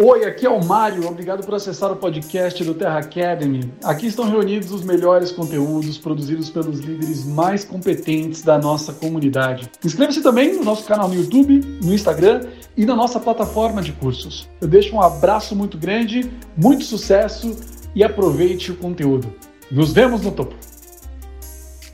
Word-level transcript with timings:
Oi, 0.00 0.24
aqui 0.26 0.46
é 0.46 0.48
o 0.48 0.64
Mário. 0.64 1.08
Obrigado 1.08 1.44
por 1.44 1.56
acessar 1.56 1.90
o 1.90 1.96
podcast 1.96 2.62
do 2.62 2.72
Terra 2.72 3.00
Academy. 3.00 3.74
Aqui 3.82 4.06
estão 4.06 4.30
reunidos 4.30 4.70
os 4.70 4.84
melhores 4.84 5.32
conteúdos 5.32 5.98
produzidos 5.98 6.48
pelos 6.48 6.78
líderes 6.78 7.24
mais 7.24 7.64
competentes 7.64 8.42
da 8.42 8.56
nossa 8.56 8.92
comunidade. 8.92 9.68
Inscreva-se 9.84 10.22
também 10.22 10.54
no 10.54 10.62
nosso 10.62 10.84
canal 10.84 11.08
no 11.08 11.16
YouTube, 11.16 11.58
no 11.82 11.92
Instagram 11.92 12.48
e 12.76 12.86
na 12.86 12.94
nossa 12.94 13.18
plataforma 13.18 13.82
de 13.82 13.92
cursos. 13.92 14.48
Eu 14.60 14.68
deixo 14.68 14.94
um 14.94 15.02
abraço 15.02 15.56
muito 15.56 15.76
grande, 15.76 16.30
muito 16.56 16.84
sucesso 16.84 17.56
e 17.92 18.04
aproveite 18.04 18.70
o 18.70 18.76
conteúdo. 18.76 19.34
Nos 19.68 19.92
vemos 19.92 20.22
no 20.22 20.30
topo. 20.30 20.54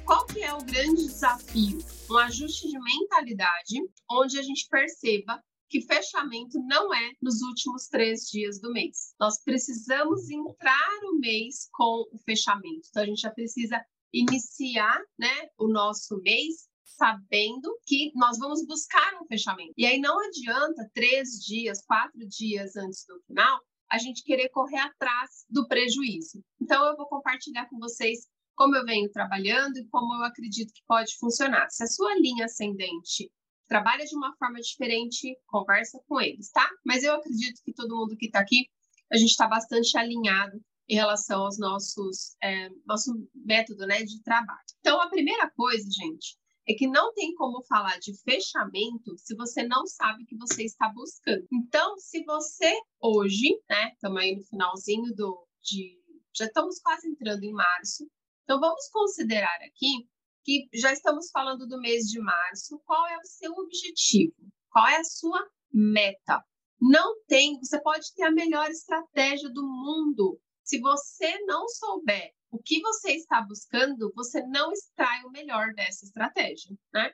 Qual 0.05 0.27
que 0.27 0.43
é 0.43 0.52
o 0.52 0.59
grande 0.59 1.07
desafio? 1.07 1.79
Um 2.11 2.18
ajuste 2.18 2.68
de 2.68 2.79
mentalidade 2.79 3.80
onde 4.11 4.39
a 4.39 4.43
gente 4.43 4.68
perceba 4.68 5.41
que 5.68 5.80
fechamento 5.82 6.58
não 6.66 6.94
é 6.94 7.12
nos 7.20 7.40
últimos 7.42 7.88
três 7.88 8.28
dias 8.30 8.61
do 8.61 8.72
mês. 8.72 9.14
Nós 9.18 9.43
precisamos 9.43 10.30
entrar 10.30 10.98
o 11.04 11.18
mês 11.18 11.68
com 11.72 12.04
o 12.12 12.18
fechamento. 12.25 12.86
Então, 12.89 13.02
a 13.02 13.06
gente 13.06 13.20
já 13.20 13.30
precisa 13.30 13.84
iniciar 14.12 15.00
né, 15.18 15.48
o 15.58 15.68
nosso 15.68 16.20
mês 16.20 16.68
sabendo 16.84 17.76
que 17.86 18.12
nós 18.14 18.39
vamos 18.39 18.64
buscar 18.66 19.20
um 19.20 19.26
fechamento. 19.26 19.72
E 19.76 19.84
aí 19.84 19.98
não 19.98 20.16
adianta 20.20 20.89
três 20.94 21.40
dias, 21.44 21.84
quatro 21.84 22.20
dias 22.28 22.76
antes 22.76 23.04
do 23.06 23.20
final, 23.26 23.61
a 23.90 23.98
gente 23.98 24.22
querer 24.22 24.48
correr 24.50 24.78
atrás 24.78 25.44
do 25.48 25.67
prejuízo. 25.67 26.42
Então, 26.61 26.84
eu 26.86 26.96
vou 26.96 27.06
compartilhar 27.06 27.68
com 27.68 27.78
vocês 27.78 28.28
como 28.54 28.76
eu 28.76 28.84
venho 28.84 29.11
trabalhando 29.11 29.76
e 29.76 29.86
como 29.89 30.14
eu 30.14 30.25
acredito 30.25 30.72
que 30.72 30.82
pode 30.86 31.17
funcionar. 31.18 31.68
Se 31.70 31.82
a 31.82 31.89
sua 31.89 32.14
linha 32.19 32.44
ascendente 32.44 33.31
trabalha 33.67 34.05
de 34.05 34.17
uma 34.17 34.34
forma 34.36 34.61
diferente, 34.61 35.36
conversa 35.47 35.98
com 36.06 36.20
eles, 36.20 36.50
tá? 36.50 36.69
Mas 36.84 37.03
eu 37.03 37.14
acredito 37.14 37.62
que 37.64 37.73
todo 37.73 37.97
mundo 37.97 38.17
que 38.17 38.27
está 38.27 38.41
aqui, 38.41 38.69
a 39.12 39.17
gente 39.17 39.31
está 39.31 39.47
bastante 39.47 39.97
alinhado 39.97 40.61
em 40.89 40.95
relação 40.95 41.43
aos 41.43 41.59
nossos 41.59 42.37
é, 42.43 42.69
nosso 42.87 43.12
método, 43.34 43.87
né, 43.87 44.03
de 44.03 44.23
trabalho. 44.23 44.61
Então, 44.81 45.01
a 45.01 45.09
primeira 45.09 45.51
coisa, 45.51 45.84
gente, 45.91 46.37
é 46.67 46.75
que 46.75 46.87
não 46.87 47.12
tem 47.12 47.34
como 47.34 47.62
falar 47.65 47.98
de 47.98 48.15
fechamento 48.23 49.17
se 49.17 49.34
você 49.34 49.62
não 49.67 49.87
sabe 49.87 50.23
o 50.23 50.27
que 50.27 50.37
você 50.37 50.65
está 50.65 50.89
buscando. 50.89 51.47
Então, 51.53 51.97
se 51.99 52.23
você 52.25 52.75
hoje, 53.01 53.59
né, 53.69 53.93
estamos 53.93 54.21
aí 54.21 54.34
no 54.34 54.43
finalzinho 54.43 55.15
do 55.15 55.47
de 55.62 56.03
já 56.37 56.47
estamos 56.47 56.81
quase 56.81 57.09
entrando 57.09 57.45
em 57.45 57.53
março. 57.53 58.11
Então, 58.43 58.61
vamos 58.61 58.89
considerar 58.91 59.56
aqui 59.62 60.06
que 60.45 60.69
já 60.75 60.92
estamos 60.92 61.31
falando 61.31 61.67
do 61.67 61.81
mês 61.81 62.05
de 62.05 62.20
março. 62.20 62.81
Qual 62.84 63.06
é 63.09 63.17
o 63.17 63.25
seu 63.25 63.53
objetivo? 63.53 64.34
Qual 64.70 64.87
é 64.87 64.97
a 64.97 65.05
sua 65.05 65.41
meta? 65.73 66.45
Não 66.81 67.19
tem, 67.27 67.59
você 67.59 67.81
pode 67.81 68.12
ter 68.14 68.25
a 68.25 68.31
melhor 68.31 68.70
estratégia 68.70 69.48
do 69.50 69.62
mundo. 69.62 70.39
Se 70.62 70.78
você 70.81 71.39
não 71.47 71.67
souber 71.69 72.31
o 72.50 72.59
que 72.62 72.81
você 72.81 73.12
está 73.12 73.41
buscando, 73.42 74.12
você 74.15 74.42
não 74.47 74.70
extrai 74.70 75.25
o 75.25 75.31
melhor 75.31 75.72
dessa 75.75 76.05
estratégia, 76.05 76.77
né? 76.92 77.12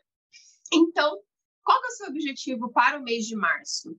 Então, 0.73 1.17
qual 1.62 1.83
é 1.83 1.86
o 1.86 1.91
seu 1.91 2.08
objetivo 2.08 2.70
para 2.73 2.98
o 2.98 3.03
mês 3.03 3.27
de 3.27 3.36
março? 3.36 3.97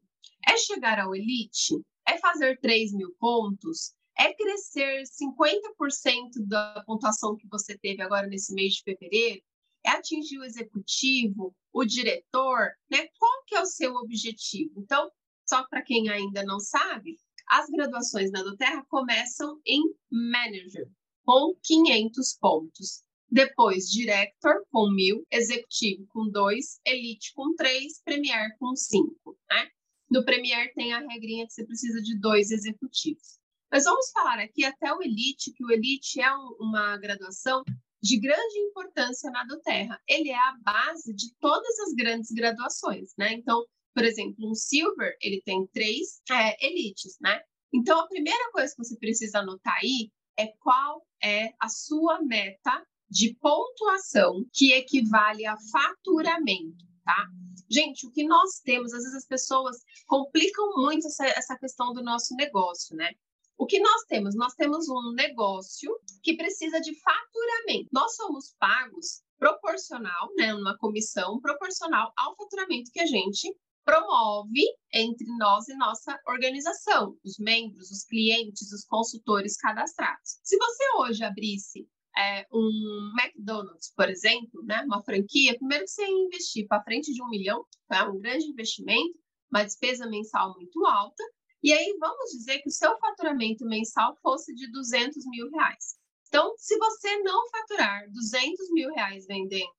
É 0.48 0.58
chegar 0.58 1.00
ao 1.00 1.16
elite? 1.16 1.82
É 2.08 2.18
fazer 2.18 2.60
3 2.60 2.94
mil 2.94 3.16
pontos? 3.20 3.94
É 4.18 4.34
crescer 4.34 5.04
50% 5.04 6.48
da 6.48 6.84
pontuação 6.86 7.36
que 7.36 7.48
você 7.48 7.78
teve 7.78 8.02
agora 8.02 8.28
nesse 8.28 8.54
mês 8.54 8.74
de 8.74 8.84
fevereiro? 8.84 9.42
É 9.86 9.92
atingir 9.92 10.38
o 10.38 10.44
executivo, 10.44 11.56
o 11.74 11.84
diretor, 11.84 12.72
né? 12.90 13.08
Qual 13.18 13.44
que 13.46 13.56
é 13.56 13.62
o 13.62 13.66
seu 13.66 13.96
objetivo? 13.96 14.82
Então, 14.82 15.12
só 15.48 15.68
para 15.68 15.82
quem 15.82 16.10
ainda 16.10 16.44
não 16.44 16.60
sabe, 16.60 17.18
as 17.50 17.68
graduações 17.70 18.32
na 18.32 18.44
Doterra 18.44 18.86
começam 18.88 19.60
em 19.66 19.82
Manager, 20.10 20.88
com 21.26 21.56
500 21.64 22.38
pontos. 22.40 23.04
Depois, 23.30 23.90
Director 23.90 24.66
com 24.72 24.90
1.000, 24.94 25.26
Executivo 25.32 26.06
com 26.08 26.30
2, 26.30 26.82
Elite 26.86 27.34
com 27.34 27.56
3, 27.56 28.02
Premier 28.04 28.56
com 28.60 28.76
5. 28.76 29.40
Né? 29.50 29.70
No 30.10 30.24
Premier 30.26 30.74
tem 30.74 30.94
a 30.94 31.00
regrinha 31.00 31.48
que 31.48 31.54
você 31.54 31.66
precisa 31.66 32.02
de 32.02 32.20
dois 32.20 32.52
executivos. 32.52 33.41
Mas 33.72 33.86
vamos 33.86 34.12
falar 34.12 34.40
aqui 34.40 34.66
até 34.66 34.94
o 34.94 35.02
Elite, 35.02 35.54
que 35.54 35.64
o 35.64 35.72
Elite 35.72 36.20
é 36.20 36.36
um, 36.36 36.58
uma 36.60 36.98
graduação 36.98 37.64
de 38.04 38.20
grande 38.20 38.60
importância 38.60 39.32
na 39.32 39.46
do 39.46 39.60
Terra. 39.62 39.98
Ele 40.08 40.30
é 40.30 40.38
a 40.38 40.58
base 40.62 41.14
de 41.14 41.34
todas 41.40 41.80
as 41.80 41.94
grandes 41.94 42.32
graduações, 42.32 43.14
né? 43.18 43.34
Então, 43.34 43.64
por 43.94 44.04
exemplo, 44.04 44.50
um 44.50 44.56
Silver, 44.56 45.16
ele 45.22 45.42
tem 45.46 45.66
três 45.68 46.22
é, 46.30 46.66
elites, 46.66 47.18
né? 47.22 47.42
Então, 47.74 48.00
a 48.00 48.08
primeira 48.08 48.52
coisa 48.52 48.74
que 48.76 48.84
você 48.84 48.98
precisa 48.98 49.40
anotar 49.40 49.78
aí 49.82 50.12
é 50.38 50.48
qual 50.60 51.06
é 51.24 51.54
a 51.60 51.70
sua 51.70 52.22
meta 52.22 52.86
de 53.10 53.36
pontuação 53.36 54.46
que 54.54 54.74
equivale 54.74 55.46
a 55.46 55.56
faturamento, 55.72 56.86
tá? 57.06 57.28
Gente, 57.70 58.06
o 58.06 58.12
que 58.12 58.26
nós 58.26 58.60
temos, 58.64 58.94
às 58.94 59.04
vezes 59.04 59.18
as 59.18 59.28
pessoas 59.28 59.78
complicam 60.08 60.72
muito 60.78 61.08
essa, 61.08 61.26
essa 61.28 61.58
questão 61.58 61.94
do 61.94 62.04
nosso 62.04 62.36
negócio, 62.36 62.96
né? 62.96 63.14
O 63.62 63.68
que 63.68 63.80
nós 63.80 64.02
temos? 64.08 64.34
Nós 64.34 64.56
temos 64.56 64.90
um 64.90 65.14
negócio 65.14 65.96
que 66.24 66.36
precisa 66.36 66.82
de 66.82 67.00
faturamento. 67.00 67.90
Nós 67.94 68.16
somos 68.16 68.56
pagos 68.58 69.22
proporcional, 69.38 70.32
né, 70.36 70.52
uma 70.56 70.76
comissão 70.80 71.40
proporcional 71.40 72.12
ao 72.18 72.36
faturamento 72.36 72.90
que 72.92 73.00
a 73.00 73.06
gente 73.06 73.56
promove 73.86 74.64
entre 74.92 75.28
nós 75.38 75.68
e 75.68 75.76
nossa 75.76 76.20
organização, 76.28 77.16
os 77.24 77.38
membros, 77.38 77.92
os 77.92 78.04
clientes, 78.04 78.72
os 78.72 78.84
consultores 78.84 79.56
cadastrados. 79.58 80.40
Se 80.42 80.58
você 80.58 80.84
hoje 80.98 81.24
abrisse 81.24 81.88
é, 82.18 82.48
um 82.52 83.14
McDonald's, 83.20 83.94
por 83.96 84.10
exemplo, 84.10 84.64
né, 84.64 84.82
uma 84.88 85.04
franquia, 85.04 85.56
primeiro 85.56 85.88
você 85.88 86.04
investir 86.04 86.66
para 86.66 86.84
frente 86.84 87.14
de 87.14 87.22
um 87.22 87.30
milhão, 87.30 87.64
tá? 87.88 88.10
um 88.10 88.20
grande 88.20 88.46
investimento, 88.48 89.20
uma 89.54 89.64
despesa 89.64 90.10
mensal 90.10 90.52
muito 90.56 90.84
alta, 90.84 91.24
e 91.64 91.72
aí 91.72 91.96
vamos 92.00 92.32
dizer 92.32 92.60
que 92.60 92.70
o 92.70 92.72
seu 92.72 92.98
faturamento 93.00 93.66
mensal 93.66 94.18
fosse 94.22 94.54
de 94.54 94.72
200 94.72 95.26
mil 95.28 95.50
reais. 95.52 95.96
Então, 96.28 96.54
se 96.58 96.78
você 96.78 97.18
não 97.20 97.50
faturar 97.50 98.10
200 98.12 98.72
mil 98.72 98.90
reais 98.94 99.26
vendendo 99.28 99.70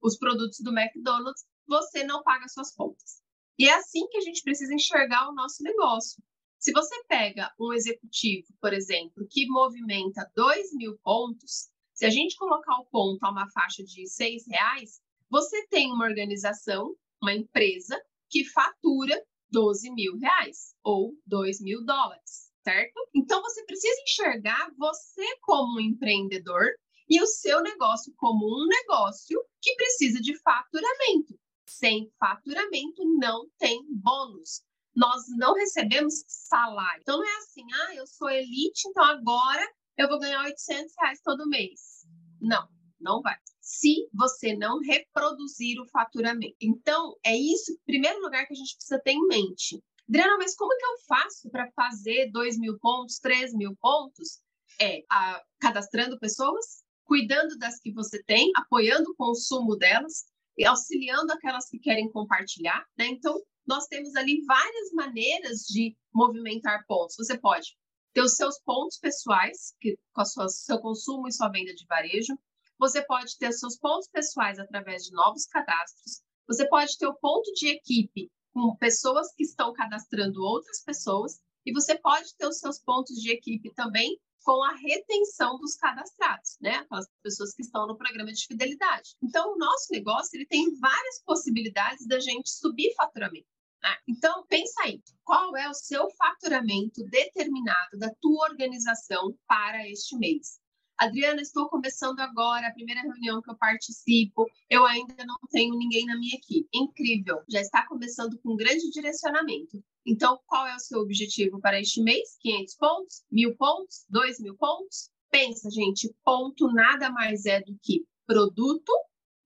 os 0.00 0.16
produtos 0.16 0.58
do 0.60 0.76
McDonald's, 0.76 1.44
você 1.66 2.02
não 2.02 2.22
paga 2.22 2.48
suas 2.48 2.74
contas. 2.74 3.22
E 3.58 3.68
é 3.68 3.74
assim 3.74 4.06
que 4.08 4.16
a 4.16 4.20
gente 4.20 4.42
precisa 4.42 4.72
enxergar 4.72 5.28
o 5.28 5.34
nosso 5.34 5.62
negócio. 5.62 6.22
Se 6.58 6.72
você 6.72 6.94
pega 7.04 7.52
um 7.60 7.72
executivo, 7.72 8.48
por 8.60 8.72
exemplo, 8.72 9.26
que 9.30 9.46
movimenta 9.46 10.30
2 10.34 10.74
mil 10.74 10.98
pontos, 11.04 11.68
se 11.92 12.06
a 12.06 12.10
gente 12.10 12.36
colocar 12.36 12.74
o 12.80 12.86
ponto 12.86 13.22
a 13.24 13.30
uma 13.30 13.50
faixa 13.50 13.84
de 13.84 14.08
6 14.08 14.46
reais, 14.48 15.00
você 15.30 15.66
tem 15.68 15.92
uma 15.92 16.06
organização, 16.06 16.96
uma 17.22 17.34
empresa, 17.34 18.00
que 18.30 18.44
fatura 18.44 19.22
12 19.50 19.90
mil 19.92 20.16
reais 20.18 20.74
ou 20.82 21.14
2 21.26 21.60
mil 21.60 21.84
dólares, 21.84 22.52
certo? 22.62 23.08
Então 23.14 23.42
você 23.42 23.64
precisa 23.64 24.00
enxergar 24.02 24.70
você 24.76 25.24
como 25.42 25.76
um 25.76 25.80
empreendedor 25.80 26.66
e 27.08 27.20
o 27.22 27.26
seu 27.26 27.62
negócio 27.62 28.12
como 28.16 28.46
um 28.46 28.66
negócio 28.66 29.42
que 29.60 29.74
precisa 29.76 30.20
de 30.20 30.36
faturamento. 30.38 31.38
Sem 31.66 32.10
faturamento 32.18 33.02
não 33.18 33.48
tem 33.58 33.84
bônus. 33.88 34.62
Nós 34.94 35.22
não 35.36 35.54
recebemos 35.54 36.24
salário. 36.26 37.00
Então 37.02 37.18
não 37.18 37.28
é 37.28 37.36
assim, 37.38 37.64
ah, 37.72 37.94
eu 37.94 38.06
sou 38.06 38.28
elite, 38.28 38.88
então 38.88 39.04
agora 39.04 39.66
eu 39.96 40.08
vou 40.08 40.18
ganhar 40.18 40.44
800 40.44 40.92
reais 40.98 41.20
todo 41.22 41.48
mês. 41.48 42.06
Não, 42.40 42.68
não 43.00 43.22
vai 43.22 43.36
se 43.68 44.08
você 44.14 44.56
não 44.56 44.80
reproduzir 44.80 45.78
o 45.78 45.86
faturamento. 45.88 46.56
Então, 46.58 47.14
é 47.22 47.36
isso, 47.36 47.78
primeiro 47.84 48.18
lugar, 48.22 48.46
que 48.46 48.54
a 48.54 48.56
gente 48.56 48.74
precisa 48.74 48.98
ter 48.98 49.12
em 49.12 49.26
mente. 49.26 49.78
Adriana, 50.08 50.38
mas 50.38 50.56
como 50.56 50.74
que 50.74 50.86
eu 50.86 50.98
faço 51.06 51.50
para 51.50 51.70
fazer 51.72 52.30
2 52.32 52.58
mil 52.58 52.78
pontos, 52.78 53.18
3 53.18 53.52
mil 53.52 53.76
pontos? 53.76 54.40
É 54.80 55.02
a, 55.10 55.42
cadastrando 55.60 56.18
pessoas, 56.18 56.82
cuidando 57.04 57.58
das 57.58 57.78
que 57.78 57.92
você 57.92 58.22
tem, 58.22 58.50
apoiando 58.56 59.10
o 59.10 59.16
consumo 59.16 59.76
delas 59.76 60.24
e 60.56 60.64
auxiliando 60.64 61.30
aquelas 61.30 61.68
que 61.68 61.78
querem 61.78 62.10
compartilhar. 62.10 62.86
Né? 62.96 63.08
Então, 63.08 63.38
nós 63.66 63.86
temos 63.86 64.16
ali 64.16 64.42
várias 64.46 64.92
maneiras 64.94 65.66
de 65.66 65.94
movimentar 66.14 66.86
pontos. 66.86 67.16
Você 67.18 67.38
pode 67.38 67.76
ter 68.14 68.22
os 68.22 68.34
seus 68.34 68.58
pontos 68.60 68.98
pessoais, 68.98 69.74
que, 69.78 69.98
com 70.14 70.22
o 70.22 70.48
seu 70.48 70.78
consumo 70.78 71.28
e 71.28 71.32
sua 71.32 71.50
venda 71.50 71.74
de 71.74 71.84
varejo. 71.84 72.32
Você 72.78 73.04
pode 73.04 73.36
ter 73.38 73.52
seus 73.52 73.76
pontos 73.76 74.08
pessoais 74.08 74.58
através 74.58 75.02
de 75.02 75.12
novos 75.12 75.46
cadastros. 75.46 76.22
Você 76.46 76.68
pode 76.68 76.96
ter 76.96 77.06
o 77.06 77.14
ponto 77.14 77.52
de 77.54 77.68
equipe 77.68 78.30
com 78.52 78.76
pessoas 78.76 79.32
que 79.34 79.42
estão 79.42 79.72
cadastrando 79.72 80.42
outras 80.42 80.82
pessoas. 80.82 81.40
E 81.66 81.72
você 81.72 81.98
pode 81.98 82.34
ter 82.36 82.46
os 82.46 82.58
seus 82.58 82.78
pontos 82.78 83.16
de 83.16 83.30
equipe 83.30 83.72
também 83.74 84.18
com 84.42 84.62
a 84.64 84.74
retenção 84.76 85.58
dos 85.58 85.74
cadastrados, 85.76 86.56
né? 86.60 86.76
Aquelas 86.76 87.06
pessoas 87.22 87.54
que 87.54 87.62
estão 87.62 87.86
no 87.86 87.98
programa 87.98 88.32
de 88.32 88.46
fidelidade. 88.46 89.10
Então, 89.22 89.52
o 89.52 89.58
nosso 89.58 89.92
negócio 89.92 90.36
ele 90.36 90.46
tem 90.46 90.74
várias 90.78 91.22
possibilidades 91.24 92.06
da 92.06 92.18
gente 92.18 92.48
subir 92.48 92.94
faturamento. 92.94 93.46
Né? 93.82 93.94
Então, 94.08 94.46
pensa 94.48 94.82
aí, 94.84 95.02
qual 95.22 95.56
é 95.56 95.68
o 95.68 95.74
seu 95.74 96.08
faturamento 96.16 97.04
determinado 97.10 97.98
da 97.98 98.10
tua 98.20 98.48
organização 98.48 99.36
para 99.46 99.86
este 99.88 100.16
mês. 100.16 100.60
Adriana, 100.98 101.40
estou 101.40 101.68
começando 101.68 102.18
agora, 102.18 102.66
a 102.66 102.72
primeira 102.72 103.02
reunião 103.02 103.40
que 103.40 103.48
eu 103.48 103.56
participo, 103.56 104.44
eu 104.68 104.84
ainda 104.84 105.24
não 105.24 105.38
tenho 105.48 105.78
ninguém 105.78 106.04
na 106.04 106.18
minha 106.18 106.34
equipe. 106.34 106.68
Incrível, 106.74 107.40
já 107.48 107.60
está 107.60 107.86
começando 107.86 108.36
com 108.40 108.54
um 108.54 108.56
grande 108.56 108.90
direcionamento. 108.90 109.80
Então, 110.04 110.40
qual 110.44 110.66
é 110.66 110.74
o 110.74 110.80
seu 110.80 110.98
objetivo 110.98 111.60
para 111.60 111.80
este 111.80 112.02
mês? 112.02 112.36
500 112.40 112.74
pontos? 112.74 113.22
1.000 113.32 113.56
pontos? 113.56 114.06
2.000 114.12 114.56
pontos? 114.56 115.10
Pensa, 115.30 115.70
gente, 115.70 116.12
ponto 116.24 116.66
nada 116.72 117.10
mais 117.10 117.46
é 117.46 117.60
do 117.60 117.78
que 117.80 118.04
produto 118.26 118.92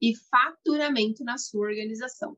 e 0.00 0.14
faturamento 0.16 1.22
na 1.22 1.36
sua 1.36 1.66
organização. 1.66 2.34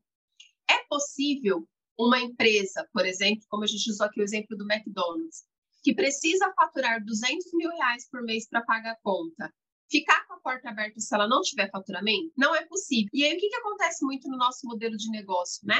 É 0.69 0.83
possível 0.89 1.65
uma 1.97 2.19
empresa, 2.19 2.85
por 2.91 3.05
exemplo, 3.05 3.45
como 3.47 3.63
a 3.63 3.67
gente 3.67 3.89
usou 3.89 4.07
aqui 4.07 4.19
o 4.19 4.23
exemplo 4.23 4.57
do 4.57 4.69
McDonald's, 4.69 5.45
que 5.85 5.93
precisa 5.93 6.51
faturar 6.55 6.99
200 7.05 7.53
mil 7.53 7.69
reais 7.69 8.09
por 8.09 8.23
mês 8.23 8.49
para 8.49 8.63
pagar 8.63 8.93
a 8.93 8.99
conta, 9.03 9.53
ficar 9.87 10.25
com 10.25 10.33
a 10.33 10.39
porta 10.39 10.69
aberta 10.69 10.99
se 10.99 11.13
ela 11.13 11.27
não 11.27 11.41
tiver 11.41 11.69
faturamento? 11.69 12.33
Não 12.35 12.55
é 12.55 12.65
possível. 12.65 13.07
E 13.13 13.23
aí, 13.23 13.35
o 13.35 13.39
que, 13.39 13.47
que 13.47 13.55
acontece 13.55 14.03
muito 14.03 14.27
no 14.27 14.35
nosso 14.35 14.65
modelo 14.65 14.97
de 14.97 15.11
negócio, 15.11 15.61
né? 15.63 15.79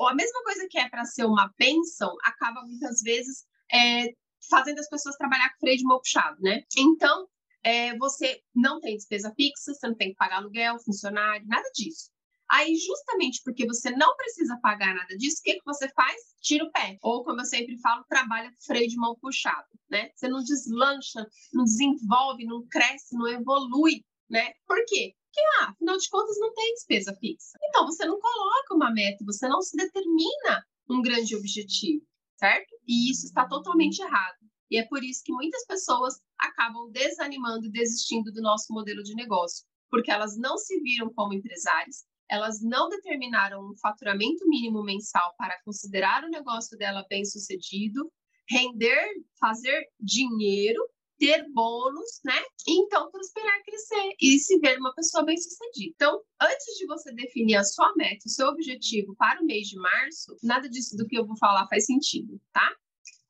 A 0.00 0.14
mesma 0.14 0.42
coisa 0.42 0.66
que 0.70 0.78
é 0.78 0.88
para 0.88 1.04
ser 1.04 1.26
uma 1.26 1.52
bênção, 1.58 2.16
acaba 2.24 2.62
muitas 2.62 3.02
vezes 3.02 3.44
é, 3.70 4.06
fazendo 4.48 4.78
as 4.78 4.88
pessoas 4.88 5.16
trabalhar 5.16 5.50
com 5.50 5.60
freio 5.60 5.76
de 5.76 5.84
mão 5.84 5.98
puxado, 5.98 6.40
né? 6.40 6.62
Então, 6.74 7.28
é, 7.62 7.94
você 7.98 8.40
não 8.54 8.80
tem 8.80 8.96
despesa 8.96 9.34
fixa, 9.36 9.74
você 9.74 9.86
não 9.86 9.94
tem 9.94 10.12
que 10.12 10.16
pagar 10.16 10.38
aluguel, 10.38 10.78
funcionário, 10.78 11.46
nada 11.46 11.68
disso. 11.74 12.10
Aí, 12.52 12.76
justamente 12.76 13.40
porque 13.42 13.66
você 13.66 13.90
não 13.92 14.14
precisa 14.14 14.58
pagar 14.60 14.94
nada 14.94 15.16
disso, 15.16 15.38
o 15.40 15.42
que, 15.42 15.54
que 15.54 15.64
você 15.64 15.88
faz? 15.88 16.20
Tira 16.42 16.66
o 16.66 16.70
pé. 16.70 16.98
Ou, 17.00 17.24
como 17.24 17.40
eu 17.40 17.46
sempre 17.46 17.78
falo, 17.80 18.04
trabalha 18.06 18.50
com 18.50 18.60
freio 18.66 18.86
de 18.86 18.96
mão 18.96 19.16
puxado, 19.18 19.66
né? 19.90 20.10
Você 20.14 20.28
não 20.28 20.42
deslancha, 20.44 21.26
não 21.50 21.64
desenvolve, 21.64 22.44
não 22.44 22.66
cresce, 22.68 23.16
não 23.16 23.26
evolui, 23.26 24.04
né? 24.28 24.52
Por 24.66 24.76
quê? 24.86 25.14
Porque, 25.24 25.40
ah, 25.60 25.70
afinal 25.70 25.96
de 25.96 26.06
contas, 26.10 26.36
não 26.38 26.52
tem 26.52 26.74
despesa 26.74 27.16
fixa. 27.18 27.56
Então, 27.70 27.86
você 27.86 28.04
não 28.04 28.20
coloca 28.20 28.74
uma 28.74 28.92
meta, 28.92 29.24
você 29.24 29.48
não 29.48 29.62
se 29.62 29.74
determina 29.74 30.62
um 30.90 31.00
grande 31.00 31.34
objetivo, 31.34 32.04
certo? 32.36 32.76
E 32.86 33.10
isso 33.10 33.24
está 33.24 33.48
totalmente 33.48 34.00
errado. 34.00 34.36
E 34.70 34.78
é 34.78 34.86
por 34.88 35.02
isso 35.02 35.22
que 35.24 35.32
muitas 35.32 35.64
pessoas 35.64 36.20
acabam 36.38 36.90
desanimando 36.90 37.64
e 37.64 37.72
desistindo 37.72 38.30
do 38.30 38.42
nosso 38.42 38.74
modelo 38.74 39.02
de 39.02 39.14
negócio, 39.14 39.64
porque 39.90 40.10
elas 40.10 40.36
não 40.36 40.58
se 40.58 40.78
viram 40.80 41.10
como 41.14 41.32
empresárias, 41.32 42.04
elas 42.30 42.62
não 42.62 42.88
determinaram 42.88 43.60
um 43.60 43.76
faturamento 43.76 44.48
mínimo 44.48 44.82
mensal 44.82 45.34
para 45.36 45.60
considerar 45.64 46.24
o 46.24 46.30
negócio 46.30 46.76
dela 46.78 47.04
bem 47.08 47.24
sucedido, 47.24 48.10
render, 48.48 49.08
fazer 49.38 49.86
dinheiro, 50.00 50.82
ter 51.18 51.46
bônus, 51.52 52.20
né? 52.24 52.40
E 52.66 52.82
então 52.82 53.10
prosperar, 53.10 53.62
crescer 53.64 54.14
e 54.20 54.38
se 54.38 54.58
ver 54.58 54.78
uma 54.78 54.92
pessoa 54.94 55.24
bem 55.24 55.36
sucedida. 55.36 55.92
Então, 55.94 56.20
antes 56.40 56.78
de 56.78 56.86
você 56.86 57.12
definir 57.14 57.56
a 57.56 57.64
sua 57.64 57.92
meta, 57.96 58.26
o 58.26 58.30
seu 58.30 58.48
objetivo 58.48 59.14
para 59.16 59.40
o 59.40 59.46
mês 59.46 59.68
de 59.68 59.76
março, 59.76 60.36
nada 60.42 60.68
disso 60.68 60.96
do 60.96 61.06
que 61.06 61.16
eu 61.16 61.26
vou 61.26 61.36
falar 61.36 61.68
faz 61.68 61.86
sentido, 61.86 62.40
tá? 62.52 62.68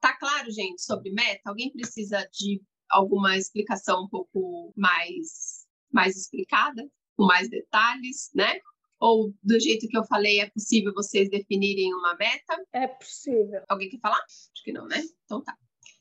Tá 0.01 0.17
claro, 0.17 0.51
gente, 0.51 0.83
sobre 0.83 1.13
meta? 1.13 1.51
Alguém 1.51 1.71
precisa 1.71 2.27
de 2.33 2.63
alguma 2.91 3.37
explicação 3.37 4.05
um 4.05 4.09
pouco 4.09 4.73
mais, 4.77 5.67
mais 5.93 6.17
explicada, 6.17 6.89
com 7.17 7.27
mais 7.27 7.49
detalhes, 7.49 8.31
né? 8.35 8.59
Ou 9.03 9.35
do 9.43 9.59
jeito 9.59 9.89
que 9.89 9.99
eu 9.99 10.05
falei, 10.05 10.39
é 10.39 10.49
possível 10.49 10.93
vocês 10.95 11.29
definirem 11.29 11.93
uma 11.93 12.15
meta? 12.15 12.65
É 12.73 12.87
possível. 12.87 13.61
Alguém 13.69 13.89
quer 13.89 13.99
falar? 13.99 14.23
Acho 14.25 14.63
que 14.63 14.73
não, 14.73 14.87
né? 14.87 15.03
Então 15.25 15.43
tá. 15.43 15.57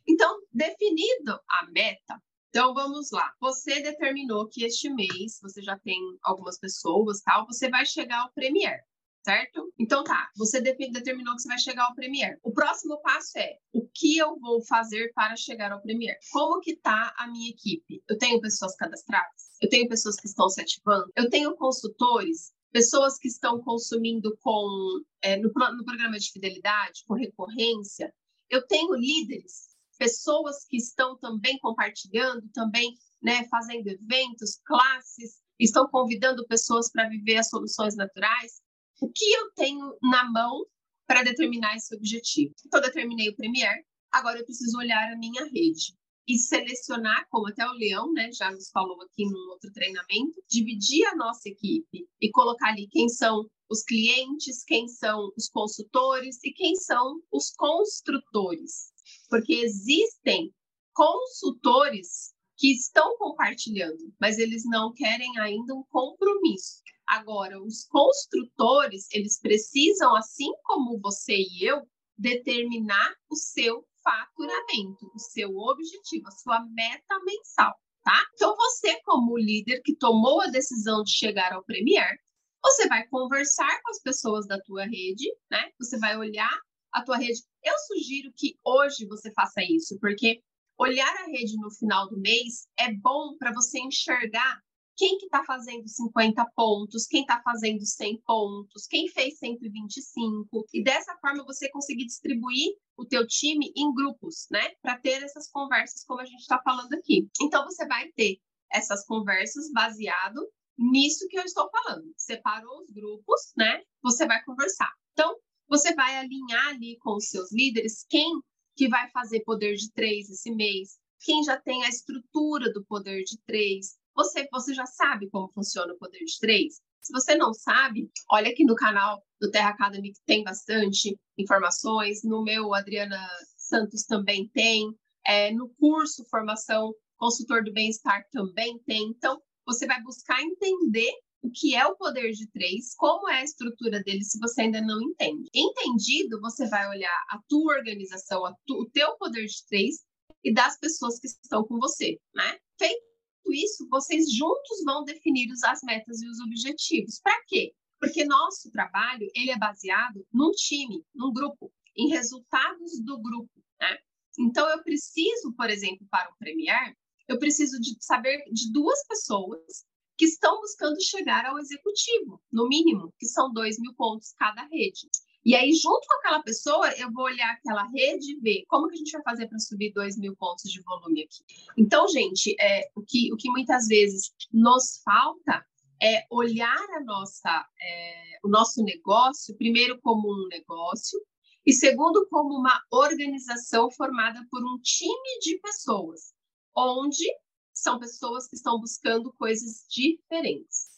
Então, 0.07 0.39
definido 0.53 1.39
a 1.49 1.71
meta, 1.71 2.21
então 2.49 2.75
vamos 2.75 3.09
lá. 3.11 3.33
Você 3.39 3.81
determinou 3.81 4.47
que 4.47 4.63
este 4.63 4.87
mês 4.87 5.39
você 5.41 5.63
já 5.63 5.79
tem 5.79 5.97
algumas 6.21 6.59
pessoas, 6.59 7.21
tal, 7.21 7.47
você 7.47 7.69
vai 7.71 7.87
chegar 7.87 8.21
ao 8.21 8.31
Premier 8.33 8.79
certo? 9.23 9.71
Então 9.79 10.03
tá, 10.03 10.29
você 10.35 10.59
determinou 10.59 11.35
que 11.35 11.43
você 11.43 11.47
vai 11.47 11.59
chegar 11.59 11.85
ao 11.85 11.93
Premier. 11.93 12.39
O 12.43 12.51
próximo 12.51 12.99
passo 13.01 13.37
é 13.37 13.57
o 13.71 13.87
que 13.93 14.17
eu 14.17 14.35
vou 14.39 14.65
fazer 14.65 15.11
para 15.13 15.35
chegar 15.35 15.71
ao 15.71 15.81
Premier? 15.81 16.17
Como 16.31 16.59
que 16.59 16.75
tá 16.75 17.13
a 17.17 17.27
minha 17.27 17.51
equipe? 17.51 18.03
Eu 18.09 18.17
tenho 18.17 18.41
pessoas 18.41 18.75
cadastradas? 18.75 19.51
Eu 19.61 19.69
tenho 19.69 19.87
pessoas 19.87 20.15
que 20.15 20.27
estão 20.27 20.49
se 20.49 20.59
ativando? 20.59 21.11
Eu 21.15 21.29
tenho 21.29 21.55
consultores? 21.55 22.51
Pessoas 22.71 23.17
que 23.17 23.27
estão 23.27 23.61
consumindo 23.61 24.35
com 24.41 25.01
é, 25.21 25.37
no, 25.37 25.49
no 25.49 25.85
programa 25.85 26.17
de 26.17 26.31
fidelidade, 26.31 27.03
com 27.05 27.13
recorrência. 27.13 28.13
Eu 28.49 28.65
tenho 28.65 28.93
líderes, 28.95 29.69
pessoas 29.97 30.65
que 30.67 30.77
estão 30.77 31.17
também 31.17 31.57
compartilhando, 31.59 32.47
também 32.53 32.97
né, 33.21 33.47
fazendo 33.49 33.87
eventos, 33.87 34.59
classes, 34.65 35.41
estão 35.59 35.87
convidando 35.87 36.47
pessoas 36.47 36.91
para 36.91 37.07
viver 37.07 37.37
as 37.37 37.49
soluções 37.49 37.95
naturais. 37.95 38.61
O 38.99 39.11
que 39.11 39.31
eu 39.33 39.51
tenho 39.53 39.95
na 40.01 40.29
mão 40.31 40.65
para 41.05 41.23
determinar 41.23 41.75
esse 41.75 41.95
objetivo? 41.95 42.53
Então, 42.65 42.79
eu 42.79 42.87
determinei 42.87 43.29
o 43.29 43.35
Premier, 43.35 43.85
agora 44.11 44.39
eu 44.39 44.45
preciso 44.45 44.77
olhar 44.77 45.11
a 45.11 45.17
minha 45.17 45.43
rede 45.45 45.95
e 46.27 46.37
selecionar, 46.37 47.27
como 47.29 47.47
até 47.47 47.65
o 47.65 47.73
Leão 47.73 48.11
né, 48.13 48.31
já 48.31 48.51
nos 48.51 48.69
falou 48.69 49.01
aqui 49.01 49.25
num 49.25 49.49
outro 49.49 49.71
treinamento, 49.73 50.41
dividir 50.49 51.05
a 51.07 51.15
nossa 51.15 51.49
equipe 51.49 52.07
e 52.21 52.31
colocar 52.31 52.69
ali 52.69 52.87
quem 52.87 53.09
são 53.09 53.45
os 53.69 53.83
clientes, 53.83 54.63
quem 54.63 54.87
são 54.87 55.31
os 55.37 55.49
consultores 55.49 56.37
e 56.43 56.51
quem 56.51 56.75
são 56.75 57.21
os 57.31 57.51
construtores. 57.51 58.91
Porque 59.29 59.53
existem 59.53 60.53
consultores 60.93 62.33
que 62.57 62.71
estão 62.71 63.17
compartilhando, 63.17 64.13
mas 64.19 64.37
eles 64.37 64.63
não 64.65 64.93
querem 64.93 65.39
ainda 65.39 65.73
um 65.73 65.83
compromisso. 65.89 66.81
Agora, 67.07 67.61
os 67.61 67.85
construtores, 67.87 69.07
eles 69.11 69.39
precisam, 69.39 70.15
assim 70.15 70.51
como 70.63 70.99
você 70.99 71.35
e 71.35 71.65
eu, 71.65 71.81
determinar 72.17 73.15
o 73.29 73.35
seu 73.35 73.85
faturamento, 74.03 75.11
o 75.13 75.19
seu 75.19 75.49
objetivo, 75.55 76.27
a 76.27 76.31
sua 76.31 76.65
meta 76.73 77.19
mensal, 77.25 77.73
tá? 78.03 78.19
Então 78.33 78.55
você 78.55 78.99
como 79.03 79.37
líder 79.37 79.81
que 79.83 79.95
tomou 79.95 80.41
a 80.41 80.47
decisão 80.47 81.03
de 81.03 81.11
chegar 81.11 81.53
ao 81.53 81.63
Premier, 81.63 82.17
você 82.63 82.87
vai 82.87 83.07
conversar 83.07 83.81
com 83.81 83.91
as 83.91 84.01
pessoas 84.01 84.47
da 84.47 84.59
tua 84.61 84.83
rede, 84.83 85.31
né? 85.49 85.71
Você 85.79 85.97
vai 85.97 86.17
olhar 86.17 86.55
a 86.91 87.03
tua 87.03 87.17
rede. 87.17 87.41
Eu 87.63 87.73
sugiro 87.87 88.31
que 88.35 88.55
hoje 88.63 89.07
você 89.07 89.31
faça 89.33 89.61
isso, 89.63 89.97
porque 89.99 90.41
olhar 90.77 91.13
a 91.17 91.25
rede 91.25 91.55
no 91.57 91.71
final 91.71 92.09
do 92.09 92.19
mês 92.19 92.67
é 92.77 92.93
bom 92.93 93.35
para 93.37 93.53
você 93.53 93.79
enxergar 93.79 94.59
quem 94.95 95.17
que 95.17 95.25
está 95.25 95.43
fazendo 95.43 95.87
50 95.87 96.45
pontos, 96.55 97.07
quem 97.07 97.21
está 97.21 97.41
fazendo 97.43 97.85
100 97.85 98.21
pontos, 98.21 98.85
quem 98.87 99.07
fez 99.07 99.37
125, 99.39 100.65
e 100.73 100.83
dessa 100.83 101.15
forma 101.17 101.43
você 101.45 101.69
conseguir 101.69 102.05
distribuir 102.05 102.75
o 102.97 103.05
teu 103.05 103.25
time 103.27 103.71
em 103.75 103.93
grupos, 103.93 104.47
né, 104.51 104.73
para 104.81 104.99
ter 104.99 105.23
essas 105.23 105.49
conversas 105.49 106.03
como 106.05 106.21
a 106.21 106.25
gente 106.25 106.41
está 106.41 106.61
falando 106.61 106.93
aqui. 106.93 107.27
Então 107.41 107.63
você 107.65 107.87
vai 107.87 108.09
ter 108.11 108.37
essas 108.71 109.05
conversas 109.05 109.71
baseado 109.71 110.47
nisso 110.77 111.27
que 111.29 111.37
eu 111.37 111.43
estou 111.43 111.69
falando. 111.69 112.11
Separou 112.17 112.81
os 112.81 112.91
grupos, 112.91 113.51
né? 113.57 113.83
Você 114.01 114.25
vai 114.25 114.43
conversar. 114.43 114.91
Então 115.13 115.35
você 115.67 115.93
vai 115.93 116.17
alinhar 116.17 116.69
ali 116.69 116.97
com 116.99 117.15
os 117.15 117.29
seus 117.29 117.51
líderes 117.51 118.05
quem 118.09 118.41
que 118.75 118.87
vai 118.87 119.09
fazer 119.11 119.41
poder 119.41 119.75
de 119.75 119.91
três 119.91 120.29
esse 120.29 120.51
mês, 120.51 120.97
quem 121.19 121.43
já 121.43 121.59
tem 121.59 121.83
a 121.83 121.89
estrutura 121.89 122.71
do 122.71 122.83
poder 122.85 123.23
de 123.23 123.37
três, 123.45 123.97
você, 124.15 124.47
você 124.51 124.73
já 124.73 124.85
sabe 124.85 125.29
como 125.29 125.51
funciona 125.53 125.93
o 125.93 125.97
poder 125.97 126.23
de 126.23 126.39
três? 126.39 126.81
Se 127.01 127.11
você 127.11 127.35
não 127.35 127.53
sabe, 127.53 128.09
olha 128.29 128.51
aqui 128.51 128.63
no 128.63 128.75
canal 128.75 129.23
do 129.39 129.49
Terra 129.49 129.69
Academy 129.69 130.13
que 130.13 130.21
tem 130.25 130.43
bastante 130.43 131.17
informações. 131.37 132.23
No 132.23 132.43
meu, 132.43 132.73
Adriana 132.73 133.19
Santos 133.57 134.03
também 134.03 134.47
tem. 134.49 134.93
É, 135.25 135.51
no 135.51 135.69
curso 135.79 136.25
Formação 136.29 136.93
Consultor 137.17 137.63
do 137.63 137.73
Bem-Estar 137.73 138.23
também 138.31 138.77
tem. 138.85 139.03
Então, 139.03 139.41
você 139.65 139.87
vai 139.87 140.01
buscar 140.01 140.41
entender 140.41 141.11
o 141.41 141.49
que 141.49 141.75
é 141.75 141.85
o 141.85 141.95
poder 141.95 142.31
de 142.31 142.47
três, 142.51 142.93
como 142.95 143.27
é 143.29 143.39
a 143.39 143.43
estrutura 143.43 144.03
dele, 144.03 144.23
se 144.23 144.39
você 144.39 144.61
ainda 144.61 144.79
não 144.81 145.01
entende. 145.01 145.49
Entendido, 145.55 146.39
você 146.39 146.67
vai 146.69 146.87
olhar 146.87 147.25
a 147.29 147.39
tua 147.47 147.77
organização, 147.77 148.45
a 148.45 148.53
tu, 148.65 148.81
o 148.81 148.89
teu 148.91 149.17
poder 149.17 149.45
de 149.45 149.65
três 149.67 150.03
e 150.43 150.53
das 150.53 150.77
pessoas 150.77 151.19
que 151.19 151.27
estão 151.27 151.63
com 151.63 151.79
você, 151.79 152.19
né? 152.35 152.57
Feito 152.77 153.10
isso, 153.53 153.87
vocês 153.89 154.31
juntos 154.33 154.83
vão 154.85 155.03
definir 155.03 155.47
as 155.65 155.81
metas 155.83 156.21
e 156.21 156.27
os 156.27 156.39
objetivos. 156.39 157.19
Para 157.19 157.43
quê? 157.47 157.73
Porque 157.99 158.25
nosso 158.25 158.71
trabalho 158.71 159.27
ele 159.35 159.51
é 159.51 159.57
baseado 159.57 160.25
num 160.33 160.51
time, 160.51 161.05
num 161.13 161.31
grupo, 161.31 161.71
em 161.95 162.09
resultados 162.09 162.99
do 163.03 163.21
grupo. 163.21 163.51
Né? 163.79 163.97
Então, 164.39 164.69
eu 164.69 164.83
preciso, 164.83 165.53
por 165.55 165.69
exemplo, 165.69 166.07
para 166.09 166.29
o 166.31 166.37
Premier, 166.37 166.95
eu 167.27 167.37
preciso 167.37 167.79
de 167.79 167.95
saber 167.99 168.43
de 168.51 168.71
duas 168.71 169.05
pessoas 169.07 169.85
que 170.17 170.25
estão 170.25 170.59
buscando 170.59 171.01
chegar 171.01 171.45
ao 171.45 171.57
executivo, 171.57 172.41
no 172.51 172.67
mínimo, 172.67 173.13
que 173.17 173.25
são 173.25 173.51
dois 173.51 173.79
mil 173.79 173.93
pontos 173.95 174.33
cada 174.37 174.63
rede. 174.67 175.09
E 175.43 175.55
aí, 175.55 175.73
junto 175.73 176.07
com 176.07 176.13
aquela 176.15 176.43
pessoa, 176.43 176.91
eu 176.97 177.11
vou 177.11 177.25
olhar 177.25 177.51
aquela 177.51 177.83
rede 177.87 178.33
e 178.33 178.39
ver 178.39 178.63
como 178.67 178.87
que 178.87 178.93
a 178.93 178.97
gente 178.97 179.11
vai 179.11 179.23
fazer 179.23 179.47
para 179.47 179.57
subir 179.57 179.91
2 179.91 180.17
mil 180.17 180.35
pontos 180.35 180.69
de 180.71 180.81
volume 180.83 181.23
aqui. 181.23 181.43
Então, 181.75 182.07
gente, 182.07 182.55
é, 182.59 182.91
o, 182.95 183.01
que, 183.01 183.33
o 183.33 183.37
que 183.37 183.49
muitas 183.49 183.87
vezes 183.87 184.31
nos 184.53 185.01
falta 185.03 185.65
é 186.01 186.25
olhar 186.29 186.85
a 186.95 187.03
nossa, 187.03 187.67
é, 187.81 188.39
o 188.43 188.49
nosso 188.49 188.83
negócio, 188.83 189.57
primeiro 189.57 189.99
como 190.01 190.31
um 190.31 190.47
negócio, 190.47 191.19
e 191.65 191.73
segundo 191.73 192.27
como 192.29 192.57
uma 192.57 192.79
organização 192.91 193.89
formada 193.91 194.45
por 194.49 194.63
um 194.63 194.79
time 194.81 195.39
de 195.41 195.59
pessoas, 195.59 196.33
onde 196.75 197.25
são 197.73 197.99
pessoas 197.99 198.47
que 198.47 198.55
estão 198.55 198.79
buscando 198.79 199.33
coisas 199.33 199.85
diferentes 199.89 200.90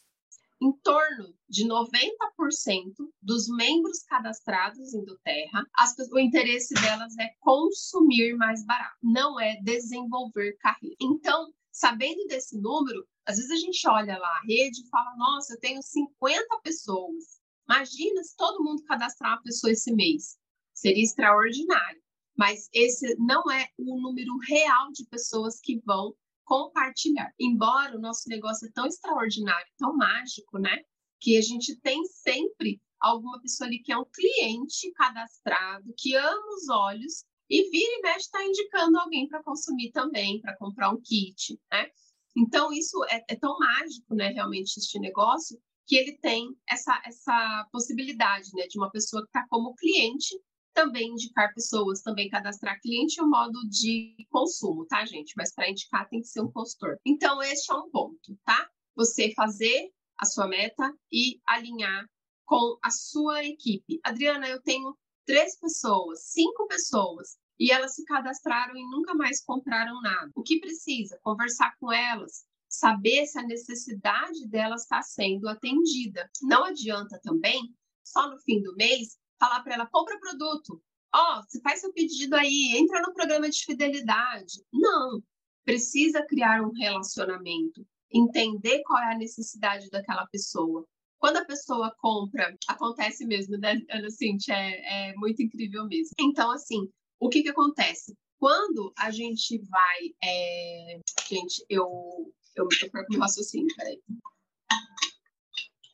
em 0.63 0.71
torno 0.81 1.35
de 1.49 1.67
90% 1.67 2.93
dos 3.21 3.49
membros 3.49 4.01
cadastrados 4.03 4.93
em 4.93 5.03
Doterra, 5.03 5.65
as, 5.75 5.93
o 6.09 6.17
interesse 6.17 6.73
delas 6.75 7.17
é 7.19 7.33
consumir 7.41 8.33
mais 8.37 8.65
barato, 8.65 8.95
não 9.03 9.37
é 9.37 9.59
desenvolver 9.61 10.55
carreira. 10.59 10.95
Então, 11.01 11.53
sabendo 11.69 12.25
desse 12.27 12.57
número, 12.57 13.05
às 13.25 13.35
vezes 13.35 13.51
a 13.51 13.57
gente 13.57 13.87
olha 13.89 14.17
lá 14.17 14.29
a 14.29 14.45
rede 14.47 14.81
e 14.81 14.89
fala: 14.89 15.15
nossa, 15.17 15.53
eu 15.53 15.59
tenho 15.59 15.81
50 15.81 16.59
pessoas. 16.63 17.41
Imagina 17.67 18.23
se 18.23 18.35
todo 18.37 18.63
mundo 18.63 18.83
cadastrar 18.83 19.33
uma 19.33 19.43
pessoa 19.43 19.71
esse 19.71 19.93
mês. 19.93 20.37
Seria 20.73 21.03
extraordinário. 21.03 22.01
Mas 22.37 22.67
esse 22.73 23.15
não 23.17 23.43
é 23.51 23.67
o 23.77 24.01
número 24.01 24.35
real 24.47 24.91
de 24.91 25.05
pessoas 25.05 25.59
que 25.59 25.79
vão 25.85 26.15
compartilhar. 26.45 27.31
Embora 27.39 27.95
o 27.95 28.01
nosso 28.01 28.27
negócio 28.27 28.67
é 28.67 28.71
tão 28.71 28.85
extraordinário, 28.85 29.67
tão 29.77 29.95
mágico, 29.95 30.59
né? 30.59 30.77
Que 31.19 31.37
a 31.37 31.41
gente 31.41 31.79
tem 31.81 32.03
sempre 32.05 32.81
alguma 32.99 33.41
pessoa 33.41 33.67
ali 33.67 33.79
que 33.81 33.91
é 33.91 33.97
um 33.97 34.05
cliente 34.05 34.91
cadastrado, 34.93 35.93
que 35.97 36.15
ama 36.15 36.47
os 36.55 36.69
olhos 36.69 37.25
e 37.49 37.69
vira 37.69 37.91
e 37.91 38.01
mexe 38.01 38.25
está 38.25 38.43
indicando 38.43 38.97
alguém 38.97 39.27
para 39.27 39.43
consumir 39.43 39.91
também, 39.91 40.41
para 40.41 40.57
comprar 40.57 40.89
um 40.89 41.01
kit, 41.01 41.59
né? 41.71 41.87
Então, 42.35 42.73
isso 42.73 43.03
é, 43.05 43.23
é, 43.29 43.35
tão 43.35 43.57
mágico, 43.59 44.15
né, 44.15 44.29
realmente, 44.29 44.79
este 44.79 44.99
negócio, 44.99 45.57
que 45.85 45.95
ele 45.95 46.17
tem 46.17 46.47
essa, 46.67 46.99
essa 47.05 47.67
possibilidade, 47.71 48.49
né, 48.55 48.65
de 48.67 48.77
uma 48.79 48.89
pessoa 48.89 49.21
que 49.21 49.27
está 49.27 49.45
como 49.49 49.75
cliente 49.75 50.35
também 50.73 51.09
indicar 51.09 51.53
pessoas, 51.53 52.01
também 52.01 52.29
cadastrar 52.29 52.79
cliente 52.81 53.19
é 53.19 53.23
um 53.23 53.29
modo 53.29 53.59
de 53.69 54.15
consumo, 54.29 54.85
tá, 54.85 55.05
gente? 55.05 55.33
Mas 55.37 55.53
para 55.53 55.69
indicar 55.69 56.07
tem 56.09 56.21
que 56.21 56.27
ser 56.27 56.41
um 56.41 56.51
consultor. 56.51 56.97
Então, 57.05 57.41
este 57.41 57.71
é 57.71 57.75
um 57.75 57.89
ponto, 57.89 58.37
tá? 58.43 58.69
Você 58.95 59.33
fazer 59.33 59.91
a 60.17 60.25
sua 60.25 60.47
meta 60.47 60.93
e 61.11 61.39
alinhar 61.47 62.05
com 62.45 62.77
a 62.83 62.91
sua 62.91 63.43
equipe. 63.43 63.99
Adriana, 64.03 64.47
eu 64.47 64.61
tenho 64.61 64.97
três 65.25 65.57
pessoas, 65.59 66.31
cinco 66.31 66.67
pessoas, 66.67 67.37
e 67.59 67.71
elas 67.71 67.95
se 67.95 68.03
cadastraram 68.05 68.75
e 68.75 68.89
nunca 68.89 69.13
mais 69.13 69.43
compraram 69.43 70.01
nada. 70.01 70.31
O 70.35 70.43
que 70.43 70.59
precisa? 70.59 71.19
Conversar 71.21 71.75
com 71.79 71.91
elas, 71.91 72.45
saber 72.67 73.25
se 73.25 73.39
a 73.39 73.43
necessidade 73.43 74.47
delas 74.47 74.81
está 74.81 75.01
sendo 75.01 75.47
atendida. 75.47 76.29
Não 76.41 76.65
adianta 76.65 77.19
também, 77.23 77.73
só 78.03 78.29
no 78.29 78.39
fim 78.39 78.61
do 78.61 78.75
mês, 78.75 79.17
falar 79.43 79.61
para 79.61 79.73
ela, 79.73 79.87
compra 79.87 80.17
produto. 80.19 80.81
Ó, 81.13 81.39
oh, 81.39 81.43
você 81.43 81.59
faz 81.61 81.81
seu 81.81 81.91
pedido 81.91 82.35
aí, 82.35 82.77
entra 82.77 83.01
no 83.01 83.13
programa 83.13 83.49
de 83.49 83.65
fidelidade. 83.65 84.63
Não, 84.71 85.21
precisa 85.65 86.25
criar 86.25 86.63
um 86.63 86.71
relacionamento, 86.71 87.85
entender 88.11 88.81
qual 88.83 88.99
é 88.99 89.13
a 89.13 89.17
necessidade 89.17 89.89
daquela 89.89 90.25
pessoa. 90.27 90.87
Quando 91.19 91.37
a 91.37 91.45
pessoa 91.45 91.93
compra, 91.99 92.55
acontece 92.67 93.25
mesmo, 93.25 93.57
né, 93.57 93.79
Ana 93.89 94.09
Cintia? 94.09 94.55
É, 94.55 95.11
é 95.11 95.15
muito 95.15 95.41
incrível 95.41 95.85
mesmo. 95.87 96.13
Então, 96.19 96.51
assim, 96.51 96.89
o 97.19 97.29
que 97.29 97.43
que 97.43 97.49
acontece? 97.49 98.15
Quando 98.39 98.91
a 98.97 99.11
gente 99.11 99.57
vai... 99.69 99.99
É... 100.23 100.99
Gente, 101.29 101.65
eu, 101.69 102.33
eu, 102.55 102.67
eu 102.81 102.91
perco 102.91 103.11
meu 103.11 103.21
raciocínio, 103.21 103.73
peraí. 103.75 104.01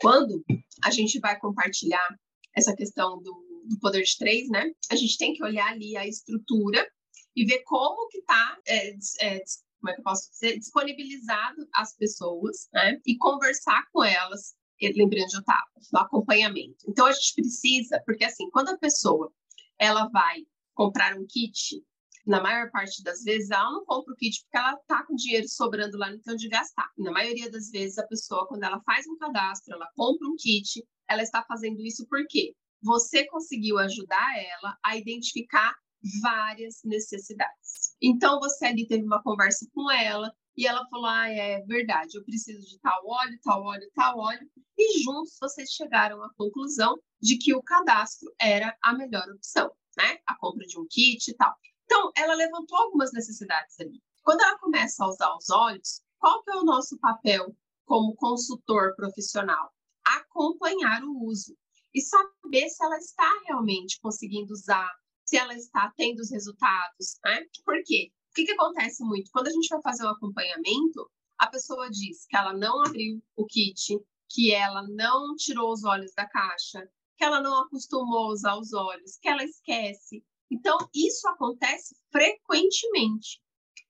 Quando 0.01 0.43
a 0.83 0.89
gente 0.89 1.19
vai 1.19 1.37
compartilhar 1.37 2.07
essa 2.55 2.75
questão 2.75 3.21
do, 3.21 3.65
do 3.65 3.79
poder 3.79 4.03
de 4.03 4.17
três, 4.17 4.49
né? 4.49 4.71
A 4.91 4.95
gente 4.95 5.17
tem 5.17 5.33
que 5.33 5.43
olhar 5.43 5.67
ali 5.67 5.95
a 5.95 6.07
estrutura 6.07 6.87
e 7.35 7.45
ver 7.45 7.63
como 7.63 8.07
que 8.07 8.19
está 8.19 8.57
é, 8.67 8.89
é, 9.21 9.43
como 9.79 9.89
é 9.89 9.93
que 9.93 9.99
eu 9.99 10.03
posso 10.03 10.29
dizer, 10.31 10.57
disponibilizado 10.57 11.67
as 11.73 11.95
pessoas, 11.95 12.67
né? 12.73 12.99
E 13.05 13.17
conversar 13.17 13.85
com 13.91 14.03
elas, 14.03 14.55
lembrando 14.81 15.27
de 15.27 15.35
eu 15.35 15.39
estava, 15.39 15.67
no 15.91 15.99
acompanhamento. 15.99 16.85
Então 16.87 17.05
a 17.05 17.11
gente 17.11 17.33
precisa, 17.35 18.01
porque 18.05 18.25
assim, 18.25 18.49
quando 18.51 18.69
a 18.69 18.77
pessoa 18.77 19.31
ela 19.77 20.07
vai 20.09 20.45
comprar 20.73 21.17
um 21.17 21.25
kit, 21.27 21.81
na 22.25 22.41
maior 22.41 22.69
parte 22.69 23.01
das 23.01 23.23
vezes 23.23 23.49
ela 23.49 23.71
não 23.71 23.85
compra 23.85 24.13
o 24.13 24.17
kit 24.17 24.41
porque 24.43 24.57
ela 24.57 24.73
está 24.73 25.03
com 25.05 25.15
dinheiro 25.15 25.47
sobrando 25.47 25.97
lá 25.97 26.11
no 26.11 26.37
de 26.37 26.49
gastar. 26.49 26.89
Na 26.97 27.11
maioria 27.11 27.49
das 27.49 27.71
vezes 27.71 27.97
a 27.97 28.05
pessoa, 28.05 28.47
quando 28.47 28.63
ela 28.63 28.81
faz 28.81 29.07
um 29.07 29.17
cadastro, 29.17 29.73
ela 29.73 29.89
compra 29.95 30.27
um 30.27 30.35
kit, 30.37 30.83
ela 31.09 31.23
está 31.23 31.43
fazendo 31.43 31.81
isso 31.81 32.05
porque 32.07 32.55
você 32.81 33.25
conseguiu 33.27 33.77
ajudar 33.79 34.37
ela 34.37 34.77
a 34.85 34.95
identificar 34.95 35.75
várias 36.21 36.81
necessidades. 36.85 37.95
Então 38.01 38.39
você 38.39 38.67
ali 38.67 38.87
teve 38.87 39.03
uma 39.03 39.21
conversa 39.21 39.67
com 39.73 39.91
ela 39.91 40.33
e 40.55 40.65
ela 40.65 40.87
falou: 40.89 41.07
"Ah, 41.07 41.29
é 41.29 41.61
verdade, 41.63 42.17
eu 42.17 42.23
preciso 42.23 42.61
de 42.61 42.79
tal 42.79 43.05
óleo, 43.05 43.39
tal 43.43 43.63
óleo, 43.63 43.91
tal 43.93 44.17
óleo". 44.17 44.49
E 44.77 45.03
juntos 45.03 45.37
vocês 45.41 45.71
chegaram 45.71 46.23
à 46.23 46.33
conclusão 46.35 46.97
de 47.21 47.37
que 47.37 47.53
o 47.53 47.61
cadastro 47.61 48.33
era 48.39 48.75
a 48.81 48.93
melhor 48.93 49.27
opção, 49.29 49.69
né? 49.97 50.19
A 50.25 50.37
compra 50.37 50.65
de 50.65 50.79
um 50.79 50.87
kit 50.89 51.29
e 51.29 51.35
tal. 51.35 51.53
Então, 51.83 52.11
ela 52.15 52.35
levantou 52.35 52.77
algumas 52.77 53.11
necessidades 53.11 53.77
ali. 53.79 54.01
Quando 54.21 54.41
ela 54.41 54.59
começa 54.59 55.03
a 55.03 55.09
usar 55.09 55.35
os 55.35 55.49
olhos, 55.49 56.01
qual 56.19 56.43
que 56.43 56.51
é 56.51 56.55
o 56.55 56.63
nosso 56.63 56.97
papel 56.99 57.55
como 57.85 58.15
consultor 58.15 58.95
profissional? 58.95 59.73
Acompanhar 60.17 61.03
o 61.03 61.25
uso 61.25 61.55
e 61.93 62.01
saber 62.01 62.69
se 62.69 62.83
ela 62.83 62.97
está 62.97 63.29
realmente 63.45 63.99
conseguindo 64.01 64.53
usar, 64.53 64.91
se 65.25 65.37
ela 65.37 65.53
está 65.53 65.91
tendo 65.95 66.19
os 66.19 66.31
resultados, 66.31 67.19
né? 67.23 67.45
Por 67.63 67.81
quê? 67.83 68.11
O 68.31 68.33
que, 68.35 68.45
que 68.45 68.51
acontece 68.51 69.03
muito? 69.03 69.31
Quando 69.31 69.47
a 69.47 69.51
gente 69.51 69.67
vai 69.69 69.81
fazer 69.81 70.03
o 70.03 70.07
um 70.07 70.11
acompanhamento, 70.11 71.09
a 71.37 71.47
pessoa 71.47 71.89
diz 71.89 72.25
que 72.27 72.37
ela 72.37 72.53
não 72.53 72.83
abriu 72.85 73.21
o 73.35 73.45
kit, 73.45 73.97
que 74.29 74.53
ela 74.53 74.87
não 74.87 75.35
tirou 75.35 75.71
os 75.71 75.83
olhos 75.83 76.13
da 76.13 76.27
caixa, 76.27 76.87
que 77.17 77.23
ela 77.23 77.41
não 77.41 77.63
acostumou 77.63 78.27
a 78.27 78.33
usar 78.33 78.55
os 78.57 78.71
olhos, 78.73 79.17
que 79.17 79.27
ela 79.27 79.43
esquece. 79.43 80.23
Então, 80.51 80.77
isso 80.93 81.27
acontece 81.27 81.95
frequentemente. 82.11 83.41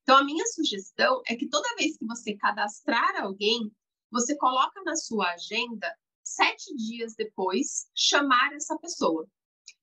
Então, 0.01 0.17
a 0.17 0.23
minha 0.23 0.45
sugestão 0.47 1.21
é 1.27 1.35
que 1.35 1.47
toda 1.47 1.75
vez 1.75 1.97
que 1.97 2.05
você 2.05 2.35
cadastrar 2.35 3.21
alguém, 3.21 3.71
você 4.11 4.35
coloca 4.37 4.81
na 4.83 4.95
sua 4.95 5.31
agenda 5.33 5.95
sete 6.35 6.75
dias 6.75 7.15
depois, 7.15 7.87
chamar 7.95 8.53
essa 8.53 8.77
pessoa 8.77 9.27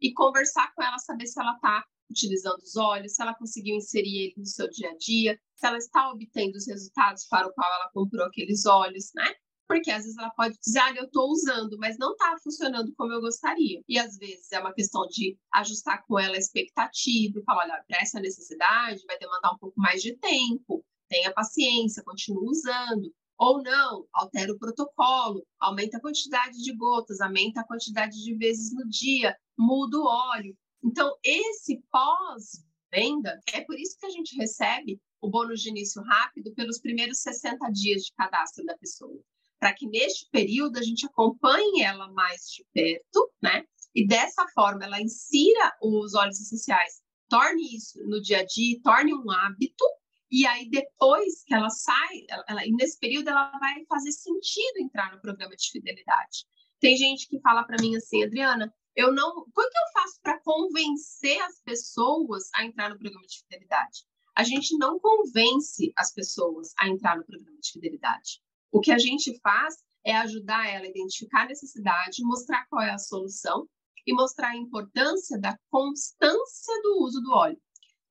e 0.01 0.13
conversar 0.13 0.73
com 0.75 0.83
ela, 0.83 0.99
saber 0.99 1.27
se 1.27 1.41
ela 1.41 1.55
está 1.55 1.85
utilizando 2.11 2.59
os 2.59 2.77
olhos, 2.77 3.15
se 3.15 3.23
ela 3.23 3.35
conseguiu 3.35 3.77
inserir 3.77 4.27
ele 4.27 4.35
no 4.37 4.47
seu 4.47 4.69
dia 4.71 4.91
a 4.91 4.97
dia, 4.97 5.41
se 5.57 5.67
ela 5.67 5.79
está 5.79 6.11
obtendo 6.11 6.57
os 6.57 6.67
resultados 6.67 7.27
para 7.27 7.47
o 7.47 7.53
qual 7.53 7.73
ela 7.73 7.91
comprou 7.93 8.27
aqueles 8.27 8.65
olhos, 8.67 9.11
né? 9.15 9.35
Porque 9.69 9.91
às 9.91 10.05
vezes 10.05 10.17
ela 10.17 10.31
pode 10.31 10.57
dizer, 10.65 10.79
ah, 10.79 10.95
eu 10.95 11.05
estou 11.05 11.29
usando, 11.29 11.77
mas 11.79 11.99
não 11.99 12.13
está 12.13 12.37
funcionando 12.41 12.95
como 12.97 13.13
eu 13.13 13.21
gostaria. 13.21 13.83
E 13.89 13.99
às 13.99 14.17
vezes 14.17 14.53
é 14.53 14.61
uma 14.61 14.73
questão 14.73 15.07
de 15.09 15.37
ajustar 15.55 16.05
com 16.07 16.19
ela 16.19 16.37
a 16.37 16.39
expectativa 16.39 17.41
e 17.41 17.43
falar, 17.43 17.65
olha, 17.65 17.85
para 17.89 17.99
essa 18.01 18.21
necessidade 18.21 19.05
vai 19.07 19.19
demandar 19.19 19.53
um 19.53 19.59
pouco 19.59 19.81
mais 19.81 20.01
de 20.01 20.17
tempo, 20.19 20.85
tenha 21.09 21.33
paciência, 21.33 22.05
continue 22.05 22.49
usando. 22.49 23.13
Ou 23.39 23.63
não, 23.63 24.07
altera 24.13 24.53
o 24.53 24.59
protocolo, 24.59 25.47
aumenta 25.61 25.99
a 25.99 26.01
quantidade 26.01 26.63
de 26.63 26.75
gotas, 26.75 27.21
aumenta 27.21 27.61
a 27.61 27.67
quantidade 27.67 28.23
de 28.23 28.35
vezes 28.35 28.73
no 28.73 28.89
dia, 28.89 29.37
muda 29.59 29.99
o 29.99 30.07
óleo. 30.07 30.57
Então, 30.83 31.15
esse 31.23 31.83
pós-venda, 31.91 33.39
é 33.53 33.61
por 33.63 33.79
isso 33.79 33.97
que 33.99 34.07
a 34.07 34.11
gente 34.11 34.37
recebe 34.37 34.99
o 35.21 35.29
bônus 35.29 35.61
de 35.61 35.69
início 35.69 36.03
rápido 36.03 36.55
pelos 36.55 36.81
primeiros 36.81 37.21
60 37.21 37.69
dias 37.71 38.03
de 38.03 38.13
cadastro 38.15 38.65
da 38.65 38.77
pessoa. 38.79 39.21
Para 39.59 39.75
que 39.75 39.87
neste 39.87 40.29
período 40.31 40.79
a 40.79 40.83
gente 40.83 41.07
acompanhe 41.07 41.83
ela 41.83 42.11
mais 42.13 42.43
de 42.51 42.65
perto, 42.73 43.31
né? 43.43 43.65
E 43.95 44.07
dessa 44.07 44.47
forma 44.55 44.85
ela 44.85 45.01
insira 45.01 45.77
os 45.83 46.15
óleos 46.15 46.41
essenciais, 46.41 47.01
torne 47.29 47.75
isso 47.75 47.99
no 48.05 48.21
dia 48.21 48.41
a 48.41 48.45
dia, 48.45 48.79
torne 48.83 49.15
um 49.15 49.31
hábito 49.31 49.85
e 50.31 50.47
aí, 50.47 50.69
depois 50.69 51.45
que 51.45 51.55
ela 51.55 51.71
sai, 51.71 52.27
ela, 52.49 52.63
nesse 52.73 52.99
período, 52.99 53.29
ela 53.29 53.51
vai 53.59 53.85
fazer 53.87 54.13
sentido 54.13 54.79
entrar 54.79 55.13
no 55.13 55.21
programa 55.21 55.55
de 55.55 55.71
fidelidade. 55.71 56.47
Tem 56.81 56.97
gente 56.97 57.29
que 57.29 57.41
fala 57.41 57.65
para 57.65 57.81
mim 57.81 57.97
assim, 57.97 58.25
Adriana, 58.25 58.73
eu 58.95 59.13
não. 59.13 59.33
Como 59.33 59.71
que 59.71 59.79
eu 59.79 59.93
faço 59.93 60.21
para 60.23 60.41
convencer 60.41 61.41
as 61.43 61.61
pessoas 61.63 62.49
a 62.55 62.65
entrar 62.65 62.91
no 62.91 62.99
programa 62.99 63.27
de 63.27 63.39
fidelidade? 63.41 64.05
A 64.35 64.43
gente 64.43 64.77
não 64.77 64.99
convence 64.99 65.93
as 65.97 66.13
pessoas 66.13 66.73
a 66.79 66.89
entrar 66.89 67.17
no 67.17 67.25
programa 67.25 67.59
de 67.61 67.73
fidelidade. 67.73 68.41
O 68.71 68.81
que 68.81 68.93
a 68.93 68.99
gente 68.99 69.39
faz 69.41 69.77
é 70.05 70.15
ajudar 70.17 70.69
ela 70.69 70.85
a 70.85 70.89
identificar 70.89 71.43
a 71.43 71.49
necessidade, 71.49 72.23
mostrar 72.23 72.67
qual 72.69 72.83
é 72.83 72.91
a 72.91 72.99
solução 72.99 73.69
e 74.07 74.13
mostrar 74.13 74.51
a 74.51 74.57
importância 74.57 75.39
da 75.39 75.59
constância 75.71 76.83
do 76.83 77.03
uso 77.03 77.21
do 77.21 77.33
óleo. 77.33 77.61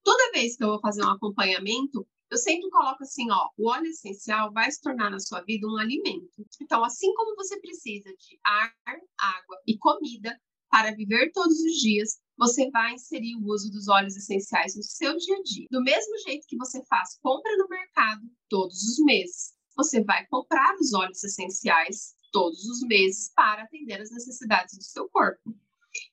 Toda 0.05 0.31
vez 0.31 0.55
que 0.55 0.63
eu 0.63 0.67
vou 0.67 0.79
fazer 0.79 1.03
um 1.03 1.09
acompanhamento, 1.09 2.07
eu 2.29 2.37
sempre 2.37 2.69
coloco 2.69 3.01
assim, 3.01 3.31
ó, 3.31 3.49
o 3.57 3.69
óleo 3.69 3.87
essencial 3.87 4.53
vai 4.53 4.69
se 4.69 4.79
tornar 4.79 5.09
na 5.09 5.19
sua 5.19 5.41
vida 5.41 5.67
um 5.67 5.77
alimento. 5.77 6.45
Então, 6.61 6.83
assim 6.83 7.11
como 7.15 7.35
você 7.35 7.59
precisa 7.59 8.09
de 8.09 8.39
ar, 8.43 8.71
água 9.19 9.57
e 9.65 9.75
comida 9.79 10.39
para 10.69 10.93
viver 10.93 11.31
todos 11.31 11.59
os 11.59 11.73
dias, 11.81 12.19
você 12.37 12.69
vai 12.69 12.93
inserir 12.93 13.35
o 13.35 13.47
uso 13.47 13.71
dos 13.71 13.87
óleos 13.87 14.15
essenciais 14.15 14.75
no 14.75 14.83
seu 14.83 15.17
dia 15.17 15.37
a 15.37 15.41
dia. 15.41 15.67
Do 15.71 15.81
mesmo 15.81 16.15
jeito 16.19 16.45
que 16.47 16.57
você 16.57 16.85
faz 16.85 17.17
compra 17.23 17.57
no 17.57 17.67
mercado 17.67 18.21
todos 18.47 18.83
os 18.83 19.03
meses, 19.03 19.55
você 19.75 20.03
vai 20.03 20.27
comprar 20.27 20.75
os 20.75 20.93
óleos 20.93 21.23
essenciais 21.23 22.13
todos 22.31 22.63
os 22.65 22.81
meses 22.81 23.31
para 23.33 23.63
atender 23.63 23.99
as 24.01 24.11
necessidades 24.11 24.77
do 24.77 24.83
seu 24.83 25.09
corpo. 25.09 25.55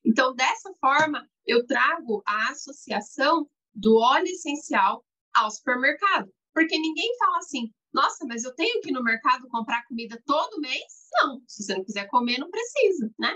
Então, 0.03 0.35
dessa 0.35 0.73
forma, 0.81 1.29
eu 1.45 1.67
trago 1.67 2.23
a 2.25 2.53
associação 2.53 3.51
do 3.75 3.97
óleo 3.97 4.26
essencial 4.26 5.05
ao 5.35 5.50
supermercado. 5.50 6.31
Porque 6.55 6.76
ninguém 6.79 7.17
fala 7.19 7.38
assim, 7.38 7.73
nossa, 7.93 8.26
mas 8.26 8.45
eu 8.45 8.55
tenho 8.55 8.81
que 8.81 8.91
ir 8.91 8.93
no 8.93 9.02
mercado 9.02 9.49
comprar 9.49 9.87
comida 9.87 10.21
todo 10.26 10.61
mês? 10.61 10.83
Não, 11.14 11.43
se 11.47 11.62
você 11.62 11.75
não 11.75 11.85
quiser 11.85 12.07
comer, 12.09 12.38
não 12.38 12.50
precisa, 12.50 13.11
né? 13.19 13.35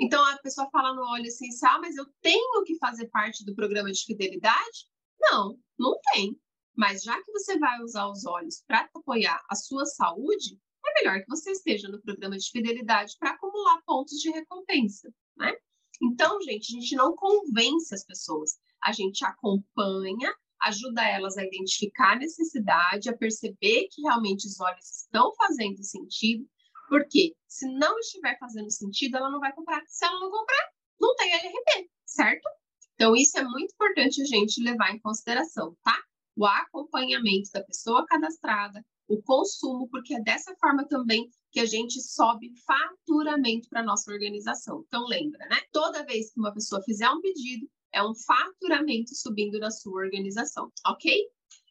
Então 0.00 0.24
a 0.24 0.38
pessoa 0.38 0.68
fala 0.70 0.94
no 0.94 1.02
óleo 1.02 1.26
essencial, 1.26 1.80
mas 1.80 1.96
eu 1.96 2.06
tenho 2.20 2.62
que 2.64 2.78
fazer 2.78 3.08
parte 3.08 3.44
do 3.44 3.54
programa 3.54 3.90
de 3.90 4.04
fidelidade? 4.04 4.86
Não, 5.20 5.58
não 5.78 5.98
tem. 6.12 6.38
Mas 6.76 7.02
já 7.02 7.20
que 7.20 7.32
você 7.32 7.58
vai 7.58 7.80
usar 7.82 8.08
os 8.08 8.24
óleos 8.24 8.62
para 8.66 8.88
apoiar 8.94 9.42
a 9.50 9.56
sua 9.56 9.84
saúde, 9.84 10.56
é 10.86 11.02
melhor 11.02 11.20
que 11.20 11.28
você 11.28 11.50
esteja 11.50 11.88
no 11.88 12.00
programa 12.00 12.38
de 12.38 12.48
fidelidade 12.50 13.14
para 13.18 13.30
acumular 13.30 13.82
pontos 13.84 14.18
de 14.18 14.30
recompensa, 14.30 15.12
né? 15.36 15.52
Então, 16.00 16.40
gente, 16.42 16.76
a 16.76 16.80
gente 16.80 16.94
não 16.94 17.16
convence 17.16 17.92
as 17.92 18.04
pessoas, 18.04 18.52
a 18.82 18.92
gente 18.92 19.24
acompanha, 19.24 20.34
ajuda 20.62 21.02
elas 21.02 21.36
a 21.36 21.44
identificar 21.44 22.12
a 22.12 22.18
necessidade, 22.18 23.08
a 23.08 23.16
perceber 23.16 23.88
que 23.90 24.02
realmente 24.02 24.46
os 24.46 24.58
óleos 24.60 25.02
estão 25.02 25.34
fazendo 25.34 25.82
sentido 25.82 26.48
porque 26.88 27.36
se 27.46 27.66
não 27.74 27.98
estiver 27.98 28.38
fazendo 28.38 28.70
sentido, 28.70 29.16
ela 29.18 29.30
não 29.30 29.40
vai 29.40 29.52
comprar. 29.52 29.82
Se 29.86 30.04
ela 30.04 30.18
não 30.18 30.30
comprar, 30.30 30.70
não 30.98 31.14
tem 31.16 31.32
LRP, 31.32 31.90
certo? 32.04 32.48
Então, 32.94 33.14
isso 33.14 33.38
é 33.38 33.44
muito 33.44 33.72
importante 33.72 34.22
a 34.22 34.24
gente 34.24 34.62
levar 34.62 34.92
em 34.92 34.98
consideração, 34.98 35.76
tá? 35.84 35.96
O 36.34 36.46
acompanhamento 36.46 37.50
da 37.52 37.62
pessoa 37.62 38.06
cadastrada, 38.06 38.84
o 39.06 39.22
consumo, 39.22 39.88
porque 39.88 40.14
é 40.14 40.20
dessa 40.20 40.54
forma 40.56 40.86
também 40.86 41.28
que 41.50 41.60
a 41.60 41.66
gente 41.66 42.00
sobe 42.00 42.52
faturamento 42.66 43.68
para 43.68 43.82
nossa 43.82 44.10
organização. 44.10 44.84
Então, 44.86 45.06
lembra, 45.06 45.46
né? 45.46 45.60
Toda 45.72 46.04
vez 46.04 46.32
que 46.32 46.40
uma 46.40 46.52
pessoa 46.52 46.82
fizer 46.82 47.08
um 47.08 47.20
pedido, 47.20 47.68
é 47.92 48.02
um 48.02 48.14
faturamento 48.14 49.14
subindo 49.14 49.58
na 49.58 49.70
sua 49.70 50.04
organização, 50.04 50.70
ok? 50.86 51.28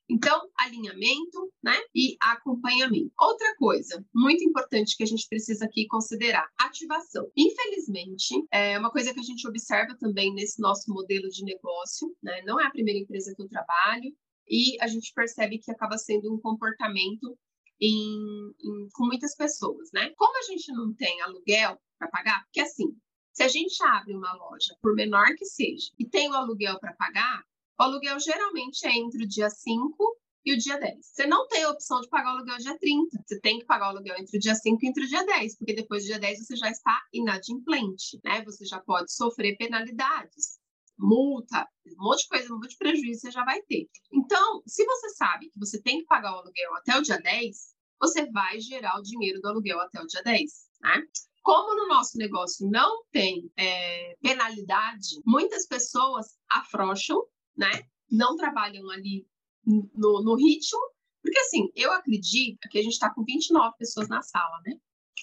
Então, 0.10 0.50
alinhamento, 0.58 1.52
né? 1.62 1.76
E 1.94 2.16
acompanhamento. 2.22 3.12
Outra 3.20 3.56
coisa 3.58 4.06
muito 4.16 4.42
importante 4.42 4.96
que 4.96 5.04
a 5.04 5.08
gente 5.08 5.28
precisa 5.28 5.66
aqui 5.66 5.86
considerar: 5.88 6.48
ativação. 6.58 7.30
Infelizmente, 7.36 8.34
é 8.52 8.80
uma 8.80 8.90
coisa 8.90 9.14
que 9.14 9.20
a 9.20 9.24
gente 9.24 9.46
observa 9.46 9.98
também 10.00 10.34
nesse 10.34 10.62
nosso 10.62 10.90
modelo 10.94 11.28
de 11.28 11.44
negócio, 11.44 12.16
né? 12.24 12.42
Não 12.44 12.60
é 12.60 12.66
a 12.66 12.72
primeira 12.72 13.00
empresa 13.00 13.34
que 13.36 13.42
eu 13.42 13.50
trabalho, 13.50 14.16
e 14.48 14.82
a 14.82 14.88
gente 14.88 15.14
percebe 15.14 15.60
que 15.60 15.72
acaba 15.72 15.98
sendo 15.98 16.34
um 16.34 16.40
comportamento 16.40 17.38
em, 17.82 18.54
em, 18.64 18.90
com 18.94 19.06
muitas 19.06 19.36
pessoas, 19.36 19.90
né? 19.94 20.12
Como 20.16 20.38
a 20.38 20.44
gente 20.44 20.72
não 20.72 20.94
tem 20.94 21.22
aluguel 21.22 21.78
para 22.00 22.08
pagar, 22.08 22.44
porque 22.46 22.62
assim, 22.62 22.96
se 23.38 23.44
a 23.44 23.48
gente 23.48 23.84
abre 23.84 24.16
uma 24.16 24.34
loja, 24.34 24.76
por 24.82 24.96
menor 24.96 25.28
que 25.36 25.46
seja, 25.46 25.92
e 26.00 26.10
tem 26.10 26.28
o 26.28 26.34
aluguel 26.34 26.80
para 26.80 26.94
pagar, 26.94 27.44
o 27.80 27.84
aluguel 27.84 28.20
geralmente 28.20 28.84
é 28.88 28.98
entre 28.98 29.24
o 29.24 29.28
dia 29.28 29.48
5 29.48 30.18
e 30.44 30.56
o 30.56 30.58
dia 30.58 30.80
10. 30.80 31.06
Você 31.06 31.28
não 31.28 31.48
tem 31.48 31.62
a 31.62 31.70
opção 31.70 32.02
de 32.02 32.10
pagar 32.10 32.34
o 32.34 32.38
aluguel 32.38 32.58
dia 32.58 32.76
30. 32.80 33.16
Você 33.24 33.40
tem 33.40 33.60
que 33.60 33.66
pagar 33.66 33.86
o 33.86 33.90
aluguel 33.90 34.16
entre 34.18 34.38
o 34.38 34.40
dia 34.40 34.56
5 34.56 34.80
e 34.82 34.88
entre 34.88 35.04
o 35.04 35.08
dia 35.08 35.24
10, 35.24 35.56
porque 35.56 35.76
depois 35.76 36.02
do 36.02 36.08
dia 36.08 36.20
10 36.20 36.48
você 36.48 36.56
já 36.56 36.72
está 36.72 37.00
inadimplente, 37.14 38.20
né? 38.24 38.44
Você 38.44 38.66
já 38.66 38.80
pode 38.80 39.14
sofrer 39.14 39.56
penalidades, 39.56 40.58
multa, 40.98 41.68
um 41.86 42.06
monte 42.06 42.24
de 42.24 42.30
coisa, 42.30 42.52
um 42.52 42.58
monte 42.58 42.72
de 42.72 42.78
prejuízo 42.78 43.22
você 43.22 43.30
já 43.30 43.46
vai 43.46 43.62
ter. 43.62 43.88
Então, 44.12 44.64
se 44.66 44.84
você 44.84 45.10
sabe 45.10 45.52
que 45.52 45.60
você 45.60 45.80
tem 45.80 46.00
que 46.00 46.06
pagar 46.06 46.32
o 46.32 46.40
aluguel 46.40 46.76
até 46.78 46.98
o 46.98 47.04
dia 47.04 47.22
10, 47.22 47.56
você 48.02 48.26
vai 48.32 48.60
gerar 48.60 48.98
o 48.98 49.04
dinheiro 49.04 49.40
do 49.42 49.48
aluguel 49.48 49.80
até 49.80 50.02
o 50.02 50.08
dia 50.08 50.24
10, 50.24 50.42
né? 50.82 51.04
Como 51.48 51.76
no 51.76 51.88
nosso 51.88 52.18
negócio 52.18 52.70
não 52.70 53.06
tem 53.10 53.50
é, 53.58 54.18
penalidade, 54.22 55.22
muitas 55.26 55.66
pessoas 55.66 56.38
afrouxam 56.52 57.24
né? 57.58 57.72
Não 58.10 58.38
trabalham 58.38 58.90
ali 58.92 59.28
no, 59.66 60.24
no 60.24 60.36
ritmo, 60.36 60.80
porque 61.22 61.40
assim, 61.40 61.70
eu 61.76 61.92
acredito 61.92 62.70
que 62.70 62.78
a 62.78 62.84
gente 62.84 62.94
está 62.94 63.14
com 63.14 63.24
29 63.24 63.76
pessoas 63.78 64.08
na 64.08 64.22
sala, 64.22 64.62
né? 64.66 64.74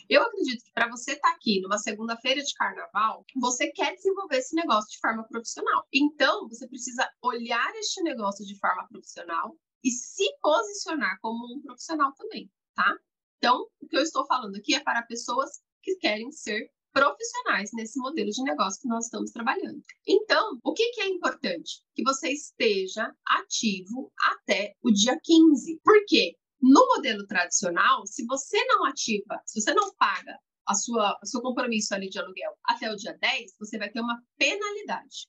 Eu 0.09 0.23
acredito 0.23 0.65
que 0.65 0.73
para 0.73 0.89
você 0.89 1.13
estar 1.13 1.31
tá 1.31 1.35
aqui 1.35 1.61
numa 1.61 1.79
segunda-feira 1.79 2.43
de 2.43 2.53
carnaval, 2.55 3.25
você 3.41 3.71
quer 3.71 3.95
desenvolver 3.95 4.39
esse 4.39 4.55
negócio 4.55 4.91
de 4.91 4.99
forma 4.99 5.23
profissional. 5.29 5.87
Então, 5.93 6.49
você 6.49 6.67
precisa 6.67 7.09
olhar 7.23 7.73
este 7.77 8.03
negócio 8.03 8.45
de 8.45 8.59
forma 8.59 8.87
profissional 8.89 9.57
e 9.85 9.91
se 9.91 10.25
posicionar 10.43 11.17
como 11.21 11.55
um 11.55 11.63
profissional 11.63 12.13
também, 12.15 12.51
tá? 12.75 12.93
Então, 13.39 13.67
o 13.81 13.87
que 13.87 13.97
eu 13.97 14.03
estou 14.03 14.27
falando 14.27 14.57
aqui 14.57 14.75
é 14.75 14.81
para 14.81 15.03
pessoas 15.03 15.63
que 15.85 15.97
querem 15.97 16.33
ser 16.33 16.71
profissionais 16.93 17.71
nesse 17.75 17.99
modelo 17.99 18.31
de 18.31 18.43
negócio 18.43 18.81
que 18.81 18.89
nós 18.89 19.07
estamos 19.07 19.33
trabalhando. 19.33 19.83
Então, 20.07 20.59
o 20.63 20.73
que, 20.73 20.91
que 20.91 21.01
é 21.01 21.09
importante? 21.09 21.83
Que 21.95 22.05
você 22.05 22.31
esteja 22.31 23.13
ativo 23.27 24.13
até 24.31 24.75
o 24.83 24.93
dia 24.93 25.19
15. 25.21 25.81
Por 25.83 26.05
quê? 26.07 26.37
No 26.61 26.87
modelo 26.87 27.27
tradicional, 27.27 28.07
se 28.07 28.25
você 28.25 28.65
não 28.67 28.85
ativa, 28.87 29.41
se 29.45 29.61
você 29.61 29.75
não 29.75 29.93
paga 29.97 30.39
a 30.67 30.75
sua, 30.75 31.19
o 31.23 31.27
seu 31.27 31.43
compromisso 31.43 31.95
ali 31.95 32.09
de 32.09 32.19
aluguel 32.19 32.53
até 32.65 32.91
o 32.91 32.97
dia 32.97 33.19
10, 33.21 33.57
você 33.59 33.77
vai 33.77 33.91
ter 33.91 34.01
uma 34.01 34.23
penalidade. 34.39 35.29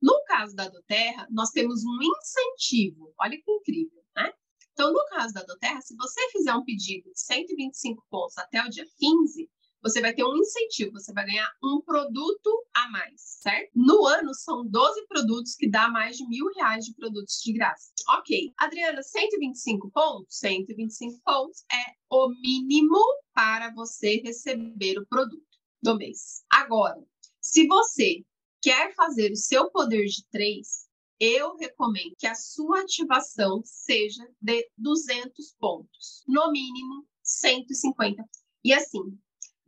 No 0.00 0.22
caso 0.26 0.54
da 0.54 0.68
Doterra, 0.68 1.26
nós 1.30 1.50
temos 1.50 1.82
um 1.84 1.98
incentivo. 2.02 3.14
Olha 3.18 3.36
que 3.36 3.50
incrível, 3.50 4.02
né? 4.14 4.30
Então, 4.72 4.92
no 4.92 5.04
caso 5.06 5.32
da 5.32 5.42
Doterra, 5.42 5.80
se 5.80 5.96
você 5.96 6.20
fizer 6.30 6.54
um 6.54 6.64
pedido 6.64 7.10
de 7.10 7.20
125 7.20 8.04
pontos 8.10 8.36
até 8.38 8.62
o 8.64 8.68
dia 8.68 8.84
15, 8.98 9.50
você 9.82 10.00
vai 10.00 10.14
ter 10.14 10.24
um 10.24 10.36
incentivo, 10.36 10.92
você 10.92 11.12
vai 11.12 11.26
ganhar 11.26 11.50
um 11.62 11.80
produto 11.80 12.66
a 12.74 12.88
mais, 12.90 13.20
certo? 13.20 13.70
No 13.74 14.06
ano, 14.06 14.32
são 14.34 14.66
12 14.66 15.06
produtos 15.06 15.54
que 15.56 15.68
dá 15.68 15.88
mais 15.88 16.16
de 16.16 16.26
mil 16.28 16.46
reais 16.54 16.84
de 16.84 16.94
produtos 16.94 17.40
de 17.42 17.52
graça. 17.52 17.92
Ok. 18.08 18.52
Adriana, 18.58 19.02
125 19.02 19.90
pontos? 19.90 20.38
125 20.38 21.20
pontos 21.24 21.64
é 21.72 21.92
o 22.10 22.28
mínimo 22.28 23.00
para 23.34 23.72
você 23.74 24.22
receber 24.24 24.98
o 24.98 25.06
produto 25.06 25.42
do 25.82 25.96
mês. 25.96 26.44
Agora, 26.50 27.02
se 27.40 27.66
você 27.66 28.24
quer 28.60 28.94
fazer 28.94 29.32
o 29.32 29.36
seu 29.36 29.68
poder 29.70 30.06
de 30.06 30.24
três, 30.30 30.86
eu 31.18 31.56
recomendo 31.56 32.14
que 32.18 32.26
a 32.26 32.34
sua 32.34 32.80
ativação 32.80 33.62
seja 33.64 34.24
de 34.40 34.68
200 34.76 35.54
pontos, 35.58 36.22
no 36.26 36.50
mínimo 36.50 37.06
150. 37.22 38.24
E 38.64 38.72
assim, 38.72 39.18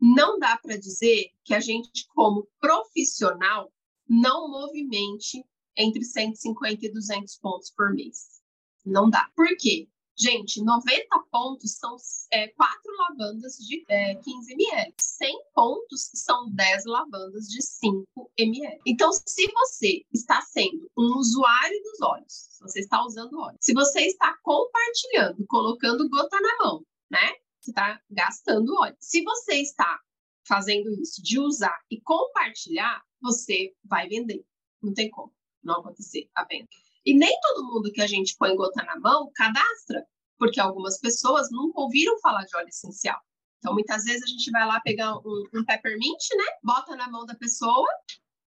não 0.04 0.38
dá 0.38 0.58
para 0.58 0.76
dizer 0.76 1.30
que 1.42 1.54
a 1.54 1.60
gente, 1.60 2.06
como 2.08 2.46
profissional, 2.60 3.72
não 4.06 4.50
movimente 4.50 5.42
entre 5.74 6.04
150 6.04 6.84
e 6.84 6.92
200 6.92 7.38
pontos 7.38 7.70
por 7.70 7.90
mês. 7.94 8.42
Não 8.84 9.08
dá. 9.08 9.30
Por 9.34 9.48
quê? 9.56 9.88
Gente, 10.14 10.62
90 10.62 11.06
pontos 11.30 11.72
são 11.72 11.96
é, 12.30 12.48
4 12.48 12.76
lavandas 12.98 13.56
de 13.56 13.82
é, 13.88 14.14
15 14.16 14.52
ml. 14.52 14.94
100 14.98 15.38
pontos 15.54 16.10
são 16.12 16.50
10 16.50 16.84
lavandas 16.84 17.46
de 17.48 17.62
5 17.62 18.30
ml. 18.36 18.80
Então, 18.86 19.10
se 19.10 19.50
você 19.52 20.04
está 20.12 20.42
sendo 20.42 20.86
um 20.98 21.16
usuário 21.16 21.82
dos 21.82 22.02
óleos, 22.02 22.48
se 22.50 22.62
você 22.62 22.80
está 22.80 23.02
usando 23.04 23.40
óleo, 23.40 23.56
se 23.58 23.72
você 23.72 24.02
está 24.02 24.36
compartilhando, 24.42 25.46
colocando 25.48 26.08
gota 26.10 26.38
na 26.40 26.56
mão, 26.58 26.86
né? 27.10 27.36
Você 27.64 27.70
está 27.70 28.00
gastando 28.10 28.74
óleo. 28.78 28.96
Se 29.00 29.22
você 29.22 29.54
está 29.54 29.98
fazendo 30.46 30.90
isso 31.00 31.22
de 31.22 31.38
usar 31.38 31.78
e 31.90 32.00
compartilhar, 32.02 33.02
você 33.20 33.74
vai 33.82 34.08
vender. 34.08 34.44
Não 34.82 34.92
tem 34.92 35.10
como 35.10 35.32
não 35.62 35.80
acontecer 35.80 36.28
a 36.34 36.44
venda. 36.44 36.68
E 37.06 37.16
nem 37.16 37.38
todo 37.40 37.66
mundo 37.66 37.90
que 37.90 38.02
a 38.02 38.06
gente 38.06 38.36
põe 38.38 38.54
gota 38.54 38.84
na 38.84 38.98
mão 39.00 39.30
cadastra, 39.34 40.06
porque 40.38 40.60
algumas 40.60 40.98
pessoas 40.98 41.50
nunca 41.50 41.80
ouviram 41.80 42.18
falar 42.20 42.44
de 42.44 42.54
óleo 42.56 42.68
essencial. 42.68 43.18
Então, 43.58 43.72
muitas 43.72 44.04
vezes 44.04 44.22
a 44.22 44.26
gente 44.26 44.50
vai 44.50 44.66
lá 44.66 44.78
pegar 44.80 45.16
um, 45.16 45.44
um 45.54 45.64
peppermint, 45.64 46.22
né? 46.36 46.44
Bota 46.62 46.94
na 46.96 47.10
mão 47.10 47.24
da 47.24 47.34
pessoa, 47.34 47.88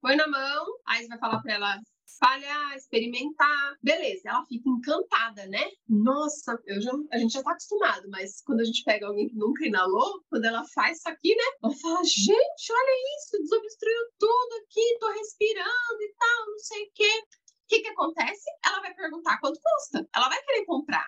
põe 0.02 0.15
na 0.15 0.28
mão, 0.28 0.65
aí 0.88 1.04
você 1.04 1.10
vai 1.10 1.20
falar 1.20 1.41
para 1.41 1.54
ela 1.54 1.82
falhar, 2.20 2.76
experimentar. 2.76 3.78
Beleza, 3.82 4.30
ela 4.30 4.46
fica 4.46 4.70
encantada, 4.70 5.46
né? 5.48 5.63
Nossa, 5.88 6.58
eu 6.65 6.82
já, 6.82 6.91
a 7.12 7.18
gente 7.18 7.34
já 7.34 7.44
tá 7.44 7.52
acostumado, 7.52 8.10
mas 8.10 8.41
quando 8.41 8.62
a 8.62 8.63
gente 8.63 8.84
pega 8.84 9.08
alguém 9.08 9.28
que 9.28 9.36
nunca 9.36 9.65
inalou, 9.65 10.24
quando 10.30 10.46
ela 10.46 10.63
faz 10.74 10.98
isso 10.98 11.10
aqui, 11.10 11.36
né? 11.36 11.44
Ela 11.63 11.74
fala, 11.76 12.04
gente, 12.04 12.72
olha 12.72 13.18
isso, 13.18 13.41
desobstruiu 13.41 14.02
tudo 14.20 14.54
aqui, 14.63 14.98
tô 15.00 15.10
respirando 15.12 16.02
e 16.02 16.13
tal, 16.18 16.46
não 16.48 16.60
sei 16.60 16.84
o 16.84 16.91
quê. 16.94 17.24
O 17.65 17.68
que 17.68 17.80
que 17.82 17.89
acontece? 17.89 18.44
Ela 18.63 18.82
vai 18.82 18.94
perguntar 18.94 19.39
quanto 19.39 19.60
custa. 19.60 20.08
Ela 20.15 20.30
vai 20.30 20.41
querer 20.44 20.65
comprar. 20.65 21.08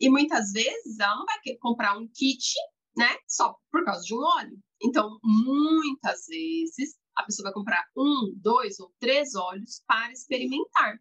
E 0.00 0.08
muitas 0.08 0.52
vezes 0.52 0.98
ela 0.98 1.16
não 1.16 1.26
vai 1.26 1.38
querer 1.40 1.58
comprar 1.58 1.98
um 1.98 2.08
kit, 2.08 2.54
né? 2.96 3.16
Só 3.26 3.54
por 3.70 3.84
causa 3.84 4.02
de 4.02 4.14
um 4.14 4.20
óleo. 4.20 4.58
Então, 4.82 5.18
muitas 5.22 6.26
vezes 6.26 6.96
a 7.18 7.24
pessoa 7.24 7.46
vai 7.46 7.52
comprar 7.52 7.84
um, 7.96 8.32
dois 8.36 8.78
ou 8.78 8.92
três 9.00 9.34
óleos 9.34 9.82
para 9.86 10.12
experimentar. 10.12 11.00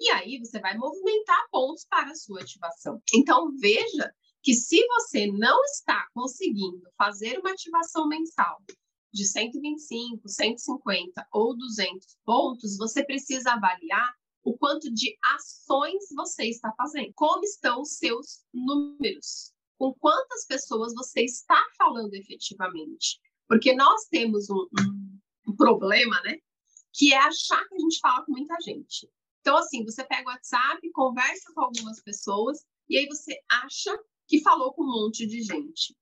E 0.00 0.10
aí 0.10 0.38
você 0.40 0.58
vai 0.60 0.76
movimentar 0.76 1.48
pontos 1.52 1.86
para 1.88 2.10
a 2.10 2.16
sua 2.16 2.40
ativação. 2.40 3.00
Então 3.14 3.56
veja 3.56 4.12
que 4.42 4.54
se 4.54 4.84
você 4.88 5.28
não 5.28 5.62
está 5.66 6.08
conseguindo 6.12 6.82
fazer 6.98 7.38
uma 7.38 7.52
ativação 7.52 8.08
mensal 8.08 8.60
de 9.12 9.24
125, 9.24 10.28
150 10.28 11.28
ou 11.32 11.56
200 11.56 12.16
pontos, 12.24 12.76
você 12.76 13.04
precisa 13.04 13.52
avaliar 13.52 14.12
o 14.42 14.58
quanto 14.58 14.92
de 14.92 15.16
ações 15.36 16.02
você 16.16 16.46
está 16.46 16.72
fazendo, 16.76 17.12
como 17.14 17.44
estão 17.44 17.82
os 17.82 17.98
seus 17.98 18.44
números, 18.52 19.52
com 19.78 19.94
quantas 19.94 20.44
pessoas 20.44 20.92
você 20.92 21.22
está 21.22 21.62
falando 21.78 22.14
efetivamente. 22.14 23.20
Porque 23.46 23.76
nós 23.76 24.06
temos 24.10 24.50
um 24.50 24.66
um 24.80 25.01
problema, 25.56 26.20
né? 26.22 26.36
Que 26.92 27.12
é 27.12 27.18
achar 27.18 27.66
que 27.68 27.74
a 27.74 27.78
gente 27.78 27.98
fala 28.00 28.24
com 28.24 28.32
muita 28.32 28.56
gente. 28.60 29.08
Então, 29.40 29.56
assim, 29.56 29.84
você 29.84 30.04
pega 30.04 30.28
o 30.28 30.32
WhatsApp, 30.32 30.90
conversa 30.92 31.52
com 31.52 31.62
algumas 31.62 32.00
pessoas, 32.00 32.64
e 32.88 32.96
aí 32.96 33.06
você 33.06 33.36
acha 33.50 33.98
que 34.28 34.40
falou 34.40 34.72
com 34.72 34.82
um 34.82 34.92
monte 35.04 35.26
de 35.26 35.42
gente. 35.42 35.96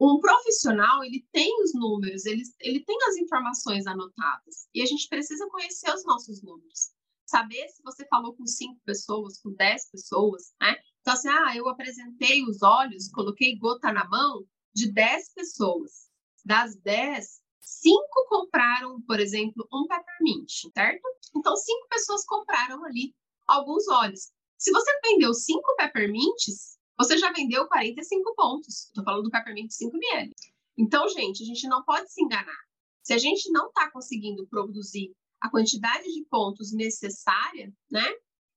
Um 0.00 0.20
profissional, 0.20 1.02
ele 1.02 1.26
tem 1.32 1.50
os 1.62 1.74
números, 1.74 2.26
ele, 2.26 2.42
ele 2.60 2.84
tem 2.84 2.96
as 3.08 3.16
informações 3.16 3.86
anotadas. 3.86 4.68
E 4.74 4.82
a 4.82 4.86
gente 4.86 5.08
precisa 5.08 5.48
conhecer 5.48 5.92
os 5.92 6.04
nossos 6.04 6.42
números. 6.42 6.90
Saber 7.24 7.66
se 7.68 7.82
você 7.82 8.06
falou 8.06 8.36
com 8.36 8.46
cinco 8.46 8.80
pessoas, 8.84 9.40
com 9.40 9.52
dez 9.54 9.90
pessoas, 9.90 10.54
né? 10.60 10.76
Então, 11.00 11.14
assim, 11.14 11.28
ah, 11.28 11.56
eu 11.56 11.68
apresentei 11.68 12.44
os 12.44 12.62
olhos, 12.62 13.08
coloquei 13.08 13.56
gota 13.56 13.92
na 13.92 14.06
mão 14.08 14.46
de 14.74 14.92
dez 14.92 15.32
pessoas. 15.32 16.08
Das 16.44 16.76
dez, 16.76 17.40
cinco 17.66 18.26
compraram, 18.28 19.02
por 19.02 19.18
exemplo, 19.18 19.66
um 19.72 19.86
peppermint, 19.88 20.48
certo? 20.72 21.02
Então, 21.34 21.56
cinco 21.56 21.88
pessoas 21.88 22.24
compraram 22.24 22.84
ali 22.84 23.14
alguns 23.46 23.88
óleos. 23.88 24.30
Se 24.56 24.70
você 24.70 24.90
vendeu 25.02 25.34
cinco 25.34 25.74
peppermints, 25.76 26.78
você 26.96 27.18
já 27.18 27.30
vendeu 27.32 27.66
45 27.66 28.34
pontos. 28.34 28.86
Estou 28.86 29.04
falando 29.04 29.24
do 29.24 29.30
peppermint 29.30 29.70
5 29.70 29.96
ml. 29.96 30.32
Então, 30.78 31.08
gente, 31.08 31.42
a 31.42 31.46
gente 31.46 31.68
não 31.68 31.84
pode 31.84 32.10
se 32.10 32.22
enganar. 32.22 32.58
Se 33.02 33.12
a 33.12 33.18
gente 33.18 33.50
não 33.50 33.68
está 33.68 33.90
conseguindo 33.90 34.46
produzir 34.46 35.12
a 35.40 35.50
quantidade 35.50 36.04
de 36.04 36.24
pontos 36.30 36.72
necessária, 36.72 37.72
né, 37.90 38.04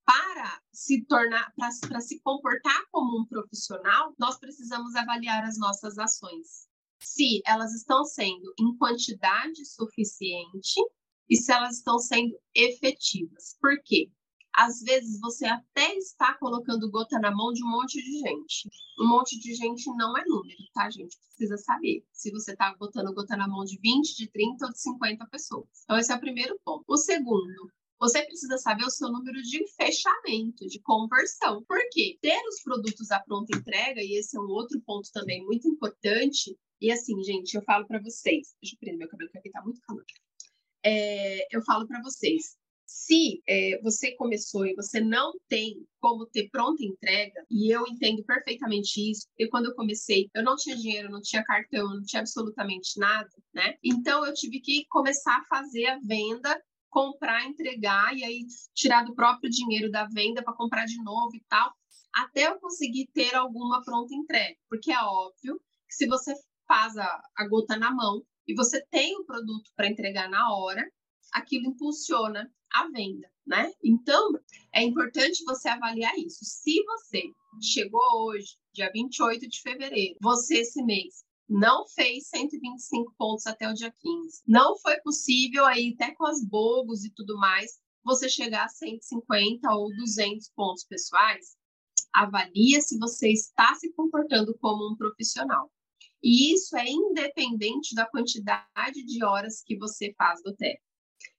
para 0.05 0.61
se 0.71 1.05
tornar, 1.05 1.53
para 1.55 1.99
se 1.99 2.19
comportar 2.21 2.85
como 2.91 3.21
um 3.21 3.25
profissional, 3.25 4.13
nós 4.17 4.39
precisamos 4.39 4.95
avaliar 4.95 5.43
as 5.43 5.57
nossas 5.57 5.97
ações 5.97 6.68
se 6.99 7.41
elas 7.45 7.73
estão 7.73 8.03
sendo 8.03 8.53
em 8.59 8.75
quantidade 8.77 9.65
suficiente 9.65 10.79
e 11.29 11.35
se 11.35 11.51
elas 11.51 11.77
estão 11.77 11.99
sendo 11.99 12.37
efetivas. 12.55 13.55
Por 13.61 13.81
quê? 13.83 14.09
Às 14.53 14.81
vezes 14.81 15.19
você 15.21 15.45
até 15.45 15.95
está 15.95 16.33
colocando 16.37 16.89
gota 16.89 17.19
na 17.19 17.31
mão 17.31 17.53
de 17.53 17.63
um 17.63 17.69
monte 17.69 18.01
de 18.03 18.19
gente. 18.19 18.69
Um 18.99 19.07
monte 19.07 19.39
de 19.39 19.53
gente 19.53 19.85
não 19.95 20.17
é 20.17 20.23
número, 20.25 20.57
tá, 20.73 20.89
gente? 20.89 21.17
Precisa 21.17 21.57
saber 21.57 22.03
se 22.11 22.31
você 22.31 22.51
está 22.51 22.75
botando 22.75 23.13
gota 23.13 23.37
na 23.37 23.47
mão 23.47 23.63
de 23.63 23.79
20, 23.79 24.17
de 24.17 24.29
30 24.29 24.65
ou 24.65 24.71
de 24.71 24.81
50 24.81 25.25
pessoas. 25.27 25.69
Então, 25.83 25.97
esse 25.97 26.11
é 26.11 26.15
o 26.15 26.19
primeiro 26.19 26.59
ponto. 26.65 26.83
O 26.87 26.97
segundo, 26.97 27.71
você 27.99 28.25
precisa 28.25 28.57
saber 28.57 28.85
o 28.85 28.89
seu 28.89 29.09
número 29.11 29.41
de 29.41 29.65
fechamento, 29.75 30.65
de 30.67 30.79
conversão. 30.81 31.63
Por 31.65 31.79
quê? 31.91 32.17
Ter 32.21 32.41
os 32.47 32.61
produtos 32.63 33.11
à 33.11 33.19
pronta 33.19 33.55
entrega, 33.55 34.01
e 34.01 34.17
esse 34.17 34.35
é 34.35 34.39
um 34.39 34.49
outro 34.49 34.81
ponto 34.81 35.09
também 35.13 35.45
muito 35.45 35.67
importante, 35.67 36.57
e 36.81 36.91
assim, 36.91 37.21
gente, 37.23 37.55
eu 37.55 37.63
falo 37.63 37.85
para 37.85 38.01
vocês, 38.01 38.55
deixa 38.61 38.75
eu 38.75 38.79
prender 38.79 38.99
meu 38.99 39.09
cabelo 39.09 39.29
que 39.31 39.37
aqui 39.37 39.51
tá 39.51 39.61
muito 39.61 39.81
calor. 39.81 40.03
É, 40.83 41.55
eu 41.55 41.61
falo 41.63 41.87
para 41.87 42.01
vocês, 42.01 42.57
se 42.85 43.43
é, 43.47 43.79
você 43.83 44.15
começou 44.15 44.65
e 44.65 44.73
você 44.73 44.99
não 44.99 45.31
tem 45.47 45.85
como 45.99 46.25
ter 46.25 46.49
pronta 46.49 46.83
entrega, 46.83 47.45
e 47.49 47.73
eu 47.73 47.85
entendo 47.87 48.23
perfeitamente 48.23 49.11
isso, 49.11 49.27
porque 49.27 49.47
quando 49.49 49.65
eu 49.67 49.75
comecei, 49.75 50.27
eu 50.33 50.43
não 50.43 50.55
tinha 50.55 50.75
dinheiro, 50.75 51.11
não 51.11 51.21
tinha 51.21 51.43
cartão, 51.43 51.87
não 51.87 52.03
tinha 52.03 52.21
absolutamente 52.21 52.99
nada, 52.99 53.29
né? 53.53 53.75
Então 53.83 54.25
eu 54.25 54.33
tive 54.33 54.59
que 54.59 54.85
começar 54.89 55.37
a 55.37 55.45
fazer 55.45 55.85
a 55.85 55.99
venda, 55.99 56.59
comprar, 56.89 57.45
entregar 57.45 58.17
e 58.17 58.23
aí 58.23 58.45
tirar 58.73 59.03
do 59.03 59.13
próprio 59.13 59.51
dinheiro 59.51 59.91
da 59.91 60.07
venda 60.07 60.41
para 60.41 60.55
comprar 60.55 60.85
de 60.85 60.97
novo 61.03 61.35
e 61.35 61.43
tal, 61.47 61.71
até 62.11 62.47
eu 62.47 62.59
conseguir 62.59 63.07
ter 63.13 63.35
alguma 63.35 63.83
pronta 63.83 64.15
entrega, 64.15 64.57
porque 64.67 64.91
é 64.91 64.99
óbvio 64.99 65.61
que 65.87 65.95
se 65.95 66.07
você 66.07 66.33
faz 66.69 66.95
a, 66.95 67.23
a 67.35 67.47
gota 67.47 67.75
na 67.75 67.91
mão 67.91 68.23
e 68.47 68.53
você 68.53 68.79
tem 68.91 69.17
o 69.17 69.25
produto 69.25 69.71
para 69.75 69.89
entregar 69.89 70.29
na 70.29 70.53
hora, 70.53 70.87
aquilo 71.33 71.65
impulsiona 71.65 72.49
a 72.71 72.87
venda, 72.89 73.27
né? 73.45 73.73
Então, 73.83 74.31
é 74.71 74.83
importante 74.83 75.43
você 75.43 75.67
avaliar 75.67 76.15
isso. 76.19 76.39
Se 76.43 76.83
você 76.83 77.23
chegou 77.59 78.01
hoje, 78.27 78.55
dia 78.71 78.91
28 78.93 79.49
de 79.49 79.61
fevereiro, 79.61 80.17
você 80.21 80.59
esse 80.59 80.83
mês 80.83 81.23
não 81.49 81.87
fez 81.87 82.27
125 82.27 83.15
pontos 83.17 83.47
até 83.47 83.67
o 83.67 83.73
dia 83.73 83.91
15. 83.99 84.43
Não 84.47 84.77
foi 84.77 84.99
possível 85.01 85.65
aí, 85.65 85.95
até 85.95 86.13
com 86.13 86.27
as 86.27 86.45
bogos 86.45 87.03
e 87.03 87.11
tudo 87.11 87.35
mais, 87.37 87.79
você 88.03 88.29
chegar 88.29 88.65
a 88.65 88.69
150 88.69 89.67
ou 89.73 89.89
200 89.95 90.51
pontos 90.55 90.85
pessoais. 90.85 91.57
Avalia 92.13 92.79
se 92.81 92.99
você 92.99 93.31
está 93.31 93.73
se 93.75 93.91
comportando 93.93 94.55
como 94.59 94.91
um 94.91 94.95
profissional. 94.95 95.71
E 96.21 96.53
isso 96.53 96.75
é 96.77 96.89
independente 96.89 97.95
da 97.95 98.05
quantidade 98.05 99.03
de 99.05 99.23
horas 99.23 99.61
que 99.65 99.77
você 99.77 100.13
faz 100.17 100.41
do 100.43 100.55
TEP. 100.55 100.79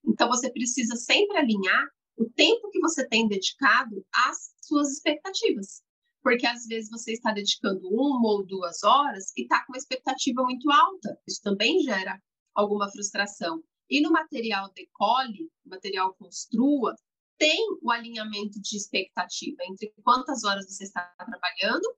Então, 0.04 0.28
você 0.28 0.50
precisa 0.50 0.96
sempre 0.96 1.36
alinhar 1.36 1.86
o 2.16 2.28
tempo 2.30 2.70
que 2.70 2.80
você 2.80 3.06
tem 3.08 3.28
dedicado 3.28 4.04
às 4.14 4.52
suas 4.62 4.90
expectativas. 4.90 5.82
Porque 6.22 6.46
às 6.46 6.66
vezes 6.66 6.90
você 6.90 7.12
está 7.12 7.32
dedicando 7.32 7.88
uma 7.88 8.28
ou 8.28 8.44
duas 8.44 8.82
horas 8.82 9.32
e 9.36 9.42
está 9.42 9.64
com 9.64 9.72
uma 9.72 9.78
expectativa 9.78 10.42
muito 10.42 10.70
alta. 10.70 11.18
Isso 11.26 11.40
também 11.42 11.80
gera 11.80 12.20
alguma 12.54 12.90
frustração. 12.90 13.62
E 13.88 14.00
no 14.02 14.12
material 14.12 14.70
decole, 14.74 15.50
material 15.64 16.14
construa, 16.14 16.94
tem 17.40 17.58
o 17.80 17.90
alinhamento 17.90 18.60
de 18.60 18.76
expectativa 18.76 19.56
entre 19.64 19.90
quantas 20.04 20.44
horas 20.44 20.66
você 20.68 20.84
está 20.84 21.10
trabalhando 21.16 21.96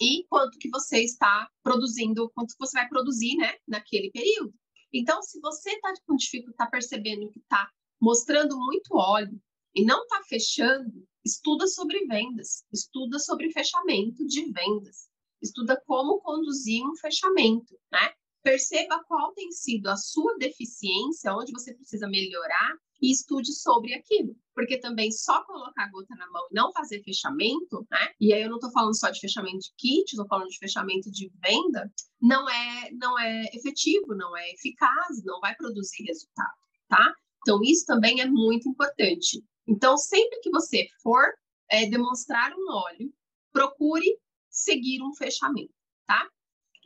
e 0.00 0.24
quanto 0.28 0.56
que 0.56 0.70
você 0.70 1.02
está 1.02 1.50
produzindo, 1.64 2.30
quanto 2.30 2.54
você 2.60 2.78
vai 2.78 2.88
produzir, 2.88 3.36
né, 3.36 3.56
naquele 3.66 4.12
período. 4.12 4.54
Então, 4.92 5.20
se 5.20 5.40
você 5.40 5.72
está 5.72 5.92
com 6.06 6.14
dificuldade, 6.14 6.54
está 6.54 6.66
percebendo 6.68 7.28
que 7.32 7.40
está 7.40 7.68
mostrando 8.00 8.56
muito 8.56 8.94
óleo 8.94 9.36
e 9.74 9.84
não 9.84 10.00
está 10.04 10.22
fechando, 10.28 11.04
estuda 11.24 11.66
sobre 11.66 12.06
vendas, 12.06 12.64
estuda 12.72 13.18
sobre 13.18 13.50
fechamento 13.50 14.24
de 14.24 14.44
vendas, 14.52 15.08
estuda 15.42 15.82
como 15.86 16.20
conduzir 16.20 16.84
um 16.86 16.94
fechamento, 16.94 17.76
né? 17.90 18.12
Perceba 18.44 19.02
qual 19.08 19.32
tem 19.32 19.50
sido 19.50 19.88
a 19.88 19.96
sua 19.96 20.36
deficiência, 20.38 21.34
onde 21.34 21.50
você 21.50 21.74
precisa 21.74 22.06
melhorar 22.06 22.76
e 23.00 23.10
estude 23.10 23.52
sobre 23.52 23.94
aquilo. 23.94 24.36
Porque 24.54 24.78
também 24.78 25.10
só 25.10 25.44
colocar 25.44 25.84
a 25.84 25.90
gota 25.90 26.14
na 26.14 26.30
mão 26.30 26.46
e 26.50 26.54
não 26.54 26.72
fazer 26.72 27.02
fechamento, 27.02 27.86
né? 27.90 28.12
E 28.20 28.32
aí 28.32 28.42
eu 28.42 28.48
não 28.48 28.56
estou 28.56 28.70
falando 28.72 28.96
só 28.96 29.10
de 29.10 29.20
fechamento 29.20 29.58
de 29.58 29.72
kit, 29.76 30.04
estou 30.12 30.26
falando 30.26 30.48
de 30.48 30.58
fechamento 30.58 31.10
de 31.10 31.30
venda, 31.42 31.92
não 32.20 32.48
é, 32.48 32.90
não 32.92 33.18
é 33.18 33.44
efetivo, 33.52 34.14
não 34.14 34.36
é 34.36 34.50
eficaz, 34.52 35.22
não 35.24 35.40
vai 35.40 35.54
produzir 35.56 36.04
resultado, 36.04 36.54
tá? 36.88 37.14
Então, 37.42 37.60
isso 37.62 37.84
também 37.84 38.20
é 38.20 38.26
muito 38.26 38.68
importante. 38.68 39.44
Então, 39.66 39.98
sempre 39.98 40.40
que 40.40 40.50
você 40.50 40.86
for 41.02 41.26
é, 41.70 41.86
demonstrar 41.86 42.52
um 42.52 42.72
óleo, 42.72 43.12
procure 43.52 44.18
seguir 44.48 45.02
um 45.02 45.14
fechamento, 45.14 45.74
tá? 46.06 46.26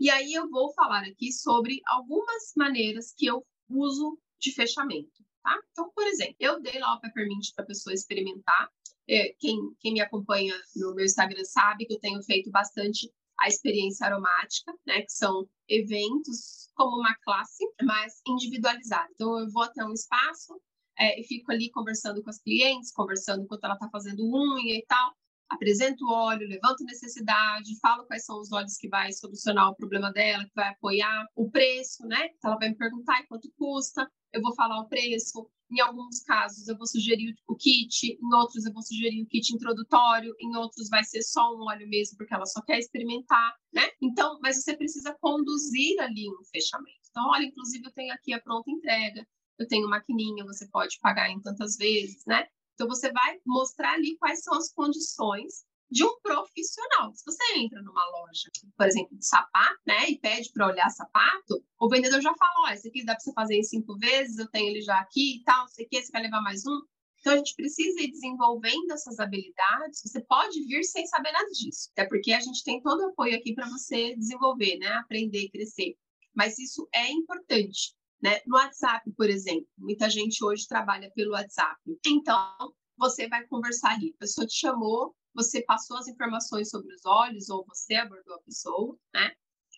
E 0.01 0.11
aí 0.11 0.33
eu 0.33 0.49
vou 0.49 0.73
falar 0.75 1.05
aqui 1.05 1.33
sobre 1.33 1.81
algumas 1.87 2.53
maneiras 2.57 3.13
que 3.17 3.27
eu 3.27 3.45
uso 3.69 4.19
de 4.41 4.53
fechamento 4.53 5.18
tá? 5.49 5.59
Então, 5.73 5.91
por 5.95 6.07
exemplo, 6.07 6.37
eu 6.39 6.61
dei 6.61 6.79
lá 6.79 6.95
o 6.95 7.01
Peppermint 7.01 7.55
para 7.55 7.65
a 7.65 7.67
pessoa 7.67 7.95
experimentar. 7.95 8.71
É, 9.09 9.35
quem, 9.39 9.57
quem 9.81 9.95
me 9.95 10.01
acompanha 10.01 10.55
no 10.77 10.95
meu 10.95 11.05
Instagram 11.05 11.45
sabe 11.45 11.87
que 11.87 11.95
eu 11.95 12.01
tenho 12.01 12.23
feito 12.23 12.51
bastante 12.51 13.11
a 13.41 13.49
experiência 13.49 14.07
aromática, 14.07 14.75
né, 14.87 15.01
que 15.03 15.13
são 15.13 15.49
eventos 15.69 16.69
como 16.75 16.99
uma 16.99 17.15
classe, 17.23 17.65
mas 17.83 18.21
individualizada. 18.27 19.09
Então, 19.15 19.39
eu 19.39 19.51
vou 19.51 19.63
até 19.63 19.83
um 19.85 19.93
espaço, 19.93 20.61
é, 20.99 21.19
e 21.19 21.25
fico 21.25 21.51
ali 21.53 21.71
conversando 21.71 22.23
com 22.23 22.29
as 22.29 22.41
clientes, 22.41 22.93
conversando 22.93 23.45
enquanto 23.45 23.65
ela 23.65 23.75
está 23.75 23.89
fazendo 23.91 24.25
unha 24.25 24.77
e 24.77 24.85
tal. 24.87 25.15
Apresento 25.51 26.05
o 26.05 26.13
óleo, 26.13 26.47
levanto 26.47 26.85
necessidade, 26.85 27.79
falo 27.81 28.05
quais 28.07 28.25
são 28.25 28.39
os 28.39 28.53
óleos 28.53 28.77
que 28.77 28.89
vai 28.89 29.13
solucionar 29.13 29.71
o 29.71 29.77
problema 29.77 30.13
dela, 30.13 30.45
que 30.45 30.55
vai 30.55 30.69
apoiar 30.69 31.27
o 31.35 31.51
preço, 31.51 32.07
né? 32.07 32.31
Ela 32.45 32.57
vai 32.57 32.69
me 32.69 32.77
perguntar 32.77 33.27
quanto 33.27 33.51
custa, 33.57 34.11
eu 34.33 34.43
vou 34.43 34.55
falar 34.55 34.81
o 34.81 34.89
preço. 34.89 35.49
Em 35.71 35.81
alguns 35.81 36.21
casos, 36.23 36.67
eu 36.67 36.77
vou 36.77 36.87
sugerir 36.87 37.35
o 37.47 37.55
kit, 37.55 38.19
em 38.23 38.35
outros, 38.35 38.65
eu 38.65 38.73
vou 38.73 38.83
sugerir 38.83 39.23
o 39.23 39.27
kit 39.27 39.55
introdutório, 39.55 40.35
em 40.41 40.57
outros, 40.57 40.89
vai 40.89 41.05
ser 41.05 41.23
só 41.23 41.55
um 41.55 41.63
óleo 41.69 41.89
mesmo, 41.89 42.17
porque 42.17 42.33
ela 42.35 42.47
só 42.47 42.63
quer 42.63 42.79
experimentar, 42.79 43.55
né? 43.73 43.83
Então, 44.01 44.39
mas 44.43 44.63
você 44.63 44.77
precisa 44.77 45.15
conduzir 45.21 46.01
ali 46.01 46.29
um 46.29 46.45
fechamento. 46.51 47.01
Então, 47.11 47.29
olha, 47.31 47.45
inclusive, 47.45 47.85
eu 47.87 47.93
tenho 47.93 48.13
aqui 48.15 48.33
a 48.33 48.41
pronta 48.41 48.71
entrega, 48.71 49.27
eu 49.59 49.67
tenho 49.67 49.89
maquininha, 49.89 50.45
você 50.45 50.67
pode 50.69 50.99
pagar 51.01 51.31
em 51.31 51.41
tantas 51.41 51.77
vezes, 51.77 52.25
né? 52.27 52.47
Então, 52.79 52.87
você 52.87 53.11
vai 53.11 53.41
mostrar 53.45 53.95
ali 53.95 54.17
quais 54.19 54.41
são 54.41 54.55
as 54.55 54.73
condições 54.73 55.65
de 55.91 56.05
um 56.05 56.21
profissional. 56.21 57.13
Se 57.13 57.25
você 57.25 57.43
entra 57.57 57.83
numa 57.83 58.05
loja, 58.05 58.49
por 58.77 58.87
exemplo, 58.87 59.19
de 59.19 59.27
sapato, 59.27 59.81
né, 59.85 60.09
e 60.09 60.17
pede 60.17 60.53
para 60.53 60.69
olhar 60.69 60.89
sapato, 60.91 61.61
o 61.81 61.89
vendedor 61.89 62.21
já 62.21 62.33
fala: 62.37 62.69
ó, 62.69 62.71
esse 62.71 62.87
aqui 62.87 63.05
dá 63.05 63.15
para 63.15 63.21
você 63.21 63.33
fazer 63.33 63.57
em 63.57 63.65
cinco 63.65 63.99
vezes, 63.99 64.39
eu 64.39 64.49
tenho 64.49 64.69
ele 64.69 64.81
já 64.81 64.97
aqui 65.01 65.39
e 65.39 65.43
tal, 65.43 65.67
sei 65.67 65.87
que, 65.87 66.01
você 66.01 66.13
vai 66.13 66.23
levar 66.23 66.41
mais 66.41 66.65
um. 66.69 66.81
Então, 67.19 67.33
a 67.33 67.37
gente 67.39 67.57
precisa 67.57 68.01
ir 68.01 68.13
desenvolvendo 68.13 68.93
essas 68.93 69.19
habilidades. 69.19 70.01
Você 70.01 70.21
pode 70.21 70.65
vir 70.67 70.85
sem 70.85 71.05
saber 71.09 71.33
nada 71.33 71.51
disso, 71.51 71.91
até 71.91 72.07
porque 72.07 72.31
a 72.33 72.39
gente 72.39 72.63
tem 72.63 72.81
todo 72.81 73.01
o 73.01 73.09
apoio 73.09 73.37
aqui 73.37 73.55
para 73.55 73.69
você 73.69 74.15
desenvolver, 74.15 74.79
né, 74.79 74.87
aprender, 74.99 75.49
crescer. 75.49 75.97
Mas 76.33 76.61
isso 76.61 76.89
é 76.95 77.11
importante. 77.11 77.98
Né? 78.23 78.41
No 78.47 78.57
WhatsApp, 78.57 79.11
por 79.17 79.31
exemplo, 79.31 79.69
muita 79.79 80.11
gente 80.11 80.45
hoje 80.45 80.67
trabalha 80.67 81.11
pelo 81.15 81.33
WhatsApp. 81.33 81.77
Então, 82.07 82.75
você 82.97 83.29
vai 83.29 83.47
conversar 83.47 83.93
ali. 83.93 84.13
A 84.17 84.21
pessoa 84.21 84.47
te 84.47 84.59
chamou, 84.59 85.15
você 85.35 85.63
passou 85.63 85.97
as 85.99 86.09
informações 86.09 86.69
sobre 86.69 86.93
os 86.95 87.05
olhos 87.07 87.49
ou 87.49 87.65
você 87.67 87.95
abordou 87.95 88.35
a 88.35 88.43
pessoa, 88.43 88.97
né? 89.15 89.31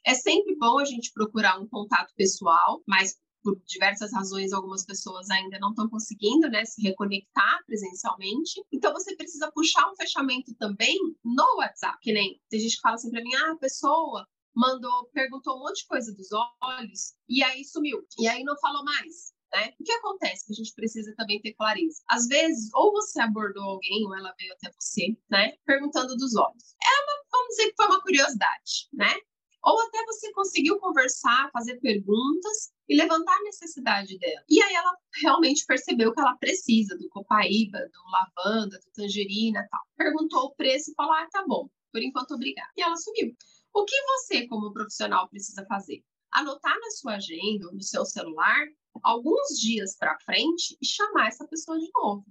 É 0.06 0.14
sempre 0.14 0.56
bom 0.56 0.78
a 0.78 0.84
gente 0.84 1.12
procurar 1.12 1.60
um 1.60 1.68
contato 1.68 2.14
pessoal, 2.16 2.82
mas 2.88 3.18
por 3.42 3.60
diversas 3.66 4.12
razões 4.12 4.52
algumas 4.52 4.84
pessoas 4.84 5.28
ainda 5.30 5.58
não 5.58 5.70
estão 5.70 5.88
conseguindo, 5.88 6.48
né, 6.48 6.64
se 6.64 6.80
reconectar 6.82 7.64
presencialmente. 7.66 8.62
Então 8.72 8.92
você 8.92 9.16
precisa 9.16 9.50
puxar 9.52 9.90
um 9.90 9.96
fechamento 9.96 10.54
também 10.54 10.96
no 11.24 11.56
WhatsApp, 11.58 11.98
que 12.00 12.12
nem 12.12 12.40
tem 12.48 12.60
gente 12.60 12.76
que 12.76 12.80
fala 12.80 12.96
assim 12.96 13.10
para 13.10 13.22
mim, 13.22 13.34
ah, 13.34 13.56
pessoa 13.58 14.26
mandou, 14.54 15.08
perguntou 15.12 15.56
um 15.56 15.60
monte 15.60 15.82
de 15.82 15.86
coisa 15.86 16.14
dos 16.14 16.28
olhos 16.62 17.14
e 17.28 17.42
aí 17.42 17.64
sumiu. 17.64 18.06
E 18.18 18.28
aí 18.28 18.42
não 18.44 18.58
falou 18.58 18.84
mais. 18.84 19.32
Né? 19.52 19.74
O 19.80 19.84
que 19.84 19.92
acontece 19.92 20.46
que 20.46 20.52
a 20.52 20.56
gente 20.56 20.72
precisa 20.74 21.12
também 21.16 21.40
ter 21.40 21.54
clareza? 21.54 22.00
Às 22.08 22.28
vezes, 22.28 22.70
ou 22.72 22.92
você 22.92 23.20
abordou 23.20 23.64
alguém, 23.64 24.06
ou 24.06 24.14
ela 24.14 24.32
veio 24.38 24.52
até 24.52 24.70
você, 24.78 25.16
né? 25.28 25.56
Perguntando 25.66 26.16
dos 26.16 26.36
olhos. 26.36 26.76
É 26.80 27.00
vamos 27.32 27.48
dizer 27.56 27.70
que 27.70 27.76
foi 27.76 27.86
uma 27.86 28.02
curiosidade, 28.02 28.88
né? 28.92 29.12
Ou 29.62 29.78
até 29.82 30.04
você 30.06 30.32
conseguiu 30.32 30.78
conversar, 30.78 31.50
fazer 31.52 31.78
perguntas 31.80 32.72
e 32.88 32.96
levantar 32.96 33.36
a 33.36 33.42
necessidade 33.42 34.18
dela. 34.18 34.42
E 34.48 34.62
aí 34.62 34.74
ela 34.74 34.96
realmente 35.22 35.66
percebeu 35.66 36.14
que 36.14 36.20
ela 36.20 36.36
precisa 36.36 36.96
do 36.96 37.08
copaíba, 37.10 37.78
do 37.78 38.10
lavanda, 38.10 38.78
do 38.78 38.90
tangerina 38.92 39.66
tal. 39.70 39.80
Perguntou 39.96 40.44
o 40.44 40.54
preço 40.54 40.90
e 40.90 40.94
falou: 40.94 41.12
ah, 41.12 41.28
tá 41.30 41.44
bom, 41.46 41.68
por 41.92 42.02
enquanto 42.02 42.34
obrigada. 42.34 42.70
E 42.76 42.82
ela 42.82 42.96
sumiu. 42.96 43.34
O 43.72 43.84
que 43.84 43.96
você, 44.02 44.46
como 44.48 44.72
profissional, 44.72 45.28
precisa 45.28 45.64
fazer? 45.66 46.02
Anotar 46.32 46.76
na 46.78 46.90
sua 46.90 47.14
agenda 47.14 47.70
no 47.72 47.82
seu 47.82 48.04
celular 48.04 48.66
alguns 49.02 49.58
dias 49.60 49.96
para 49.96 50.18
frente 50.20 50.76
e 50.80 50.86
chamar 50.86 51.28
essa 51.28 51.46
pessoa 51.46 51.78
de 51.78 51.88
novo. 51.94 52.26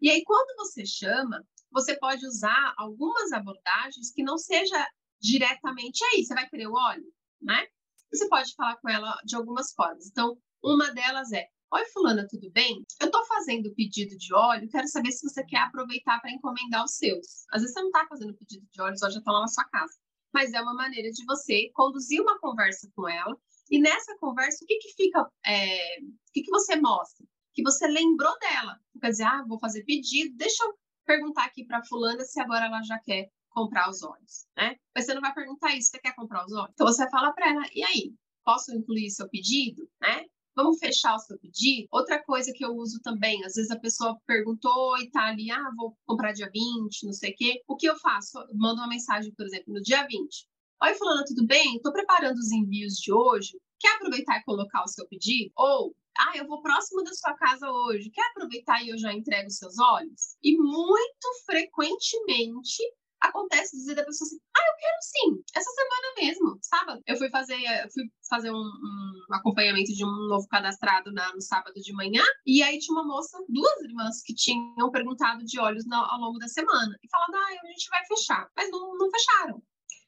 E 0.00 0.08
aí, 0.08 0.22
quando 0.24 0.56
você 0.56 0.86
chama, 0.86 1.44
você 1.70 1.98
pode 1.98 2.24
usar 2.26 2.74
algumas 2.76 3.32
abordagens 3.32 4.12
que 4.12 4.22
não 4.22 4.38
seja 4.38 4.88
diretamente 5.20 6.04
aí, 6.04 6.24
você 6.24 6.34
vai 6.34 6.48
querer 6.48 6.68
o 6.68 6.74
óleo, 6.74 7.12
né? 7.42 7.66
Você 8.12 8.28
pode 8.28 8.54
falar 8.54 8.76
com 8.76 8.88
ela 8.88 9.18
de 9.24 9.34
algumas 9.34 9.72
formas. 9.72 10.06
Então, 10.06 10.38
uma 10.62 10.92
delas 10.92 11.32
é: 11.32 11.48
Oi, 11.72 11.84
Fulana, 11.86 12.26
tudo 12.28 12.50
bem? 12.52 12.84
Eu 13.00 13.06
estou 13.06 13.24
fazendo 13.26 13.74
pedido 13.74 14.16
de 14.16 14.32
óleo, 14.32 14.68
quero 14.68 14.86
saber 14.86 15.10
se 15.10 15.28
você 15.28 15.44
quer 15.44 15.58
aproveitar 15.58 16.20
para 16.20 16.30
encomendar 16.30 16.84
os 16.84 16.96
seus. 16.96 17.44
Às 17.50 17.62
vezes 17.62 17.74
você 17.74 17.80
não 17.80 17.88
está 17.88 18.06
fazendo 18.08 18.34
pedido 18.34 18.66
de 18.70 18.80
óleo, 18.80 18.96
só 18.96 19.10
já 19.10 19.18
está 19.18 19.32
lá 19.32 19.40
na 19.40 19.48
sua 19.48 19.64
casa 19.64 19.94
mas 20.34 20.52
é 20.52 20.60
uma 20.60 20.74
maneira 20.74 21.10
de 21.12 21.24
você 21.24 21.70
conduzir 21.72 22.20
uma 22.20 22.38
conversa 22.40 22.90
com 22.96 23.08
ela. 23.08 23.36
E 23.70 23.80
nessa 23.80 24.18
conversa, 24.18 24.64
o 24.64 24.66
que, 24.66 24.76
que 24.78 24.94
fica, 24.94 25.26
é, 25.46 26.00
o 26.00 26.32
que, 26.32 26.42
que 26.42 26.50
você 26.50 26.74
mostra? 26.76 27.24
Que 27.54 27.62
você 27.62 27.86
lembrou 27.86 28.36
dela. 28.40 28.78
Quer 29.00 29.10
dizer, 29.10 29.22
ah, 29.22 29.44
vou 29.46 29.58
fazer 29.60 29.84
pedido, 29.84 30.36
deixa 30.36 30.64
eu 30.64 30.74
perguntar 31.06 31.44
aqui 31.44 31.64
para 31.64 31.84
fulana 31.84 32.24
se 32.24 32.40
agora 32.40 32.66
ela 32.66 32.82
já 32.82 32.98
quer 32.98 33.30
comprar 33.50 33.88
os 33.88 34.02
olhos, 34.02 34.46
né? 34.56 34.76
Mas 34.94 35.06
você 35.06 35.14
não 35.14 35.20
vai 35.20 35.32
perguntar 35.32 35.76
isso, 35.76 35.90
você 35.90 36.00
quer 36.00 36.14
comprar 36.16 36.44
os 36.44 36.52
olhos? 36.52 36.70
Então 36.72 36.86
você 36.86 37.08
fala 37.08 37.32
para 37.32 37.50
ela, 37.50 37.62
e 37.72 37.84
aí, 37.84 38.12
posso 38.44 38.74
incluir 38.74 39.10
seu 39.10 39.28
pedido, 39.28 39.88
né? 40.00 40.26
Vamos 40.56 40.78
fechar 40.78 41.14
o 41.16 41.18
seu 41.18 41.38
pedido? 41.38 41.88
Outra 41.90 42.22
coisa 42.22 42.52
que 42.52 42.64
eu 42.64 42.76
uso 42.76 43.00
também, 43.02 43.44
às 43.44 43.54
vezes 43.54 43.70
a 43.70 43.78
pessoa 43.78 44.16
perguntou 44.26 44.96
e 44.98 45.10
tá 45.10 45.26
ali, 45.26 45.50
ah, 45.50 45.70
vou 45.76 45.96
comprar 46.06 46.32
dia 46.32 46.48
20, 46.52 47.04
não 47.04 47.12
sei 47.12 47.32
o 47.32 47.36
quê. 47.36 47.62
O 47.66 47.76
que 47.76 47.86
eu 47.86 47.96
faço? 47.96 48.38
Eu 48.38 48.54
mando 48.54 48.80
uma 48.80 48.88
mensagem, 48.88 49.32
por 49.34 49.46
exemplo, 49.46 49.74
no 49.74 49.82
dia 49.82 50.06
20. 50.06 50.46
Oi, 50.82 50.94
fulana, 50.94 51.24
tudo 51.26 51.46
bem? 51.46 51.76
Estou 51.76 51.92
preparando 51.92 52.36
os 52.36 52.52
envios 52.52 52.94
de 52.94 53.12
hoje. 53.12 53.58
Quer 53.80 53.96
aproveitar 53.96 54.38
e 54.38 54.44
colocar 54.44 54.84
o 54.84 54.88
seu 54.88 55.06
pedido? 55.08 55.50
Ou, 55.56 55.94
ah, 56.18 56.36
eu 56.36 56.46
vou 56.46 56.62
próximo 56.62 57.02
da 57.02 57.12
sua 57.12 57.34
casa 57.34 57.68
hoje. 57.68 58.10
Quer 58.10 58.26
aproveitar 58.30 58.82
e 58.82 58.90
eu 58.90 58.98
já 58.98 59.12
entrego 59.12 59.48
os 59.48 59.56
seus 59.56 59.78
olhos? 59.78 60.36
E 60.42 60.56
muito 60.56 61.28
frequentemente 61.46 62.82
acontece 63.28 63.76
dizer 63.76 63.94
da 63.94 64.04
pessoa 64.04 64.26
assim, 64.26 64.38
ah, 64.56 64.60
eu 64.68 64.76
quero 64.78 64.96
sim, 65.00 65.44
essa 65.54 65.70
semana 65.70 66.14
mesmo, 66.18 66.58
sábado. 66.62 67.02
Eu 67.06 67.16
fui 67.16 67.30
fazer, 67.30 67.56
eu 67.56 67.90
fui 67.90 68.04
fazer 68.28 68.50
um, 68.50 68.56
um 68.56 69.34
acompanhamento 69.34 69.92
de 69.92 70.04
um 70.04 70.28
novo 70.28 70.46
cadastrado 70.48 71.12
na, 71.12 71.32
no 71.32 71.40
sábado 71.40 71.74
de 71.80 71.92
manhã, 71.92 72.22
e 72.46 72.62
aí 72.62 72.78
tinha 72.78 72.94
uma 72.94 73.06
moça, 73.06 73.38
duas 73.48 73.80
irmãs, 73.82 74.22
que 74.22 74.34
tinham 74.34 74.90
perguntado 74.90 75.44
de 75.44 75.58
olhos 75.58 75.84
ao 75.90 76.18
longo 76.18 76.38
da 76.38 76.48
semana, 76.48 76.96
e 77.02 77.08
falando, 77.08 77.34
ah, 77.34 77.48
a 77.62 77.72
gente 77.72 77.88
vai 77.88 78.04
fechar, 78.06 78.48
mas 78.56 78.70
não, 78.70 78.96
não 78.96 79.10
fecharam. 79.10 79.62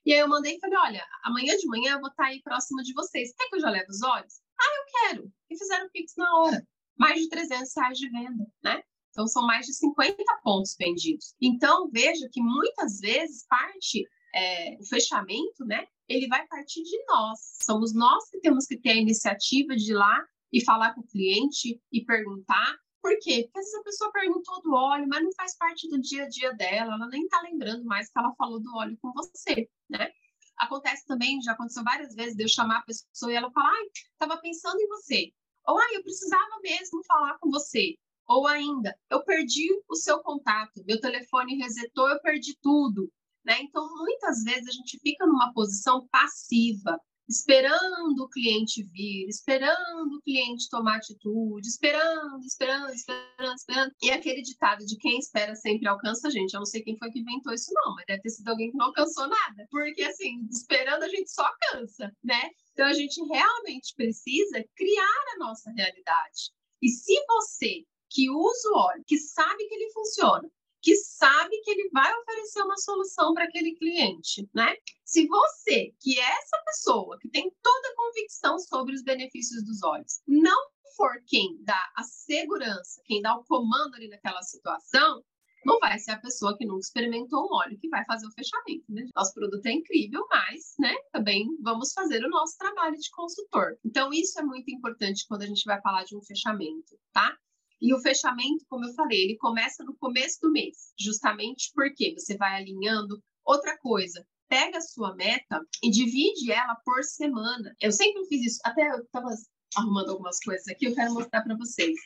E 0.05 0.13
aí 0.13 0.21
eu 0.21 0.29
mandei 0.29 0.57
e 0.57 0.61
falei, 0.61 0.79
olha, 0.79 1.07
amanhã 1.25 1.57
de 1.57 1.67
manhã 1.67 1.95
eu 1.95 2.01
vou 2.01 2.11
estar 2.11 2.27
aí 2.27 2.41
próximo 2.43 2.83
de 2.83 2.93
vocês, 2.93 3.35
quer 3.37 3.49
que 3.49 3.57
eu 3.57 3.61
já 3.61 3.71
leve 3.71 3.91
os 3.91 4.03
olhos? 4.03 4.35
Ah, 4.59 4.65
eu 4.65 4.85
quero. 5.01 5.33
E 5.51 5.59
fizeram 5.59 5.91
Pix 5.91 6.13
na 6.17 6.33
hora. 6.39 6.67
Mais 6.97 7.21
de 7.21 7.29
300 7.29 7.71
reais 7.77 7.99
de 7.99 8.09
venda, 8.09 8.47
né? 8.63 8.83
Então, 9.17 9.27
são 9.27 9.47
mais 9.47 9.65
de 9.65 9.73
50 9.73 10.23
pontos 10.45 10.77
vendidos. 10.79 11.35
Então, 11.41 11.89
veja 11.91 12.29
que 12.31 12.39
muitas 12.39 13.01
vezes 13.01 13.47
parte, 13.49 14.07
é, 14.35 14.77
o 14.79 14.85
fechamento, 14.85 15.65
né? 15.65 15.87
Ele 16.07 16.29
vai 16.29 16.47
partir 16.47 16.83
de 16.83 17.03
nós. 17.07 17.39
Somos 17.63 17.95
nós 17.95 18.29
que 18.29 18.41
temos 18.41 18.67
que 18.67 18.77
ter 18.77 18.91
a 18.91 18.97
iniciativa 18.97 19.75
de 19.75 19.91
ir 19.91 19.95
lá 19.95 20.23
e 20.53 20.63
falar 20.63 20.95
com 20.95 21.01
o 21.01 21.07
cliente 21.07 21.81
e 21.91 22.05
perguntar. 22.05 22.77
Por 23.01 23.19
quê? 23.21 23.45
Porque 23.45 23.59
às 23.59 23.75
a 23.75 23.83
pessoa 23.85 24.13
perguntou 24.13 24.61
do 24.61 24.75
óleo, 24.75 25.07
mas 25.09 25.23
não 25.23 25.33
faz 25.33 25.57
parte 25.57 25.89
do 25.89 25.99
dia 25.99 26.25
a 26.25 26.29
dia 26.29 26.53
dela, 26.53 26.93
ela 26.93 27.09
nem 27.09 27.23
está 27.23 27.41
lembrando 27.41 27.87
mais 27.87 28.11
que 28.11 28.19
ela 28.19 28.35
falou 28.37 28.61
do 28.61 28.77
óleo 28.77 28.99
com 29.01 29.15
você, 29.15 29.67
né? 29.89 30.11
Acontece 30.59 31.07
também, 31.07 31.41
já 31.41 31.53
aconteceu 31.53 31.83
várias 31.83 32.15
vezes, 32.15 32.37
de 32.37 32.45
eu 32.45 32.49
chamar 32.49 32.81
a 32.81 32.83
pessoa 32.83 33.33
e 33.33 33.35
ela 33.35 33.51
falar, 33.51 33.71
ai, 33.71 33.87
estava 34.13 34.37
pensando 34.43 34.79
em 34.79 34.89
você. 34.89 35.33
Ou, 35.67 35.79
ai, 35.79 35.97
eu 35.97 36.03
precisava 36.03 36.61
mesmo 36.63 37.03
falar 37.07 37.39
com 37.39 37.51
você. 37.51 37.97
Ou 38.29 38.47
ainda, 38.47 38.97
eu 39.11 39.23
perdi 39.25 39.69
o 39.89 39.95
seu 39.95 40.21
contato, 40.21 40.85
meu 40.87 41.01
telefone 41.01 41.57
resetou, 41.57 42.09
eu 42.09 42.21
perdi 42.21 42.57
tudo. 42.61 43.11
Né? 43.45 43.61
Então, 43.61 43.89
muitas 43.97 44.43
vezes 44.43 44.69
a 44.69 44.73
gente 44.73 44.99
fica 44.99 45.25
numa 45.25 45.53
posição 45.53 46.09
passiva, 46.09 47.01
esperando 47.29 48.21
o 48.21 48.29
cliente 48.29 48.83
vir, 48.83 49.29
esperando 49.29 50.17
o 50.17 50.23
cliente 50.23 50.69
tomar 50.69 50.97
atitude, 50.97 51.67
esperando, 51.67 52.45
esperando, 52.45 52.93
esperando, 52.93 53.57
esperando. 53.57 53.93
E 54.03 54.11
aquele 54.11 54.43
ditado 54.43 54.85
de 54.85 54.97
quem 54.97 55.19
espera 55.19 55.55
sempre 55.55 55.87
alcança, 55.87 56.31
gente. 56.31 56.55
Eu 56.55 56.61
não 56.61 56.67
sei 56.67 56.83
quem 56.83 56.97
foi 56.99 57.11
que 57.11 57.21
inventou 57.21 57.53
isso, 57.53 57.73
não, 57.73 57.95
mas 57.95 58.05
deve 58.07 58.23
ter 58.23 58.31
sido 58.31 58.49
alguém 58.49 58.71
que 58.71 58.77
não 58.77 58.87
alcançou 58.87 59.29
nada. 59.29 59.67
Porque, 59.71 60.03
assim, 60.03 60.47
esperando 60.51 61.05
a 61.05 61.09
gente 61.09 61.31
só 61.31 61.49
cansa, 61.71 62.13
né? 62.25 62.51
Então, 62.73 62.87
a 62.87 62.95
gente 62.95 63.21
realmente 63.25 63.95
precisa 63.95 64.65
criar 64.75 65.25
a 65.35 65.39
nossa 65.39 65.71
realidade. 65.71 66.51
E 66.83 66.89
se 66.89 67.15
você 67.27 67.85
que 68.11 68.31
usa 68.31 68.69
o 68.71 68.79
óleo, 68.79 69.05
que 69.07 69.19
sabe 69.19 69.67
que 69.67 69.75
ele 69.75 69.91
funciona, 69.93 70.51
que 70.83 70.95
sabe 70.97 71.61
que 71.63 71.71
ele 71.71 71.89
vai 71.91 72.13
oferecer 72.21 72.63
uma 72.63 72.77
solução 72.77 73.35
para 73.35 73.45
aquele 73.45 73.75
cliente, 73.75 74.49
né? 74.55 74.75
Se 75.05 75.27
você, 75.27 75.93
que 76.01 76.19
é 76.19 76.23
essa 76.23 76.63
pessoa 76.65 77.19
que 77.19 77.29
tem 77.29 77.51
toda 77.63 77.89
a 77.89 77.97
convicção 77.97 78.59
sobre 78.59 78.95
os 78.95 79.03
benefícios 79.03 79.65
dos 79.65 79.83
óleos, 79.83 80.21
não 80.27 80.71
for 80.97 81.23
quem 81.27 81.59
dá 81.63 81.93
a 81.97 82.03
segurança, 82.05 83.03
quem 83.05 83.21
dá 83.21 83.37
o 83.37 83.45
comando 83.45 83.95
ali 83.95 84.09
naquela 84.09 84.43
situação, 84.43 85.23
não 85.65 85.81
vai 85.81 85.99
ser 85.99 86.13
a 86.13 86.21
pessoa 86.21 86.57
que 86.57 86.65
nunca 86.65 86.81
experimentou 86.81 87.45
um 87.45 87.55
óleo 87.57 87.77
que 87.81 87.89
vai 87.89 88.05
fazer 88.05 88.27
o 88.27 88.33
fechamento, 88.33 88.85
né? 88.89 89.09
Nosso 89.15 89.35
produto 89.35 89.67
é 89.67 89.73
incrível, 89.73 90.25
mas, 90.31 90.75
né, 90.79 90.95
também 91.11 91.45
vamos 91.61 91.93
fazer 91.93 92.25
o 92.25 92.31
nosso 92.31 92.57
trabalho 92.57 92.97
de 92.97 93.11
consultor. 93.11 93.77
Então, 93.85 94.13
isso 94.13 94.39
é 94.39 94.43
muito 94.43 94.71
importante 94.71 95.27
quando 95.29 95.43
a 95.43 95.47
gente 95.47 95.65
vai 95.65 95.81
falar 95.81 96.05
de 96.05 96.17
um 96.17 96.23
fechamento, 96.23 96.97
tá? 97.13 97.37
E 97.81 97.95
o 97.95 98.01
fechamento, 98.01 98.65
como 98.69 98.87
eu 98.87 98.95
falei, 98.95 99.25
ele 99.25 99.37
começa 99.37 99.85
no 99.85 99.97
começo 99.97 100.39
do 100.41 100.51
mês, 100.51 100.93
justamente 100.99 101.71
porque 101.75 102.15
você 102.17 102.37
vai 102.37 102.57
alinhando. 102.57 103.23
Outra 103.45 103.77
coisa, 103.79 104.27
pega 104.49 104.79
a 104.79 104.81
sua 104.81 105.15
meta 105.15 105.61
e 105.83 105.91
divide 105.91 106.51
ela 106.51 106.75
por 106.85 107.03
semana. 107.05 107.75
Eu 107.81 107.93
sempre 107.93 108.25
fiz 108.27 108.53
isso, 108.53 108.61
até 108.65 108.89
eu 108.91 109.03
estava 109.03 109.29
arrumando 109.77 110.11
algumas 110.11 110.39
coisas 110.41 110.67
aqui, 110.69 110.87
eu 110.87 110.95
quero 110.95 111.13
mostrar 111.13 111.43
para 111.43 111.57
vocês. 111.57 111.97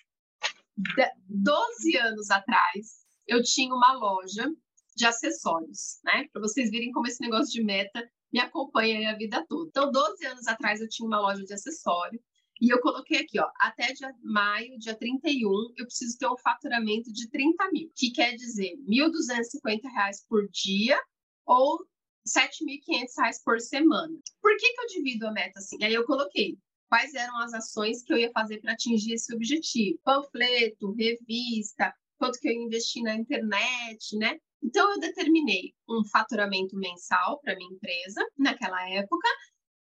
Doze 1.29 1.97
anos 1.99 2.31
atrás, 2.31 3.05
eu 3.27 3.43
tinha 3.43 3.73
uma 3.73 3.93
loja 3.93 4.51
de 4.97 5.07
acessórios, 5.07 6.01
né? 6.05 6.27
Para 6.33 6.43
vocês 6.43 6.71
verem 6.71 6.91
como 6.91 7.07
esse 7.07 7.21
negócio 7.21 7.53
de 7.53 7.63
meta 7.63 8.11
me 8.33 8.41
acompanha 8.41 9.11
a 9.11 9.17
vida 9.17 9.45
toda. 9.49 9.69
Então, 9.69 9.91
12 9.91 10.27
anos 10.27 10.47
atrás, 10.47 10.81
eu 10.81 10.89
tinha 10.89 11.07
uma 11.07 11.21
loja 11.21 11.45
de 11.45 11.53
acessório 11.53 12.21
e 12.61 12.69
eu 12.69 12.81
coloquei 12.81 13.21
aqui, 13.21 13.41
ó, 13.41 13.49
até 13.59 13.93
dia 13.93 14.13
maio, 14.23 14.79
dia 14.79 14.95
31, 14.95 15.51
eu 15.77 15.87
preciso 15.87 16.19
ter 16.19 16.27
um 16.27 16.37
faturamento 16.37 17.13
de 17.13 17.29
30 17.31 17.71
mil, 17.73 17.91
que 17.97 18.11
quer 18.11 18.35
dizer 18.37 18.77
R$ 18.87 19.09
1.250 19.09 19.81
por 20.29 20.47
dia 20.51 21.01
ou 21.47 21.79
R$ 21.79 21.87
7.500 22.29 23.43
por 23.45 23.61
semana. 23.61 24.15
Por 24.43 24.55
que, 24.57 24.73
que 24.73 24.81
eu 24.81 24.87
divido 24.89 25.27
a 25.27 25.33
meta 25.33 25.59
assim? 25.59 25.83
Aí 25.83 25.95
eu 25.95 26.05
coloquei 26.05 26.59
quais 26.91 27.15
eram 27.15 27.39
as 27.39 27.55
ações 27.55 28.03
que 28.03 28.13
eu 28.13 28.19
ia 28.19 28.31
fazer 28.33 28.61
para 28.61 28.73
atingir 28.73 29.15
esse 29.15 29.35
objetivo. 29.35 29.99
Panfleto, 30.05 30.93
revista, 30.93 31.95
quanto 32.19 32.39
que 32.39 32.49
eu 32.49 32.53
investi 32.53 33.01
na 33.03 33.15
internet, 33.15 34.17
né? 34.19 34.39
Então, 34.63 34.93
eu 34.93 35.01
determinei 35.01 35.73
um 35.89 36.05
faturamento 36.05 36.77
mensal 36.77 37.41
para 37.41 37.57
minha 37.57 37.73
empresa 37.73 38.23
naquela 38.37 38.91
época, 38.91 39.27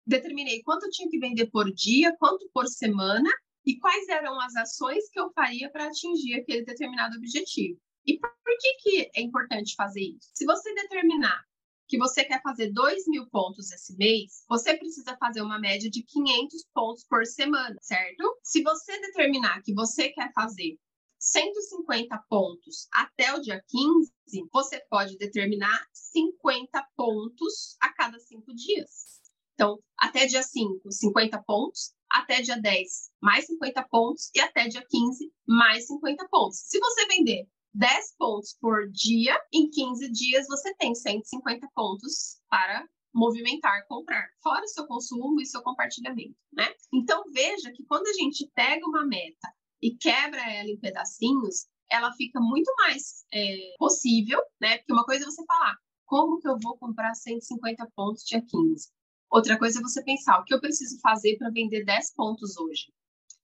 determinei 0.06 0.62
quanto 0.62 0.86
eu 0.86 0.90
tinha 0.90 1.08
que 1.08 1.18
vender 1.18 1.46
por 1.50 1.72
dia, 1.72 2.14
quanto 2.18 2.48
por 2.52 2.66
semana 2.66 3.30
e 3.64 3.78
quais 3.78 4.08
eram 4.08 4.40
as 4.40 4.54
ações 4.56 5.08
que 5.10 5.20
eu 5.20 5.30
faria 5.32 5.70
para 5.70 5.86
atingir 5.86 6.34
aquele 6.34 6.64
determinado 6.64 7.16
objetivo. 7.16 7.78
E 8.06 8.18
por 8.18 8.30
que, 8.58 8.74
que 8.82 9.10
é 9.14 9.20
importante 9.20 9.74
fazer 9.76 10.00
isso? 10.00 10.30
Se 10.34 10.44
você 10.44 10.74
determinar 10.74 11.44
que 11.86 11.98
você 11.98 12.24
quer 12.24 12.40
fazer 12.40 12.72
2 12.72 13.08
mil 13.08 13.28
pontos 13.28 13.70
esse 13.72 13.96
mês, 13.96 14.44
você 14.48 14.76
precisa 14.76 15.16
fazer 15.18 15.42
uma 15.42 15.58
média 15.58 15.90
de 15.90 16.02
500 16.04 16.64
pontos 16.72 17.04
por 17.04 17.26
semana, 17.26 17.76
certo? 17.82 18.38
Se 18.42 18.62
você 18.62 18.98
determinar 19.00 19.60
que 19.62 19.74
você 19.74 20.08
quer 20.10 20.32
fazer 20.32 20.78
150 21.18 22.16
pontos 22.28 22.86
até 22.92 23.34
o 23.34 23.40
dia 23.40 23.62
15, 23.68 24.10
você 24.52 24.80
pode 24.88 25.18
determinar 25.18 25.84
50 25.92 26.88
pontos 26.96 27.76
a 27.80 27.92
cada 27.92 28.18
cinco 28.20 28.54
dias. 28.54 29.19
Então, 29.60 29.78
até 29.98 30.24
dia 30.24 30.42
5, 30.42 30.90
50 30.90 31.42
pontos, 31.42 31.92
até 32.10 32.40
dia 32.40 32.56
10, 32.56 33.10
mais 33.20 33.44
50 33.44 33.86
pontos, 33.90 34.30
e 34.34 34.40
até 34.40 34.66
dia 34.66 34.82
15, 34.88 35.30
mais 35.46 35.86
50 35.86 36.26
pontos. 36.30 36.60
Se 36.60 36.78
você 36.78 37.06
vender 37.06 37.46
10 37.74 38.16
pontos 38.16 38.56
por 38.58 38.90
dia, 38.90 39.38
em 39.52 39.68
15 39.68 40.10
dias 40.12 40.46
você 40.46 40.74
tem 40.76 40.94
150 40.94 41.68
pontos 41.74 42.40
para 42.48 42.88
movimentar, 43.12 43.86
comprar, 43.86 44.30
fora 44.42 44.64
o 44.64 44.68
seu 44.68 44.86
consumo 44.86 45.42
e 45.42 45.46
seu 45.46 45.60
compartilhamento, 45.60 46.34
né? 46.54 46.66
Então 46.90 47.22
veja 47.30 47.70
que 47.70 47.84
quando 47.84 48.06
a 48.06 48.14
gente 48.14 48.50
pega 48.54 48.86
uma 48.86 49.04
meta 49.04 49.52
e 49.82 49.94
quebra 49.94 50.40
ela 50.40 50.70
em 50.70 50.78
pedacinhos, 50.78 51.66
ela 51.90 52.10
fica 52.14 52.40
muito 52.40 52.72
mais 52.78 53.26
é, 53.30 53.74
possível, 53.78 54.40
né? 54.58 54.78
Porque 54.78 54.92
uma 54.94 55.04
coisa 55.04 55.24
é 55.24 55.26
você 55.26 55.44
falar, 55.44 55.76
como 56.06 56.40
que 56.40 56.48
eu 56.48 56.58
vou 56.58 56.78
comprar 56.78 57.14
150 57.14 57.86
pontos 57.94 58.24
dia 58.24 58.40
15? 58.40 58.88
Outra 59.30 59.56
coisa 59.56 59.78
é 59.78 59.82
você 59.82 60.02
pensar, 60.02 60.40
o 60.40 60.44
que 60.44 60.52
eu 60.52 60.60
preciso 60.60 60.98
fazer 61.00 61.36
para 61.36 61.50
vender 61.50 61.84
10 61.84 62.14
pontos 62.14 62.56
hoje? 62.56 62.92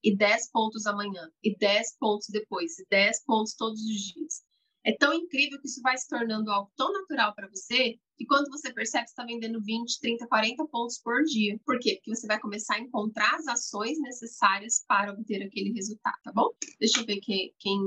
E 0.03 0.17
10 0.17 0.51
pontos 0.51 0.85
amanhã, 0.85 1.31
e 1.43 1.57
10 1.57 1.97
pontos 1.99 2.27
depois, 2.29 2.79
e 2.79 2.87
10 2.91 3.25
pontos 3.25 3.55
todos 3.55 3.81
os 3.81 4.13
dias. 4.13 4.43
É 4.85 4.97
tão 4.97 5.13
incrível 5.13 5.61
que 5.61 5.67
isso 5.67 5.81
vai 5.83 5.97
se 5.97 6.09
tornando 6.09 6.51
algo 6.51 6.71
tão 6.77 6.93
natural 6.93 7.35
para 7.35 7.49
você 7.49 7.99
que 8.17 8.25
quando 8.25 8.49
você 8.49 8.73
percebe, 8.73 9.07
você 9.07 9.13
está 9.13 9.25
vendendo 9.25 9.61
20, 9.61 10.01
30, 10.01 10.27
40 10.27 10.65
pontos 10.69 10.99
por 10.99 11.23
dia. 11.25 11.59
Por 11.67 11.79
quê? 11.79 11.97
Porque 11.97 12.15
você 12.15 12.27
vai 12.27 12.41
começar 12.41 12.77
a 12.77 12.81
encontrar 12.81 13.35
as 13.35 13.47
ações 13.47 14.01
necessárias 14.01 14.85
para 14.87 15.13
obter 15.13 15.43
aquele 15.43 15.73
resultado, 15.73 16.17
tá 16.23 16.33
bom? 16.33 16.51
Deixa 16.81 17.01
eu 17.01 17.05
ver 17.07 17.19
quem, 17.21 17.53
quem... 17.59 17.79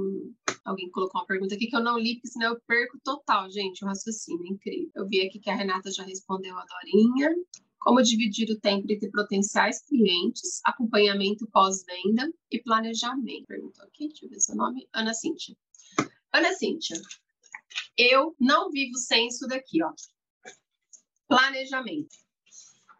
Alguém 0.66 0.92
colocou 0.92 1.22
uma 1.22 1.28
pergunta 1.28 1.56
aqui 1.56 1.68
que 1.68 1.76
eu 1.76 1.84
não 1.84 1.98
li, 1.98 2.16
porque 2.16 2.28
senão 2.28 2.54
eu 2.54 2.62
perco 2.68 3.00
total, 3.04 3.50
gente, 3.50 3.84
o 3.84 3.88
raciocínio. 3.88 4.46
É 4.46 4.50
incrível. 4.50 4.92
Eu 4.96 5.08
vi 5.08 5.22
aqui 5.22 5.40
que 5.40 5.50
a 5.50 5.56
Renata 5.56 5.90
já 5.92 6.04
respondeu 6.04 6.56
a 6.58 6.66
Dorinha. 6.66 7.34
Como 7.80 8.02
dividir 8.02 8.50
o 8.52 8.60
tempo 8.60 8.92
entre 8.92 9.10
potenciais 9.10 9.82
clientes, 9.84 10.60
acompanhamento 10.66 11.48
pós-venda 11.48 12.30
e 12.52 12.62
planejamento? 12.62 13.48
Perguntou 13.48 13.86
aqui, 13.86 14.08
deixa 14.08 14.26
eu 14.26 14.30
ver 14.30 14.40
seu 14.42 14.56
nome. 14.56 14.88
Ana 14.94 15.14
Cíntia. 15.14 15.56
Ana 16.32 16.54
Cíntia, 16.54 17.02
eu 17.98 18.36
não 18.40 18.70
vivo 18.70 18.98
sem 18.98 19.28
isso 19.28 19.48
daqui, 19.48 19.82
ó. 19.84 19.94
Planejamento. 21.28 22.18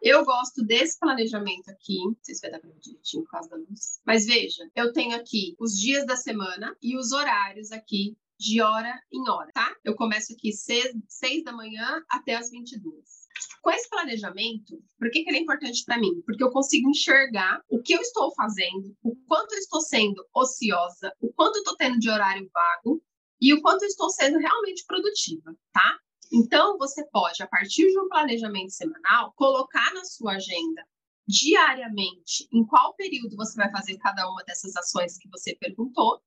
Eu 0.02 0.24
gosto 0.24 0.64
desse 0.64 0.98
planejamento 0.98 1.68
aqui. 1.68 1.98
Não 2.02 2.16
sei 2.22 2.34
se 2.34 2.40
vai 2.40 2.50
dar 2.50 2.60
para 2.60 2.70
ver 2.70 2.80
direitinho 2.80 3.22
por 3.24 3.30
causa 3.32 3.50
da 3.50 3.56
luz. 3.56 4.00
Mas 4.04 4.24
veja, 4.24 4.66
eu 4.74 4.92
tenho 4.92 5.14
aqui 5.14 5.54
os 5.60 5.78
dias 5.78 6.06
da 6.06 6.16
semana 6.16 6.74
e 6.82 6.96
os 6.96 7.12
horários 7.12 7.70
aqui 7.70 8.16
de 8.38 8.62
hora 8.62 8.98
em 9.12 9.28
hora, 9.28 9.52
tá? 9.52 9.76
Eu 9.84 9.94
começo 9.94 10.32
aqui 10.32 10.52
seis, 10.52 10.96
seis 11.06 11.44
da 11.44 11.52
manhã 11.52 12.02
até 12.08 12.34
as 12.36 12.50
22. 12.50 13.28
Com 13.62 13.70
esse 13.70 13.88
planejamento, 13.90 14.82
por 14.98 15.10
que, 15.10 15.22
que 15.22 15.30
ele 15.30 15.38
é 15.38 15.42
importante 15.42 15.84
para 15.84 15.98
mim? 15.98 16.22
Porque 16.24 16.42
eu 16.42 16.50
consigo 16.50 16.88
enxergar 16.88 17.62
o 17.68 17.82
que 17.82 17.92
eu 17.92 18.00
estou 18.00 18.32
fazendo, 18.34 18.96
o 19.02 19.14
quanto 19.26 19.52
eu 19.52 19.58
estou 19.58 19.80
sendo 19.82 20.24
ociosa, 20.34 21.12
o 21.20 21.30
quanto 21.32 21.56
eu 21.56 21.60
estou 21.60 21.76
tendo 21.76 21.98
de 21.98 22.08
horário 22.08 22.50
vago 22.52 23.02
e 23.40 23.52
o 23.52 23.60
quanto 23.60 23.82
eu 23.82 23.88
estou 23.88 24.08
sendo 24.10 24.38
realmente 24.38 24.84
produtiva, 24.86 25.54
tá? 25.72 25.98
Então, 26.32 26.78
você 26.78 27.04
pode, 27.10 27.42
a 27.42 27.48
partir 27.48 27.86
de 27.90 27.98
um 27.98 28.08
planejamento 28.08 28.70
semanal, 28.70 29.32
colocar 29.34 29.92
na 29.92 30.04
sua 30.04 30.36
agenda 30.36 30.86
diariamente 31.26 32.48
em 32.52 32.64
qual 32.64 32.94
período 32.94 33.36
você 33.36 33.56
vai 33.56 33.70
fazer 33.70 33.96
cada 33.98 34.28
uma 34.28 34.42
dessas 34.44 34.74
ações 34.76 35.18
que 35.18 35.28
você 35.28 35.54
perguntou, 35.56 36.20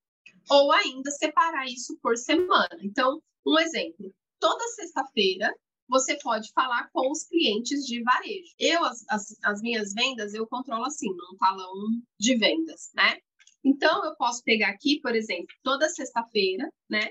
ou 0.50 0.72
ainda 0.72 1.10
separar 1.12 1.65
isso 1.67 1.98
por 2.02 2.17
semana. 2.17 2.78
Então, 2.82 3.22
um 3.46 3.58
exemplo: 3.60 4.13
toda 4.39 4.67
sexta-feira 4.69 5.54
você 5.88 6.17
pode 6.17 6.52
falar 6.54 6.89
com 6.91 7.12
os 7.12 7.24
clientes 7.24 7.86
de 7.86 8.02
varejo. 8.04 8.54
Eu, 8.60 8.84
as, 8.86 9.04
as, 9.10 9.38
as 9.43 9.62
minhas 9.62 9.93
vendas, 9.93 10.34
eu 10.34 10.48
controlo 10.48 10.86
assim, 10.86 11.10
num 11.10 11.38
talão 11.38 11.74
de 12.19 12.36
vendas, 12.36 12.91
né? 12.96 13.17
Então, 13.63 14.04
eu 14.04 14.15
posso 14.15 14.43
pegar 14.43 14.69
aqui, 14.69 15.00
por 15.02 15.15
exemplo, 15.15 15.48
toda 15.63 15.89
sexta-feira, 15.89 16.69
né? 16.89 17.10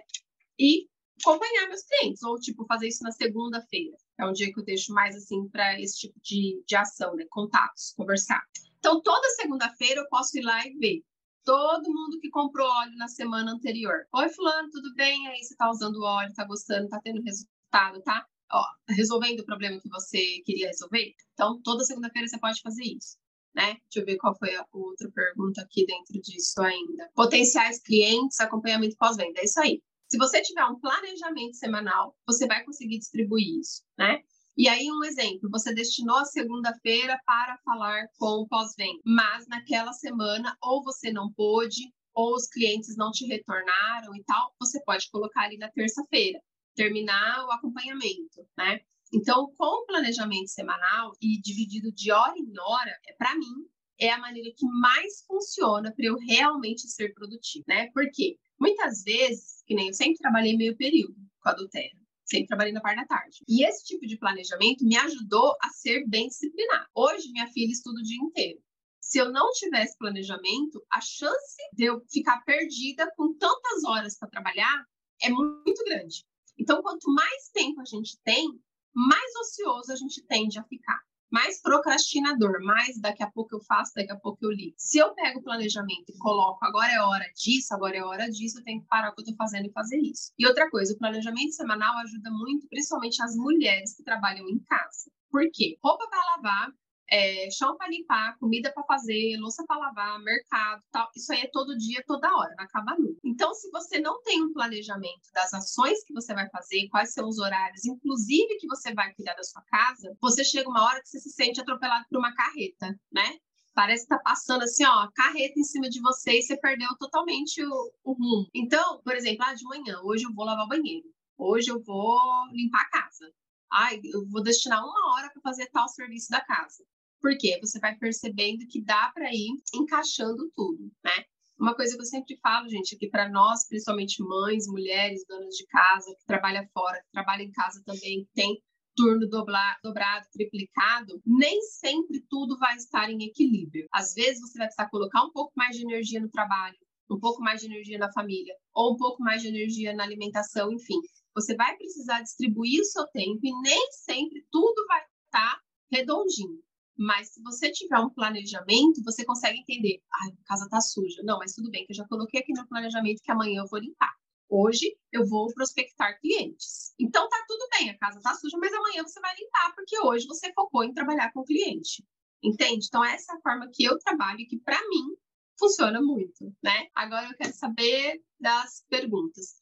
E 0.58 0.86
acompanhar 1.20 1.68
meus 1.68 1.82
clientes, 1.82 2.22
ou 2.22 2.38
tipo, 2.38 2.66
fazer 2.66 2.88
isso 2.88 3.02
na 3.02 3.12
segunda-feira. 3.12 3.96
É 4.18 4.26
um 4.26 4.32
dia 4.32 4.52
que 4.52 4.60
eu 4.60 4.64
deixo 4.64 4.92
mais 4.92 5.16
assim 5.16 5.48
para 5.48 5.80
esse 5.80 6.00
tipo 6.00 6.20
de, 6.20 6.62
de 6.66 6.76
ação, 6.76 7.14
né? 7.14 7.24
Contatos, 7.30 7.92
conversar. 7.96 8.42
Então, 8.78 9.00
toda 9.00 9.28
segunda-feira 9.30 10.00
eu 10.00 10.08
posso 10.08 10.36
ir 10.36 10.42
lá 10.42 10.66
e 10.66 10.76
ver 10.76 11.02
todo 11.44 11.92
mundo 11.92 12.18
que 12.20 12.30
comprou 12.30 12.68
óleo 12.68 12.96
na 12.96 13.08
semana 13.08 13.52
anterior. 13.52 14.06
Oi, 14.12 14.28
Fulano, 14.28 14.70
tudo 14.70 14.94
bem? 14.94 15.26
Aí 15.28 15.42
você 15.42 15.56
tá 15.56 15.70
usando 15.70 16.02
óleo, 16.02 16.32
tá 16.34 16.44
gostando, 16.44 16.88
tá 16.88 17.00
tendo 17.02 17.22
resultado, 17.22 18.00
tá? 18.02 18.26
Ó, 18.52 18.64
resolvendo 18.88 19.40
o 19.40 19.46
problema 19.46 19.80
que 19.80 19.88
você 19.88 20.40
queria 20.44 20.68
resolver. 20.68 21.12
Então, 21.32 21.60
toda 21.62 21.84
segunda-feira 21.84 22.28
você 22.28 22.38
pode 22.38 22.60
fazer 22.60 22.84
isso 22.84 23.16
né? 23.54 23.76
Deixa 23.90 24.00
eu 24.00 24.04
ver 24.04 24.16
qual 24.16 24.36
foi 24.36 24.54
a 24.54 24.66
outra 24.72 25.10
pergunta 25.10 25.62
aqui 25.62 25.84
dentro 25.86 26.20
disso 26.20 26.60
ainda. 26.62 27.10
Potenciais 27.14 27.80
clientes, 27.80 28.40
acompanhamento 28.40 28.96
pós-venda. 28.96 29.40
É 29.40 29.44
isso 29.44 29.60
aí. 29.60 29.82
Se 30.08 30.18
você 30.18 30.42
tiver 30.42 30.64
um 30.64 30.78
planejamento 30.78 31.56
semanal, 31.56 32.14
você 32.26 32.46
vai 32.46 32.64
conseguir 32.64 32.98
distribuir 32.98 33.60
isso, 33.60 33.82
né? 33.96 34.20
E 34.56 34.68
aí, 34.68 34.90
um 34.90 35.02
exemplo, 35.02 35.48
você 35.50 35.72
destinou 35.72 36.18
a 36.18 36.26
segunda-feira 36.26 37.18
para 37.24 37.58
falar 37.64 38.06
com 38.18 38.42
o 38.42 38.46
pós-venda, 38.46 39.00
mas 39.04 39.46
naquela 39.48 39.94
semana 39.94 40.54
ou 40.62 40.82
você 40.82 41.10
não 41.10 41.32
pôde, 41.32 41.90
ou 42.14 42.34
os 42.34 42.46
clientes 42.46 42.94
não 42.94 43.10
te 43.10 43.24
retornaram 43.24 44.14
e 44.14 44.22
tal, 44.24 44.54
você 44.60 44.82
pode 44.84 45.08
colocar 45.10 45.44
ali 45.44 45.56
na 45.56 45.70
terça-feira, 45.70 46.38
terminar 46.74 47.44
o 47.46 47.52
acompanhamento, 47.52 48.46
né? 48.56 48.80
Então, 49.12 49.52
com 49.58 49.82
o 49.82 49.86
planejamento 49.86 50.48
semanal 50.48 51.12
e 51.20 51.40
dividido 51.40 51.92
de 51.92 52.10
hora 52.10 52.34
em 52.36 52.52
hora, 52.58 52.98
é, 53.06 53.12
para 53.12 53.36
mim, 53.36 53.68
é 54.00 54.10
a 54.10 54.18
maneira 54.18 54.50
que 54.56 54.66
mais 54.66 55.22
funciona 55.26 55.92
para 55.94 56.06
eu 56.06 56.16
realmente 56.16 56.88
ser 56.88 57.12
produtivo, 57.12 57.64
né? 57.68 57.90
Porque 57.92 58.38
muitas 58.58 59.02
vezes, 59.02 59.62
que 59.66 59.74
nem 59.74 59.88
eu 59.88 59.94
sempre 59.94 60.16
trabalhei 60.16 60.56
meio 60.56 60.76
período 60.76 61.14
com 61.40 61.48
a 61.50 61.52
Doterra, 61.52 61.98
sempre 62.24 62.46
trabalhei 62.46 62.72
na 62.72 62.80
parte 62.80 62.96
da 62.96 63.06
tarde. 63.06 63.38
E 63.46 63.64
esse 63.64 63.84
tipo 63.84 64.06
de 64.06 64.16
planejamento 64.16 64.84
me 64.84 64.96
ajudou 64.96 65.54
a 65.60 65.68
ser 65.68 66.06
bem 66.08 66.28
disciplinado. 66.28 66.86
Hoje, 66.94 67.30
minha 67.30 67.46
filha 67.48 67.70
estuda 67.70 68.00
o 68.00 68.02
dia 68.02 68.16
inteiro. 68.16 68.60
Se 68.98 69.18
eu 69.18 69.30
não 69.30 69.50
tivesse 69.50 69.98
planejamento, 69.98 70.82
a 70.90 71.00
chance 71.00 71.56
de 71.74 71.84
eu 71.84 72.00
ficar 72.10 72.42
perdida 72.44 73.12
com 73.14 73.34
tantas 73.34 73.84
horas 73.84 74.16
para 74.16 74.30
trabalhar 74.30 74.86
é 75.20 75.28
muito 75.28 75.84
grande. 75.84 76.24
Então, 76.62 76.80
quanto 76.80 77.12
mais 77.12 77.48
tempo 77.52 77.80
a 77.80 77.84
gente 77.84 78.16
tem, 78.22 78.46
mais 78.94 79.34
ocioso 79.42 79.92
a 79.92 79.96
gente 79.96 80.22
tende 80.26 80.58
a 80.60 80.64
ficar. 80.64 81.00
mais 81.30 81.62
procrastinador, 81.62 82.62
mais 82.62 83.00
daqui 83.00 83.22
a 83.22 83.30
pouco 83.30 83.56
eu 83.56 83.60
faço, 83.60 83.92
daqui 83.96 84.12
a 84.12 84.16
pouco 84.16 84.38
eu 84.44 84.50
ligo. 84.50 84.74
Se 84.76 84.98
eu 84.98 85.14
pego 85.14 85.40
o 85.40 85.42
planejamento 85.42 86.10
e 86.10 86.18
coloco 86.18 86.62
agora 86.62 86.92
é 86.92 87.00
hora 87.00 87.24
disso, 87.34 87.72
agora 87.74 87.96
é 87.96 88.04
hora 88.04 88.28
disso, 88.30 88.58
eu 88.58 88.64
tenho 88.64 88.82
que 88.82 88.86
parar 88.86 89.10
o 89.10 89.14
que 89.14 89.22
eu 89.22 89.24
estou 89.24 89.36
fazendo 89.36 89.66
e 89.66 89.72
fazer 89.72 89.98
isso. 89.98 90.30
E 90.38 90.46
outra 90.46 90.68
coisa, 90.70 90.92
o 90.92 90.98
planejamento 90.98 91.52
semanal 91.52 91.96
ajuda 91.98 92.30
muito, 92.30 92.68
principalmente 92.68 93.22
as 93.22 93.34
mulheres 93.34 93.96
que 93.96 94.04
trabalham 94.04 94.46
em 94.46 94.58
casa. 94.60 95.10
Por 95.30 95.42
quê? 95.50 95.78
Roupa 95.82 96.06
para 96.10 96.36
lavar, 96.36 96.68
é, 97.12 97.50
chão 97.50 97.76
para 97.76 97.90
limpar, 97.90 98.38
comida 98.38 98.72
para 98.72 98.82
fazer, 98.84 99.36
louça 99.38 99.62
para 99.66 99.76
lavar, 99.76 100.18
mercado, 100.20 100.82
tal. 100.90 101.10
Isso 101.14 101.30
aí 101.30 101.42
é 101.42 101.50
todo 101.52 101.76
dia, 101.76 102.02
toda 102.06 102.34
hora, 102.34 102.54
não 102.56 102.64
acaba 102.64 102.96
nunca. 102.98 103.20
Então, 103.22 103.52
se 103.52 103.70
você 103.70 104.00
não 104.00 104.22
tem 104.22 104.42
um 104.42 104.50
planejamento 104.50 105.30
das 105.34 105.52
ações 105.52 106.02
que 106.04 106.14
você 106.14 106.32
vai 106.32 106.48
fazer, 106.48 106.88
quais 106.88 107.12
são 107.12 107.28
os 107.28 107.38
horários, 107.38 107.84
inclusive 107.84 108.56
que 108.56 108.66
você 108.66 108.94
vai 108.94 109.12
cuidar 109.12 109.34
da 109.34 109.44
sua 109.44 109.60
casa, 109.62 110.16
você 110.22 110.42
chega 110.42 110.70
uma 110.70 110.84
hora 110.84 111.02
que 111.02 111.08
você 111.10 111.20
se 111.20 111.28
sente 111.30 111.60
atropelado 111.60 112.06
por 112.08 112.18
uma 112.18 112.34
carreta, 112.34 112.98
né? 113.12 113.36
Parece 113.74 114.04
que 114.04 114.08
tá 114.08 114.18
passando 114.18 114.62
assim, 114.62 114.84
ó, 114.86 115.08
carreta 115.14 115.60
em 115.60 115.64
cima 115.64 115.90
de 115.90 116.00
você 116.00 116.38
e 116.38 116.42
você 116.42 116.56
perdeu 116.56 116.88
totalmente 116.98 117.62
o, 117.62 117.92
o 118.04 118.12
rumo. 118.12 118.48
Então, 118.54 119.02
por 119.02 119.14
exemplo, 119.14 119.44
ah, 119.46 119.54
de 119.54 119.64
manhã, 119.64 120.00
hoje 120.02 120.24
eu 120.24 120.32
vou 120.32 120.46
lavar 120.46 120.64
o 120.64 120.68
banheiro. 120.68 121.06
Hoje 121.36 121.70
eu 121.70 121.82
vou 121.82 122.18
limpar 122.52 122.82
a 122.82 122.90
casa. 122.90 123.30
Ai, 123.70 124.00
eu 124.04 124.26
vou 124.28 124.42
destinar 124.42 124.82
uma 124.82 125.14
hora 125.14 125.30
para 125.30 125.42
fazer 125.42 125.66
tal 125.70 125.88
serviço 125.88 126.30
da 126.30 126.40
casa. 126.42 126.84
Porque 127.22 127.58
você 127.60 127.78
vai 127.78 127.96
percebendo 127.96 128.66
que 128.68 128.82
dá 128.82 129.10
para 129.14 129.32
ir 129.32 129.62
encaixando 129.72 130.50
tudo, 130.54 130.90
né? 131.04 131.24
Uma 131.58 131.76
coisa 131.76 131.94
que 131.94 132.02
eu 132.02 132.06
sempre 132.06 132.36
falo, 132.42 132.68
gente, 132.68 132.96
é 132.96 132.98
que 132.98 133.08
para 133.08 133.30
nós, 133.30 133.68
principalmente 133.68 134.20
mães, 134.20 134.66
mulheres, 134.66 135.24
donas 135.28 135.54
de 135.54 135.64
casa, 135.66 136.12
que 136.18 136.26
trabalham 136.26 136.66
fora, 136.74 137.00
que 137.00 137.12
trabalham 137.12 137.44
em 137.44 137.52
casa 137.52 137.80
também, 137.86 138.28
tem 138.34 138.60
turno 138.96 139.28
dobrado, 139.28 140.28
triplicado, 140.32 141.22
nem 141.24 141.62
sempre 141.62 142.20
tudo 142.28 142.58
vai 142.58 142.74
estar 142.76 143.08
em 143.08 143.22
equilíbrio. 143.22 143.86
Às 143.92 144.14
vezes 144.14 144.40
você 144.40 144.58
vai 144.58 144.66
precisar 144.66 144.90
colocar 144.90 145.22
um 145.22 145.30
pouco 145.30 145.52
mais 145.56 145.76
de 145.76 145.82
energia 145.82 146.20
no 146.20 146.28
trabalho, 146.28 146.76
um 147.08 147.20
pouco 147.20 147.40
mais 147.40 147.60
de 147.60 147.66
energia 147.66 147.98
na 147.98 148.12
família, 148.12 148.54
ou 148.74 148.94
um 148.94 148.96
pouco 148.96 149.22
mais 149.22 149.40
de 149.40 149.48
energia 149.48 149.94
na 149.94 150.02
alimentação, 150.02 150.72
enfim. 150.72 151.00
Você 151.34 151.54
vai 151.54 151.76
precisar 151.76 152.20
distribuir 152.22 152.80
o 152.80 152.84
seu 152.84 153.06
tempo 153.08 153.38
e 153.42 153.60
nem 153.62 153.92
sempre 153.92 154.44
tudo 154.50 154.84
vai 154.88 155.00
estar 155.26 155.60
redondinho. 155.90 156.60
Mas 156.96 157.32
se 157.32 157.42
você 157.42 157.70
tiver 157.70 157.98
um 157.98 158.10
planejamento, 158.10 159.02
você 159.04 159.24
consegue 159.24 159.58
entender. 159.60 160.00
Ah, 160.12 160.28
a 160.28 160.48
casa 160.48 160.68
tá 160.68 160.80
suja. 160.80 161.22
Não, 161.24 161.38
mas 161.38 161.54
tudo 161.54 161.70
bem, 161.70 161.84
que 161.86 161.92
eu 161.92 161.96
já 161.96 162.06
coloquei 162.06 162.40
aqui 162.40 162.52
no 162.52 162.68
planejamento 162.68 163.22
que 163.22 163.32
amanhã 163.32 163.62
eu 163.62 163.68
vou 163.68 163.80
limpar. 163.80 164.12
Hoje 164.48 164.96
eu 165.10 165.26
vou 165.26 165.52
prospectar 165.54 166.20
clientes. 166.20 166.92
Então 167.00 167.26
tá 167.28 167.44
tudo 167.48 167.66
bem, 167.78 167.88
a 167.88 167.98
casa 167.98 168.20
tá 168.20 168.34
suja, 168.34 168.58
mas 168.58 168.72
amanhã 168.72 169.02
você 169.02 169.18
vai 169.18 169.34
limpar, 169.34 169.74
porque 169.74 169.98
hoje 170.00 170.26
você 170.26 170.52
focou 170.52 170.84
em 170.84 170.92
trabalhar 170.92 171.32
com 171.32 171.40
o 171.40 171.44
cliente. 171.44 172.04
Entende? 172.42 172.86
Então 172.86 173.02
essa 173.02 173.32
é 173.32 173.36
a 173.36 173.40
forma 173.40 173.70
que 173.72 173.84
eu 173.84 173.98
trabalho 173.98 174.40
e 174.40 174.46
que 174.46 174.58
para 174.58 174.78
mim 174.88 175.16
funciona 175.58 176.02
muito, 176.02 176.54
né? 176.62 176.88
Agora 176.94 177.28
eu 177.28 177.36
quero 177.36 177.54
saber 177.54 178.20
das 178.38 178.84
perguntas. 178.90 179.54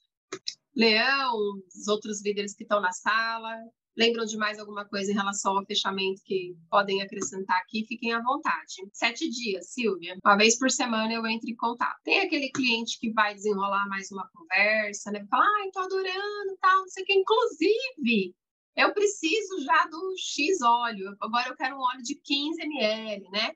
Leão, 0.75 1.37
os 1.69 1.87
outros 1.89 2.25
líderes 2.25 2.55
que 2.55 2.63
estão 2.63 2.81
na 2.81 2.93
sala, 2.93 3.57
Lembram 4.01 4.25
de 4.25 4.39
mais 4.39 4.59
alguma 4.59 4.87
coisa 4.87 5.13
em 5.13 5.15
relação 5.15 5.59
ao 5.59 5.67
fechamento 5.67 6.23
que 6.25 6.57
podem 6.71 7.03
acrescentar 7.03 7.59
aqui? 7.59 7.85
Fiquem 7.87 8.15
à 8.15 8.23
vontade. 8.23 8.77
Sete 8.95 9.29
dias, 9.29 9.75
Silvia. 9.75 10.17
Uma 10.25 10.39
vez 10.39 10.59
por 10.59 10.71
semana 10.71 11.13
eu 11.13 11.27
entro 11.27 11.51
em 11.51 11.55
contato. 11.55 12.01
Tem 12.03 12.21
aquele 12.21 12.51
cliente 12.51 12.99
que 12.99 13.13
vai 13.13 13.35
desenrolar 13.35 13.87
mais 13.91 14.11
uma 14.11 14.27
conversa, 14.33 15.11
né? 15.11 15.23
Falar, 15.29 15.45
ai, 15.45 15.71
tô 15.71 15.81
adorando, 15.81 16.57
tal, 16.63 16.79
não 16.79 16.89
sei 16.89 17.03
o 17.03 17.07
que. 17.07 17.13
Inclusive, 17.13 18.35
eu 18.75 18.95
preciso 18.95 19.63
já 19.63 19.87
do 19.89 20.15
X 20.17 20.63
óleo. 20.63 21.15
Agora 21.21 21.51
eu 21.51 21.57
quero 21.57 21.77
um 21.77 21.81
óleo 21.81 22.03
de 22.03 22.15
15 22.15 22.59
ml, 22.59 23.29
né? 23.29 23.51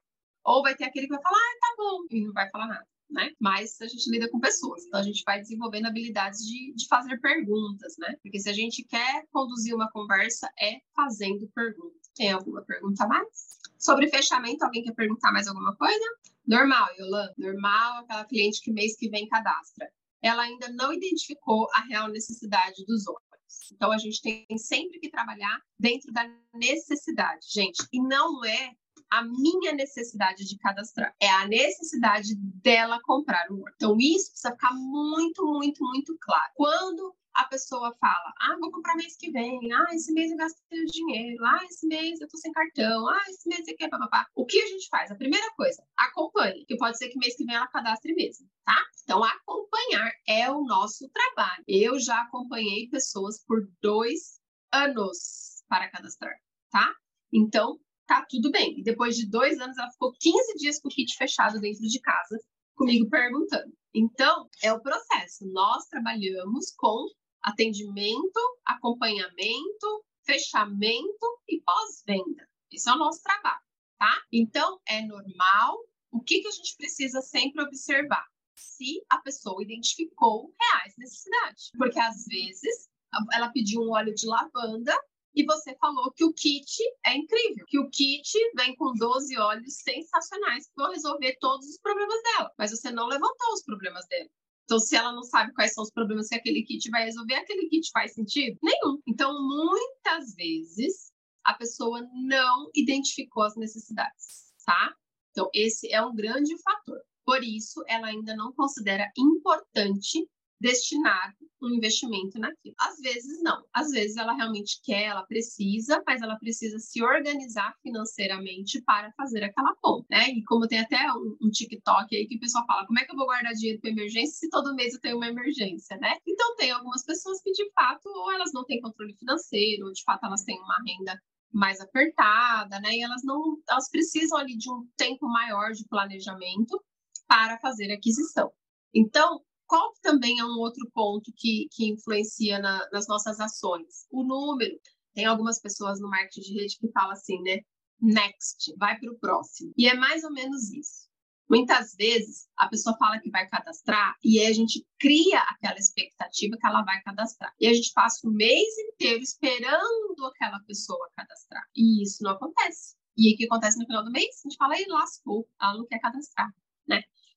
Ou 0.44 0.62
vai 0.62 0.76
ter 0.76 0.84
aquele 0.84 1.06
que 1.06 1.14
vai 1.14 1.22
falar, 1.22 1.38
ah, 1.38 1.58
tá 1.58 1.74
bom, 1.78 2.04
e 2.10 2.20
não 2.22 2.34
vai 2.34 2.50
falar 2.50 2.66
nada 2.66 2.86
né? 3.10 3.30
Mas 3.40 3.80
a 3.80 3.86
gente 3.86 4.10
lida 4.10 4.28
com 4.30 4.40
pessoas, 4.40 4.84
então 4.84 5.00
a 5.00 5.02
gente 5.02 5.22
vai 5.24 5.40
desenvolvendo 5.40 5.86
habilidades 5.86 6.40
de, 6.40 6.74
de 6.74 6.86
fazer 6.88 7.18
perguntas, 7.20 7.94
né? 7.98 8.16
Porque 8.22 8.40
se 8.40 8.48
a 8.48 8.52
gente 8.52 8.84
quer 8.84 9.24
conduzir 9.30 9.74
uma 9.74 9.90
conversa, 9.90 10.50
é 10.60 10.78
fazendo 10.94 11.48
perguntas. 11.54 12.10
Tem 12.14 12.30
alguma 12.30 12.62
pergunta 12.62 13.06
mais? 13.06 13.60
Sobre 13.78 14.08
fechamento, 14.08 14.64
alguém 14.64 14.82
quer 14.82 14.94
perguntar 14.94 15.32
mais 15.32 15.46
alguma 15.46 15.74
coisa? 15.76 16.04
Normal, 16.46 16.88
Yolanda. 16.98 17.34
Normal, 17.38 18.02
aquela 18.02 18.24
cliente 18.24 18.60
que 18.62 18.72
mês 18.72 18.96
que 18.96 19.08
vem 19.08 19.28
cadastra. 19.28 19.90
Ela 20.22 20.42
ainda 20.42 20.68
não 20.70 20.92
identificou 20.92 21.68
a 21.74 21.80
real 21.80 22.08
necessidade 22.08 22.84
dos 22.86 23.06
outros. 23.06 23.24
Então, 23.72 23.92
a 23.92 23.98
gente 23.98 24.20
tem 24.22 24.46
sempre 24.56 24.98
que 24.98 25.10
trabalhar 25.10 25.60
dentro 25.78 26.12
da 26.12 26.26
necessidade, 26.54 27.46
gente. 27.50 27.86
E 27.92 28.00
não 28.00 28.44
é 28.44 28.72
a 29.18 29.24
minha 29.24 29.72
necessidade 29.72 30.44
de 30.44 30.58
cadastrar, 30.58 31.14
é 31.20 31.30
a 31.30 31.46
necessidade 31.46 32.34
dela 32.36 33.00
comprar 33.02 33.50
o 33.50 33.56
Word. 33.56 33.72
Então, 33.76 33.96
isso 33.98 34.30
precisa 34.30 34.52
ficar 34.52 34.74
muito, 34.74 35.44
muito, 35.44 35.84
muito 35.84 36.16
claro. 36.20 36.52
Quando 36.54 37.14
a 37.34 37.44
pessoa 37.46 37.94
fala, 38.00 38.32
ah, 38.38 38.56
vou 38.60 38.70
comprar 38.70 38.94
mês 38.96 39.16
que 39.16 39.30
vem, 39.30 39.72
ah, 39.72 39.86
esse 39.92 40.12
mês 40.12 40.30
eu 40.30 40.36
gastei 40.36 40.84
dinheiro, 40.84 41.44
ah, 41.44 41.64
esse 41.64 41.86
mês 41.86 42.20
eu 42.20 42.28
tô 42.28 42.38
sem 42.38 42.52
cartão, 42.52 43.08
ah, 43.08 43.20
esse 43.28 43.48
mês 43.48 43.66
aqui 43.68 43.84
é 43.84 43.88
papapá. 43.88 44.26
O 44.34 44.46
que 44.46 44.60
a 44.60 44.66
gente 44.66 44.88
faz? 44.88 45.10
A 45.10 45.16
primeira 45.16 45.50
coisa, 45.56 45.82
acompanhe, 45.96 46.64
que 46.64 46.76
pode 46.76 46.96
ser 46.96 47.08
que 47.08 47.18
mês 47.18 47.36
que 47.36 47.44
vem 47.44 47.56
ela 47.56 47.66
cadastre 47.66 48.14
mesmo, 48.14 48.48
tá? 48.64 48.76
Então, 49.02 49.22
acompanhar 49.24 50.12
é 50.28 50.50
o 50.50 50.64
nosso 50.64 51.08
trabalho. 51.08 51.64
Eu 51.66 51.98
já 51.98 52.20
acompanhei 52.22 52.88
pessoas 52.88 53.44
por 53.44 53.68
dois 53.82 54.40
anos 54.72 55.62
para 55.68 55.90
cadastrar, 55.90 56.36
tá? 56.70 56.94
Então, 57.32 57.78
tá 58.06 58.24
tudo 58.28 58.50
bem. 58.50 58.78
E 58.78 58.82
depois 58.82 59.16
de 59.16 59.28
dois 59.28 59.58
anos, 59.60 59.76
ela 59.78 59.90
ficou 59.90 60.12
15 60.18 60.54
dias 60.56 60.80
com 60.80 60.88
o 60.88 60.90
kit 60.90 61.16
fechado 61.16 61.60
dentro 61.60 61.86
de 61.86 62.00
casa, 62.00 62.38
comigo 62.74 63.08
perguntando. 63.08 63.72
Então, 63.94 64.48
é 64.62 64.72
o 64.72 64.80
processo. 64.80 65.46
Nós 65.52 65.86
trabalhamos 65.86 66.72
com 66.76 67.06
atendimento, 67.42 68.40
acompanhamento, 68.64 70.04
fechamento 70.24 71.42
e 71.48 71.60
pós-venda. 71.60 72.48
Esse 72.72 72.88
é 72.88 72.92
o 72.92 72.98
nosso 72.98 73.22
trabalho, 73.22 73.62
tá? 73.98 74.22
Então, 74.32 74.80
é 74.88 75.02
normal. 75.02 75.78
O 76.10 76.20
que, 76.20 76.40
que 76.40 76.48
a 76.48 76.52
gente 76.52 76.76
precisa 76.76 77.20
sempre 77.20 77.62
observar? 77.62 78.26
Se 78.56 79.04
a 79.10 79.18
pessoa 79.18 79.62
identificou 79.62 80.52
reais 80.60 80.94
necessidades. 80.96 81.70
Porque, 81.76 81.98
às 81.98 82.24
vezes, 82.24 82.88
ela 83.32 83.50
pediu 83.50 83.82
um 83.82 83.92
óleo 83.92 84.14
de 84.14 84.26
lavanda 84.26 84.96
e 85.34 85.44
você 85.44 85.76
falou 85.76 86.12
que 86.12 86.24
o 86.24 86.32
kit 86.32 86.82
é 87.06 87.16
incrível, 87.16 87.64
que 87.66 87.78
o 87.78 87.90
kit 87.90 88.32
vem 88.56 88.76
com 88.76 88.92
12 88.94 89.36
óleos 89.36 89.74
sensacionais 89.74 90.66
que 90.66 90.74
vão 90.76 90.90
resolver 90.90 91.36
todos 91.40 91.66
os 91.68 91.78
problemas 91.78 92.22
dela, 92.22 92.52
mas 92.58 92.70
você 92.70 92.90
não 92.90 93.06
levantou 93.06 93.52
os 93.52 93.62
problemas 93.62 94.06
dela. 94.06 94.28
Então, 94.64 94.78
se 94.78 94.96
ela 94.96 95.12
não 95.12 95.22
sabe 95.22 95.52
quais 95.52 95.74
são 95.74 95.82
os 95.84 95.90
problemas 95.90 96.28
que 96.28 96.36
aquele 96.36 96.62
kit 96.62 96.88
vai 96.90 97.04
resolver, 97.04 97.34
aquele 97.34 97.68
kit 97.68 97.90
faz 97.92 98.14
sentido? 98.14 98.58
Nenhum. 98.62 98.98
Então, 99.06 99.32
muitas 99.46 100.34
vezes, 100.34 101.12
a 101.44 101.52
pessoa 101.52 102.00
não 102.14 102.70
identificou 102.74 103.42
as 103.42 103.54
necessidades, 103.56 104.54
tá? 104.64 104.94
Então, 105.30 105.50
esse 105.52 105.92
é 105.92 106.00
um 106.00 106.14
grande 106.14 106.56
fator. 106.62 106.98
Por 107.26 107.42
isso, 107.42 107.82
ela 107.86 108.06
ainda 108.06 108.34
não 108.36 108.52
considera 108.52 109.10
importante 109.18 110.26
destinar 110.60 111.34
um 111.62 111.74
investimento 111.74 112.38
naquilo. 112.38 112.74
Às 112.78 112.98
vezes 113.00 113.42
não, 113.42 113.64
às 113.72 113.90
vezes 113.90 114.16
ela 114.16 114.34
realmente 114.34 114.80
quer, 114.82 115.04
ela 115.04 115.24
precisa, 115.24 116.02
mas 116.06 116.22
ela 116.22 116.36
precisa 116.36 116.78
se 116.78 117.02
organizar 117.02 117.74
financeiramente 117.82 118.82
para 118.82 119.12
fazer 119.12 119.42
aquela 119.44 119.74
compra, 119.76 120.06
né? 120.10 120.30
E 120.30 120.44
como 120.44 120.68
tem 120.68 120.80
até 120.80 121.10
um, 121.12 121.36
um 121.42 121.50
TikTok 121.50 122.14
aí 122.14 122.26
que 122.26 122.36
o 122.36 122.40
pessoal 122.40 122.64
fala, 122.66 122.86
como 122.86 122.98
é 122.98 123.04
que 123.04 123.12
eu 123.12 123.16
vou 123.16 123.26
guardar 123.26 123.52
dinheiro 123.54 123.80
para 123.80 123.90
emergência 123.90 124.34
se 124.34 124.50
todo 124.50 124.74
mês 124.74 124.94
eu 124.94 125.00
tenho 125.00 125.16
uma 125.16 125.28
emergência, 125.28 125.96
né? 125.98 126.16
Então 126.26 126.56
tem 126.56 126.70
algumas 126.70 127.04
pessoas 127.04 127.40
que 127.42 127.52
de 127.52 127.70
fato 127.72 128.06
ou 128.06 128.32
elas 128.32 128.52
não 128.52 128.64
têm 128.64 128.80
controle 128.80 129.14
financeiro, 129.16 129.86
ou 129.86 129.92
de 129.92 130.02
fato 130.02 130.24
elas 130.24 130.42
têm 130.42 130.58
uma 130.60 130.76
renda 130.86 131.20
mais 131.52 131.80
apertada, 131.80 132.80
né? 132.80 132.96
E 132.96 133.02
elas 133.02 133.22
não, 133.24 133.58
elas 133.68 133.88
precisam 133.88 134.38
ali 134.38 134.56
de 134.56 134.70
um 134.70 134.86
tempo 134.96 135.26
maior 135.28 135.72
de 135.72 135.86
planejamento 135.88 136.82
para 137.26 137.58
fazer 137.58 137.92
aquisição. 137.92 138.52
Então, 138.92 139.40
qual 139.74 139.92
também 140.02 140.38
é 140.38 140.44
um 140.44 140.56
outro 140.60 140.88
ponto 140.94 141.32
que, 141.36 141.66
que 141.72 141.88
influencia 141.88 142.60
na, 142.60 142.88
nas 142.92 143.08
nossas 143.08 143.40
ações? 143.40 144.06
O 144.08 144.22
número. 144.22 144.78
Tem 145.12 145.24
algumas 145.24 145.60
pessoas 145.60 146.00
no 146.00 146.08
marketing 146.08 146.40
de 146.42 146.54
rede 146.54 146.78
que 146.78 146.92
falam 146.92 147.10
assim, 147.10 147.42
né? 147.42 147.58
Next, 148.00 148.72
vai 148.78 148.96
para 149.00 149.10
o 149.10 149.18
próximo. 149.18 149.72
E 149.76 149.88
é 149.88 149.94
mais 149.94 150.22
ou 150.22 150.32
menos 150.32 150.72
isso. 150.72 151.08
Muitas 151.50 151.92
vezes 151.96 152.46
a 152.56 152.68
pessoa 152.68 152.96
fala 152.98 153.18
que 153.18 153.30
vai 153.30 153.48
cadastrar 153.48 154.14
e 154.22 154.46
a 154.46 154.52
gente 154.52 154.86
cria 154.96 155.40
aquela 155.40 155.78
expectativa 155.78 156.56
que 156.56 156.66
ela 156.66 156.84
vai 156.84 157.02
cadastrar. 157.02 157.52
E 157.58 157.66
a 157.66 157.74
gente 157.74 157.92
passa 157.92 158.28
o 158.28 158.30
mês 158.30 158.78
inteiro 158.78 159.22
esperando 159.22 160.26
aquela 160.26 160.60
pessoa 160.60 161.10
cadastrar. 161.16 161.64
E 161.74 162.00
isso 162.00 162.22
não 162.22 162.30
acontece. 162.30 162.94
E 163.16 163.34
o 163.34 163.36
que 163.36 163.46
acontece 163.46 163.76
no 163.78 163.86
final 163.86 164.04
do 164.04 164.12
mês? 164.12 164.36
A 164.38 164.48
gente 164.48 164.56
fala, 164.56 164.78
e 164.78 164.86
lascou, 164.86 165.48
ela 165.60 165.78
não 165.78 165.86
quer 165.86 165.98
cadastrar? 165.98 166.52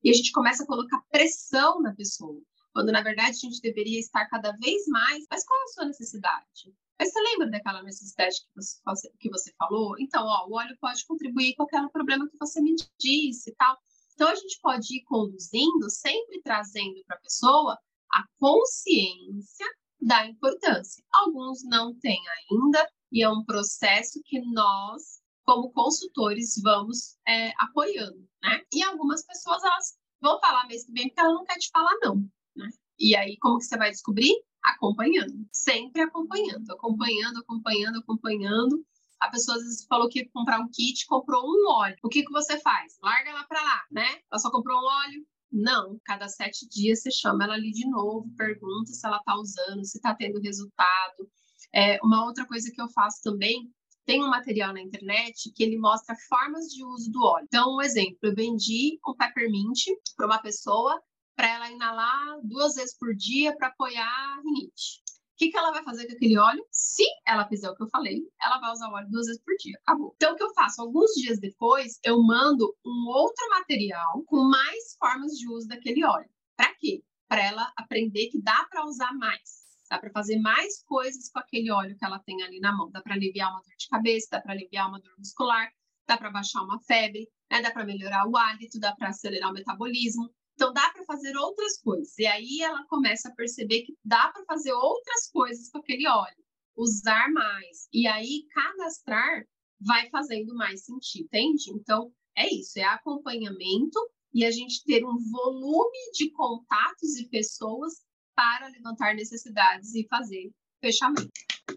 E 0.04 0.10
a 0.10 0.14
gente 0.14 0.32
começa 0.32 0.64
a 0.64 0.68
colocar 0.68 1.02
pressão 1.12 1.82
na 1.82 1.93
pessoa, 1.93 2.39
quando 2.74 2.91
na 2.91 3.02
verdade 3.02 3.32
a 3.32 3.34
gente 3.34 3.62
deveria 3.62 4.00
estar 4.00 4.28
cada 4.28 4.52
vez 4.54 4.88
mais. 4.88 5.26
Mas 5.30 5.45
qual 5.45 5.60
é 5.60 5.64
a 5.64 5.68
sua 5.68 5.86
necessidade? 5.86 6.74
Mas 7.00 7.12
você 7.12 7.20
lembra 7.22 7.50
daquela 7.50 7.84
necessidade 7.84 8.36
que 8.38 8.50
você, 8.56 9.12
que 9.20 9.30
você 9.30 9.54
falou? 9.58 9.95
Então, 10.00 10.26
ó, 10.26 10.48
o 10.48 10.54
óleo 10.54 10.76
pode 10.82 11.06
contribuir 11.06 11.56
com 11.56 11.64
aquele 11.64 11.89
problema 11.89 12.28
que 12.28 12.38
você 12.39 12.60
me 12.62 12.76
disse 13.00 13.52
e 13.52 13.56
tal. 13.56 13.78
Então, 14.14 14.30
a 14.30 14.36
gente 14.36 14.60
pode 14.62 14.98
ir 14.98 15.04
conduzindo, 15.04 15.89
sempre 15.89 16.41
trazendo 16.41 17.04
para 17.06 17.18
a 17.18 17.22
pessoa 17.22 17.78
a 18.12 18.24
consciência 18.39 19.66
da 20.02 20.26
importância. 20.26 21.04
Alguns 21.14 21.64
não 21.64 21.93
têm 22.00 22.20
ainda, 22.28 22.89
e 23.12 23.24
é 23.24 23.30
um 23.30 23.43
processo 23.43 24.20
que 24.26 24.39
nós, 24.41 25.16
como 25.48 25.72
consultores, 25.72 26.62
vamos 26.62 27.18
é, 27.26 27.54
apoiando, 27.58 28.20
né? 28.43 28.62
E 28.74 28.84
algumas 28.84 29.26
pessoas, 29.26 29.64
elas 29.64 29.98
vão 30.22 30.38
falar 30.41 30.68
mês 30.68 30.86
que 30.86 30.91
vem 30.91 31.08
porque 31.08 31.22
ela 31.22 31.34
não 31.34 31.45
quer 31.45 31.58
te 31.58 31.70
falar 31.72 31.95
não, 32.02 32.18
né? 32.54 32.68
E 33.00 33.16
aí, 33.16 33.38
como 33.39 33.58
que 33.58 33.64
você 33.64 33.78
vai 33.78 33.89
descobrir? 33.89 34.34
Acompanhando, 34.62 35.48
sempre 35.54 36.02
acompanhando, 36.02 36.70
acompanhando, 36.70 37.39
acompanhando, 37.39 38.00
acompanhando. 38.00 38.86
A 39.22 39.30
pessoa 39.30 39.56
às 39.56 39.64
vezes 39.64 39.86
falou 39.86 40.10
que 40.10 40.20
ia 40.20 40.30
comprar 40.34 40.60
um 40.60 40.70
kit, 40.70 41.06
comprou 41.08 41.41
um 41.43 41.72
óleo. 41.72 41.95
O 42.04 42.10
que, 42.10 42.24
que 42.24 42.32
você 42.32 42.60
faz? 42.60 42.98
Larga 43.02 43.30
ela 43.30 43.45
para 43.45 43.64
lá, 43.64 43.82
né? 43.89 44.20
Ela 44.30 44.39
só 44.39 44.52
comprou 44.52 44.78
um 44.78 44.86
óleo, 44.86 45.26
não, 45.50 45.98
cada 46.04 46.28
sete 46.28 46.68
dias 46.68 47.02
você 47.02 47.12
chama 47.12 47.45
ela 47.45 47.54
ali 47.54 47.72
de 47.72 47.89
novo, 47.89 48.30
pergunta 48.36 48.91
se 48.91 49.08
ela 49.08 49.18
está 49.18 49.34
usando, 49.36 49.86
se 49.86 49.98
está 49.98 50.14
tendo 50.14 50.41
resultado. 50.41 51.30
É, 51.74 52.00
uma 52.04 52.26
outra 52.26 52.45
coisa 52.45 52.70
que 52.70 52.82
eu 52.82 52.89
faço 52.89 53.22
também, 53.24 53.72
tem 54.08 54.24
um 54.24 54.30
material 54.30 54.74
na 54.74 54.82
internet 54.82 55.51
que 55.53 55.62
ele 55.62 55.78
mostra 55.78 56.16
formas 56.30 56.68
de 56.68 56.82
uso 56.84 57.12
do 57.12 57.22
óleo. 57.22 57.45
Então, 57.45 57.76
um 57.76 57.82
exemplo, 57.82 58.18
eu 58.24 58.34
vendi 58.34 58.97
um 59.05 59.14
peppermint 59.14 59.84
para 60.16 60.26
uma 60.26 60.41
pessoa 60.41 60.99
para 61.36 61.49
ela 61.49 61.70
inalar 61.70 62.39
duas 62.41 62.76
vezes 62.76 62.97
por 62.97 63.14
dia 63.14 63.55
para 63.58 63.68
apoiar 63.68 64.08
a 64.08 64.41
rinite. 64.41 65.01
O 65.01 65.38
que, 65.38 65.49
que 65.49 65.58
ela 65.58 65.72
vai 65.72 65.84
fazer 65.84 66.08
com 66.08 66.14
aquele 66.14 66.39
óleo? 66.39 66.66
Se 66.72 67.03
ela 67.28 67.47
fizer 67.47 67.70
o 67.70 67.76
que 67.76 67.84
eu 67.84 67.89
falei, 67.89 68.24
ela 68.41 68.60
vai 68.60 68.72
usar 68.72 68.88
o 68.88 68.93
óleo 68.93 69.10
duas 69.10 69.28
vezes 69.28 69.41
por 69.43 69.53
dia. 69.58 69.78
Acabou. 69.84 70.14
Então, 70.16 70.34
o 70.34 70.36
que 70.38 70.43
eu 70.43 70.53
faço? 70.53 70.82
Alguns 70.82 71.12
dias 71.12 71.38
depois, 71.39 71.99
eu 72.01 72.24
mando 72.24 72.74
um 72.86 73.10
outro 73.10 73.47
material 73.49 74.24
com 74.26 74.41
mais 74.49 74.95
formas 74.97 75.34
de 75.34 75.47
uso 75.49 75.68
daquele 75.68 76.03
óleo. 76.05 76.30
Para 76.55 76.74
quê? 76.76 77.03
Para 77.28 77.45
ela 77.45 77.72
aprender 77.76 78.30
que 78.30 78.41
dá 78.41 78.66
para 78.72 78.86
usar 78.86 79.14
mais. 79.14 79.57
Dá 79.90 79.98
para 80.00 80.12
fazer 80.12 80.40
mais 80.40 80.84
coisas 80.84 81.30
com 81.30 81.40
aquele 81.40 81.72
óleo 81.72 81.96
que 81.98 82.06
ela 82.06 82.20
tem 82.20 82.42
ali 82.44 82.60
na 82.60 82.76
mão. 82.76 82.92
Dá 82.92 83.02
para 83.02 83.16
aliviar 83.16 83.52
uma 83.52 83.62
dor 83.62 83.76
de 83.78 83.88
cabeça, 83.88 84.28
dá 84.32 84.42
para 84.42 84.54
aliviar 84.54 84.90
uma 84.90 85.00
dor 85.00 85.14
muscular, 85.18 85.72
dá 86.08 86.18
para 86.18 86.32
baixar 86.32 86.62
uma 86.64 86.80
febre, 86.82 87.30
né? 87.52 87.62
dá 87.62 87.72
para 87.72 87.86
melhorar 87.86 88.28
o 88.28 88.36
hálito, 88.36 88.80
dá 88.80 88.96
para 88.96 89.10
acelerar 89.10 89.52
o 89.52 89.54
metabolismo. 89.54 90.30
Então, 90.56 90.74
dá 90.74 90.90
para 90.92 91.06
fazer 91.06 91.38
outras 91.38 91.80
coisas. 91.80 92.18
E 92.18 92.26
aí 92.26 92.62
ela 92.62 92.84
começa 92.88 93.30
a 93.30 93.36
perceber 93.36 93.84
que 93.84 93.96
dá 94.04 94.30
para 94.32 94.44
fazer 94.46 94.74
outras 94.74 95.30
coisas 95.32 95.70
com 95.70 95.78
aquele 95.78 96.08
óleo, 96.08 96.44
usar 96.76 97.30
mais. 97.32 97.88
E 97.94 98.08
aí, 98.08 98.48
cadastrar 98.54 99.44
vai 99.80 100.10
fazendo 100.10 100.56
mais 100.56 100.84
sentido, 100.84 101.26
entende? 101.26 101.72
Então, 101.72 102.12
é 102.36 102.52
isso, 102.54 102.80
é 102.80 102.84
acompanhamento 102.84 104.00
e 104.34 104.46
a 104.46 104.52
gente 104.52 104.84
ter 104.84 105.04
um 105.06 105.18
volume 105.32 106.12
de 106.14 106.32
contatos 106.32 107.16
e 107.18 107.30
pessoas 107.30 107.94
para 108.38 108.68
levantar 108.68 109.16
necessidades 109.16 109.96
e 109.96 110.08
fazer 110.08 110.52
fechamento. 110.80 111.28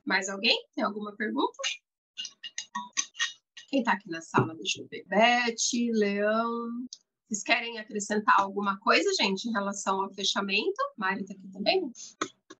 Mais 0.04 0.28
alguém? 0.28 0.62
Tem 0.74 0.84
alguma 0.84 1.16
pergunta? 1.16 1.56
Quem 3.70 3.78
está 3.78 3.92
aqui 3.92 4.10
na 4.10 4.20
sala? 4.20 4.54
Deixa 4.54 4.82
eu 4.82 4.88
ver. 4.88 5.06
Leão, 5.94 6.86
vocês 7.26 7.42
querem 7.42 7.78
acrescentar 7.78 8.38
alguma 8.38 8.78
coisa, 8.80 9.10
gente, 9.14 9.48
em 9.48 9.52
relação 9.52 10.02
ao 10.02 10.12
fechamento? 10.12 10.82
Mari 10.98 11.22
está 11.22 11.32
aqui 11.32 11.48
também? 11.50 11.90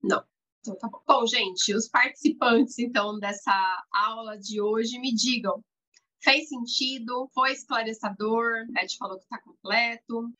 Não. 0.02 0.24
Então 0.60 0.78
tá 0.78 0.88
bom. 0.88 1.02
Bom, 1.06 1.26
gente, 1.26 1.74
os 1.74 1.86
participantes, 1.86 2.78
então, 2.78 3.18
dessa 3.18 3.52
aula 3.92 4.38
de 4.38 4.62
hoje, 4.62 4.98
me 4.98 5.14
digam. 5.14 5.62
Fez 6.22 6.48
sentido? 6.48 7.28
Foi 7.34 7.52
esclarecedor? 7.52 8.66
Beth 8.70 8.96
falou 8.98 9.18
que 9.18 9.24
está 9.24 9.38
completo. 9.42 10.32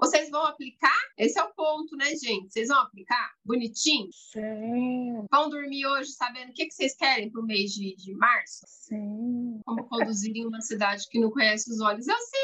Vocês 0.00 0.30
vão 0.30 0.44
aplicar? 0.46 0.98
Esse 1.18 1.38
é 1.38 1.44
o 1.44 1.52
ponto, 1.54 1.94
né, 1.94 2.06
gente? 2.16 2.50
Vocês 2.50 2.68
vão 2.68 2.80
aplicar? 2.80 3.32
Bonitinho? 3.44 4.08
Sim. 4.10 5.26
Vão 5.30 5.50
dormir 5.50 5.86
hoje 5.86 6.12
sabendo 6.12 6.50
o 6.50 6.54
que, 6.54 6.66
que 6.66 6.74
vocês 6.74 6.96
querem 6.96 7.30
para 7.30 7.40
o 7.40 7.44
mês 7.44 7.72
de, 7.72 7.94
de 7.96 8.14
março? 8.14 8.64
Sim. 8.66 9.60
Como 9.64 9.86
conduzir 9.88 10.34
em 10.34 10.46
uma 10.46 10.62
cidade 10.62 11.06
que 11.10 11.20
não 11.20 11.30
conhece 11.30 11.70
os 11.70 11.80
olhos? 11.80 12.08
Eu 12.08 12.16
sei, 12.16 12.40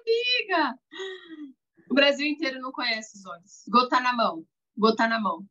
amiga! 0.00 0.78
O 1.90 1.94
Brasil 1.94 2.26
inteiro 2.26 2.58
não 2.58 2.72
conhece 2.72 3.18
os 3.18 3.26
olhos. 3.26 3.64
Gota 3.68 4.00
na 4.00 4.14
mão. 4.14 4.42
Gota 4.76 5.06
na 5.06 5.20
mão. 5.20 5.44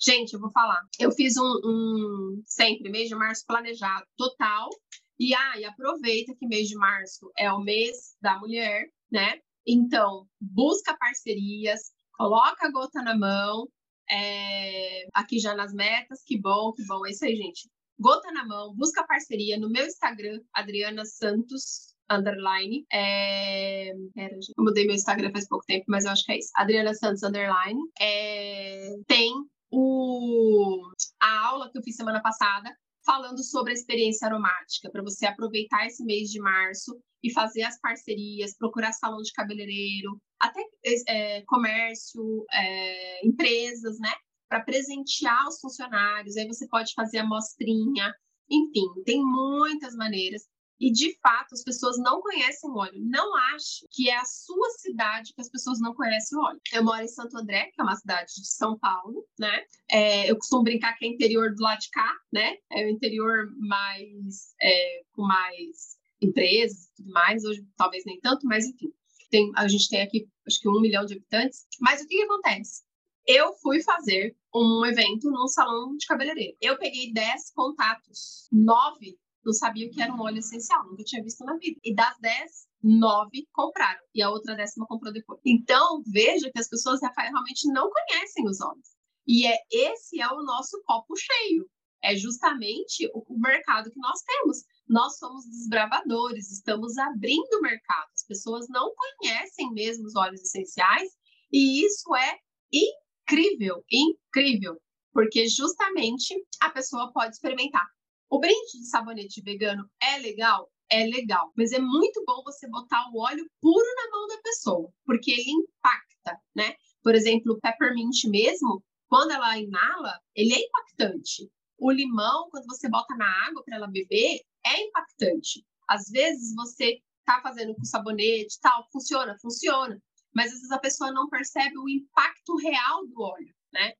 Gente, 0.00 0.34
eu 0.34 0.40
vou 0.40 0.50
falar. 0.52 0.80
Eu 0.98 1.10
fiz 1.10 1.36
um, 1.36 1.60
um 1.64 2.42
sempre 2.46 2.90
mês 2.90 3.08
de 3.08 3.14
março 3.16 3.44
planejado 3.44 4.06
total. 4.16 4.70
E 5.18 5.34
aí, 5.34 5.64
ah, 5.64 5.70
aproveita 5.70 6.34
que 6.34 6.46
mês 6.46 6.68
de 6.68 6.76
março 6.76 7.30
é 7.36 7.52
o 7.52 7.60
mês 7.60 8.16
da 8.22 8.38
mulher, 8.38 8.88
né? 9.10 9.40
Então, 9.72 10.26
busca 10.40 10.96
parcerias, 10.98 11.92
coloca 12.14 12.66
a 12.66 12.70
gota 12.72 13.00
na 13.02 13.16
mão. 13.16 13.68
É... 14.10 15.06
Aqui 15.14 15.38
já 15.38 15.54
nas 15.54 15.72
metas, 15.72 16.24
que 16.26 16.36
bom, 16.36 16.72
que 16.72 16.84
bom. 16.86 17.06
É 17.06 17.10
isso 17.10 17.24
aí, 17.24 17.36
gente. 17.36 17.70
Gota 17.96 18.32
na 18.32 18.44
mão, 18.44 18.74
busca 18.74 19.06
parceria 19.06 19.56
no 19.58 19.70
meu 19.70 19.86
Instagram, 19.86 20.40
Adriana 20.52 21.04
Santos, 21.04 21.94
underline. 22.10 22.84
É... 22.92 23.92
Pera, 24.12 24.34
eu 24.34 24.64
mudei 24.64 24.86
meu 24.86 24.96
Instagram 24.96 25.30
faz 25.30 25.46
pouco 25.46 25.64
tempo, 25.66 25.84
mas 25.86 26.04
eu 26.04 26.10
acho 26.10 26.24
que 26.24 26.32
é 26.32 26.38
isso. 26.38 26.50
Adriana 26.56 26.92
Santos, 26.92 27.22
underline. 27.22 27.80
É... 28.00 28.90
Tem 29.06 29.32
o... 29.70 30.82
a 31.22 31.46
aula 31.46 31.70
que 31.70 31.78
eu 31.78 31.82
fiz 31.82 31.94
semana 31.94 32.20
passada 32.20 32.74
falando 33.04 33.42
sobre 33.42 33.72
a 33.72 33.74
experiência 33.74 34.26
aromática, 34.26 34.90
para 34.90 35.02
você 35.02 35.26
aproveitar 35.26 35.86
esse 35.86 36.04
mês 36.04 36.30
de 36.30 36.40
março 36.40 36.98
e 37.22 37.32
fazer 37.32 37.62
as 37.62 37.78
parcerias, 37.80 38.56
procurar 38.56 38.92
salão 38.92 39.20
de 39.22 39.32
cabeleireiro, 39.32 40.20
até 40.40 40.62
é, 41.08 41.42
comércio, 41.42 42.44
é, 42.52 43.26
empresas, 43.26 43.98
né? 43.98 44.12
Para 44.48 44.64
presentear 44.64 45.46
os 45.48 45.60
funcionários. 45.60 46.36
Aí 46.36 46.46
você 46.46 46.66
pode 46.68 46.92
fazer 46.94 47.18
amostrinha, 47.18 48.14
enfim, 48.50 48.86
tem 49.04 49.22
muitas 49.22 49.94
maneiras. 49.94 50.42
E, 50.80 50.90
de 50.90 51.14
fato, 51.20 51.52
as 51.52 51.62
pessoas 51.62 51.98
não 51.98 52.22
conhecem 52.22 52.70
o 52.70 52.76
óleo. 52.76 52.98
Não 53.04 53.36
acho 53.54 53.86
que 53.90 54.08
é 54.08 54.16
a 54.16 54.24
sua 54.24 54.70
cidade 54.70 55.34
que 55.34 55.40
as 55.40 55.50
pessoas 55.50 55.78
não 55.78 55.94
conhecem 55.94 56.38
o 56.38 56.42
óleo. 56.42 56.60
Eu 56.72 56.84
moro 56.84 57.02
em 57.02 57.08
Santo 57.08 57.36
André, 57.36 57.66
que 57.66 57.80
é 57.80 57.84
uma 57.84 57.96
cidade 57.96 58.32
de 58.34 58.46
São 58.46 58.78
Paulo, 58.78 59.26
né? 59.38 59.64
É, 59.90 60.30
eu 60.30 60.36
costumo 60.36 60.62
brincar 60.62 60.96
que 60.96 61.04
é 61.04 61.08
interior 61.08 61.54
do 61.54 61.62
lado 61.62 61.80
de 61.80 61.90
cá, 61.90 62.16
né? 62.32 62.56
É 62.72 62.86
o 62.86 62.88
interior 62.88 63.50
mais... 63.58 64.54
É, 64.62 65.02
com 65.12 65.22
mais 65.22 65.98
empresas 66.22 66.84
e 66.86 66.94
tudo 66.96 67.12
mais. 67.12 67.44
Hoje, 67.44 67.62
talvez 67.76 68.04
nem 68.06 68.18
tanto, 68.20 68.46
mas 68.46 68.64
enfim. 68.64 68.92
Tem, 69.30 69.52
a 69.56 69.68
gente 69.68 69.88
tem 69.88 70.00
aqui, 70.00 70.26
acho 70.46 70.60
que 70.60 70.68
um 70.68 70.80
milhão 70.80 71.04
de 71.04 71.14
habitantes. 71.14 71.66
Mas 71.80 72.00
o 72.00 72.06
que, 72.06 72.16
que 72.16 72.22
acontece? 72.22 72.82
Eu 73.26 73.52
fui 73.54 73.82
fazer 73.82 74.36
um 74.54 74.84
evento 74.84 75.30
num 75.30 75.46
salão 75.46 75.94
de 75.96 76.06
cabeleireiro. 76.06 76.56
Eu 76.60 76.78
peguei 76.78 77.12
10 77.12 77.52
contatos, 77.52 78.48
nove 78.50 79.18
não 79.44 79.52
sabia 79.52 79.90
que 79.90 80.02
era 80.02 80.12
um 80.12 80.20
óleo 80.20 80.38
essencial, 80.38 80.84
nunca 80.84 81.02
tinha 81.04 81.22
visto 81.22 81.44
na 81.44 81.56
vida. 81.56 81.78
E 81.82 81.94
das 81.94 82.16
10, 82.18 82.68
nove 82.82 83.46
compraram 83.52 84.00
e 84.14 84.22
a 84.22 84.30
outra 84.30 84.54
décima 84.54 84.86
comprou 84.86 85.12
depois. 85.12 85.40
Então, 85.44 86.02
veja 86.06 86.50
que 86.50 86.58
as 86.58 86.68
pessoas 86.68 87.00
realmente 87.00 87.66
não 87.72 87.90
conhecem 87.90 88.46
os 88.46 88.60
óleos. 88.60 88.88
E 89.26 89.46
é 89.46 89.58
esse 89.70 90.20
é 90.20 90.28
o 90.28 90.42
nosso 90.42 90.82
copo 90.84 91.14
cheio. 91.16 91.68
É 92.02 92.16
justamente 92.16 93.10
o, 93.14 93.34
o 93.34 93.38
mercado 93.38 93.90
que 93.90 93.98
nós 93.98 94.20
temos. 94.22 94.64
Nós 94.88 95.18
somos 95.18 95.44
desbravadores, 95.46 96.50
estamos 96.50 96.96
abrindo 96.98 97.60
mercado. 97.60 98.08
As 98.14 98.26
pessoas 98.26 98.66
não 98.68 98.92
conhecem 98.94 99.72
mesmo 99.72 100.06
os 100.06 100.16
óleos 100.16 100.40
essenciais 100.40 101.10
e 101.52 101.84
isso 101.84 102.14
é 102.14 102.38
incrível, 102.72 103.84
incrível, 103.90 104.80
porque 105.12 105.48
justamente 105.48 106.34
a 106.60 106.70
pessoa 106.70 107.12
pode 107.12 107.34
experimentar. 107.34 107.86
O 108.30 108.38
brinde 108.38 108.78
de 108.78 108.86
sabonete 108.86 109.42
vegano 109.42 109.90
é 110.00 110.16
legal? 110.18 110.70
É 110.88 111.04
legal, 111.04 111.52
mas 111.56 111.72
é 111.72 111.80
muito 111.80 112.22
bom 112.24 112.42
você 112.44 112.68
botar 112.68 113.10
o 113.12 113.18
óleo 113.18 113.44
puro 113.60 113.94
na 113.96 114.10
mão 114.10 114.26
da 114.28 114.40
pessoa, 114.40 114.92
porque 115.04 115.32
ele 115.32 115.50
impacta, 115.50 116.40
né? 116.54 116.74
Por 117.02 117.14
exemplo, 117.14 117.52
o 117.52 117.60
peppermint 117.60 118.24
mesmo, 118.26 118.84
quando 119.08 119.32
ela 119.32 119.58
inala, 119.58 120.20
ele 120.34 120.54
é 120.54 120.64
impactante. 120.64 121.50
O 121.76 121.90
limão, 121.90 122.48
quando 122.50 122.66
você 122.66 122.88
bota 122.88 123.16
na 123.16 123.48
água 123.48 123.64
para 123.64 123.76
ela 123.76 123.88
beber, 123.88 124.40
é 124.64 124.80
impactante. 124.80 125.64
Às 125.88 126.08
vezes 126.08 126.54
você 126.54 127.00
tá 127.24 127.40
fazendo 127.42 127.74
com 127.74 127.84
sabonete, 127.84 128.60
tal, 128.60 128.86
funciona, 128.92 129.36
funciona, 129.40 130.00
mas 130.34 130.52
às 130.52 130.58
vezes 130.58 130.70
a 130.70 130.78
pessoa 130.78 131.12
não 131.12 131.28
percebe 131.28 131.76
o 131.78 131.88
impacto 131.88 132.56
real 132.56 133.06
do 133.08 133.22
óleo, 133.22 133.54
né? 133.72 133.92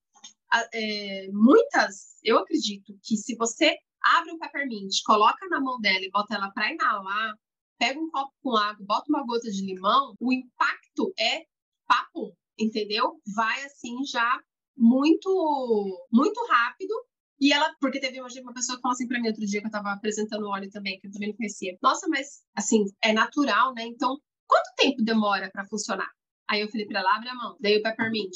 É, 0.72 1.28
muitas, 1.33 2.18
eu 2.22 2.39
acredito 2.39 2.97
que 3.03 3.16
se 3.16 3.37
você 3.37 3.76
abre 4.03 4.32
um 4.32 4.38
peppermint, 4.38 5.03
coloca 5.05 5.46
na 5.48 5.61
mão 5.61 5.80
dela 5.80 6.05
e 6.05 6.11
bota 6.11 6.34
ela 6.34 6.51
para 6.53 6.72
inalar, 6.72 7.34
pega 7.78 7.98
um 8.01 8.11
copo 8.11 8.32
com 8.42 8.57
água, 8.57 8.84
bota 8.86 9.07
uma 9.09 9.24
gota 9.24 9.51
de 9.51 9.64
limão, 9.64 10.14
o 10.20 10.32
impacto 10.32 11.12
é 11.18 11.44
papo, 11.86 12.36
entendeu? 12.59 13.20
Vai 13.34 13.64
assim 13.64 14.05
já 14.05 14.38
muito 14.76 16.07
muito 16.12 16.40
rápido 16.48 16.94
E 17.40 17.53
ela, 17.53 17.74
porque 17.80 18.01
teve 18.01 18.20
uma, 18.20 18.28
uma 18.42 18.55
pessoa 18.55 18.76
que 18.76 18.82
falou 18.82 18.94
assim 18.94 19.09
pra 19.09 19.20
mim 19.20 19.28
outro 19.28 19.46
dia 19.46 19.61
que 19.61 19.66
eu 19.66 19.70
tava 19.70 19.92
apresentando 19.92 20.44
o 20.44 20.51
óleo 20.51 20.70
também, 20.70 20.98
que 21.01 21.07
eu 21.09 21.12
também 21.12 21.30
não 21.30 21.36
conhecia. 21.36 21.76
Nossa, 21.82 22.07
mas 22.09 22.42
assim, 22.55 22.84
é 23.03 23.12
natural, 23.12 23.74
né? 23.74 23.84
Então, 23.86 24.18
quanto 24.46 24.74
tempo 24.76 25.03
demora 25.03 25.51
para 25.51 25.66
funcionar? 25.66 26.09
Aí 26.48 26.61
eu 26.61 26.68
falei 26.68 26.86
pra 26.86 27.01
ela, 27.01 27.16
abre 27.16 27.28
a 27.30 27.34
mão. 27.34 27.57
Daí 27.61 27.78
o 27.78 27.82
Peppermint. 27.82 28.34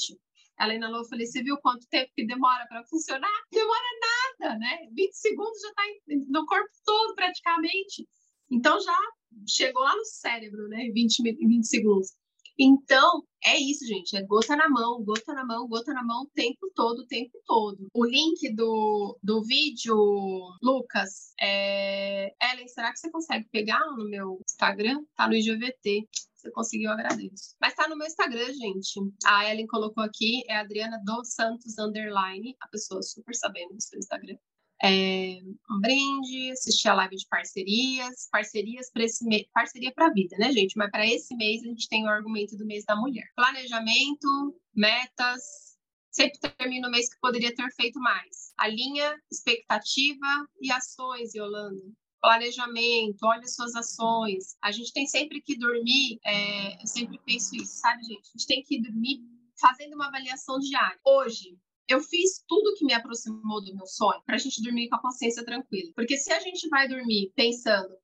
Ela 0.59 0.73
inalou, 0.73 0.99
eu 0.99 1.05
falei, 1.07 1.25
você 1.25 1.43
viu 1.43 1.57
quanto 1.57 1.87
tempo 1.87 2.11
que 2.15 2.25
demora 2.25 2.65
para 2.67 2.85
funcionar? 2.85 3.29
Demora 3.51 3.83
nada, 4.39 4.57
né? 4.57 4.87
20 4.93 5.13
segundos 5.13 5.59
já 5.61 5.73
tá 5.73 5.83
no 6.29 6.45
corpo 6.45 6.69
todo 6.85 7.13
praticamente. 7.15 8.07
Então 8.49 8.79
já 8.79 8.97
chegou 9.47 9.83
lá 9.83 9.95
no 9.95 10.05
cérebro, 10.05 10.67
né? 10.69 10.89
20, 10.93 11.21
20 11.23 11.67
segundos. 11.67 12.13
Então, 12.57 13.23
é 13.43 13.57
isso, 13.59 13.85
gente. 13.85 14.15
É 14.15 14.23
gota 14.23 14.55
na 14.55 14.69
mão, 14.69 15.03
gota 15.03 15.33
na 15.33 15.45
mão, 15.45 15.67
gota 15.67 15.93
na 15.93 16.03
mão 16.03 16.23
o 16.23 16.29
tempo 16.33 16.71
todo, 16.73 16.99
o 16.99 17.07
tempo 17.07 17.37
todo. 17.45 17.87
O 17.93 18.05
link 18.05 18.53
do, 18.55 19.17
do 19.21 19.43
vídeo, 19.43 19.95
Lucas, 20.61 21.33
é... 21.39 22.33
Ellen, 22.41 22.67
será 22.67 22.91
que 22.91 22.99
você 22.99 23.11
consegue 23.11 23.47
pegar 23.51 23.79
no 23.97 24.09
meu 24.09 24.39
Instagram? 24.49 25.03
Tá 25.15 25.27
no 25.27 25.35
IGVT. 25.35 26.07
Se 26.35 26.51
conseguiu, 26.51 26.91
agradeço. 26.91 27.55
Mas 27.59 27.73
tá 27.73 27.87
no 27.87 27.97
meu 27.97 28.07
Instagram, 28.07 28.53
gente. 28.53 28.99
A 29.25 29.49
Ellen 29.51 29.67
colocou 29.67 30.03
aqui, 30.03 30.43
é 30.47 30.57
Adriana 30.57 31.01
dos 31.03 31.33
Santos 31.33 31.77
Underline, 31.77 32.55
a 32.61 32.67
pessoa 32.67 33.01
super 33.01 33.35
sabendo 33.35 33.73
do 33.73 33.81
seu 33.81 33.99
Instagram 33.99 34.37
é, 34.83 35.39
um 35.71 35.79
brinde, 35.79 36.51
assistir 36.51 36.89
a 36.89 36.93
live 36.95 37.15
de 37.15 37.27
parcerias, 37.27 38.27
parcerias 38.31 38.91
para 38.91 39.03
esse 39.03 39.25
mês, 39.25 39.45
parceria 39.53 39.91
para 39.93 40.07
a 40.07 40.13
vida, 40.13 40.37
né, 40.37 40.51
gente? 40.51 40.75
Mas 40.77 40.91
para 40.91 41.05
esse 41.05 41.35
mês 41.35 41.63
a 41.63 41.67
gente 41.67 41.87
tem 41.87 42.03
o 42.05 42.09
argumento 42.09 42.57
do 42.57 42.65
mês 42.65 42.83
da 42.85 42.95
mulher. 42.95 43.25
Planejamento, 43.35 44.59
metas, 44.73 45.75
sempre 46.11 46.39
termina 46.39 46.87
o 46.87 46.91
mês 46.91 47.13
que 47.13 47.19
poderia 47.19 47.53
ter 47.53 47.69
feito 47.71 47.99
mais. 47.99 48.53
A 48.57 48.67
linha, 48.67 49.15
expectativa 49.31 50.47
e 50.61 50.71
ações, 50.71 51.33
Yolanda. 51.33 51.81
Planejamento, 52.21 53.19
olha 53.23 53.47
suas 53.47 53.75
ações. 53.75 54.55
A 54.61 54.71
gente 54.71 54.91
tem 54.93 55.05
sempre 55.05 55.41
que 55.41 55.57
dormir, 55.57 56.19
é, 56.25 56.81
eu 56.81 56.87
sempre 56.87 57.19
penso 57.25 57.55
isso, 57.55 57.79
sabe, 57.79 58.03
gente? 58.03 58.29
A 58.29 58.37
gente 58.37 58.47
tem 58.47 58.63
que 58.63 58.81
dormir 58.81 59.19
fazendo 59.59 59.93
uma 59.93 60.07
avaliação 60.07 60.59
diária. 60.59 60.99
Hoje, 61.05 61.57
eu 61.87 61.99
fiz 61.99 62.43
tudo 62.47 62.73
que 62.75 62.85
me 62.85 62.93
aproximou 62.93 63.63
do 63.63 63.75
meu 63.75 63.85
sonho 63.85 64.21
para 64.25 64.35
a 64.35 64.39
gente 64.39 64.61
dormir 64.61 64.89
com 64.89 64.95
a 64.95 65.01
consciência 65.01 65.45
tranquila. 65.45 65.91
Porque 65.95 66.17
se 66.17 66.31
a 66.31 66.39
gente 66.39 66.67
vai 66.69 66.87
dormir 66.87 67.31
pensando, 67.35 67.95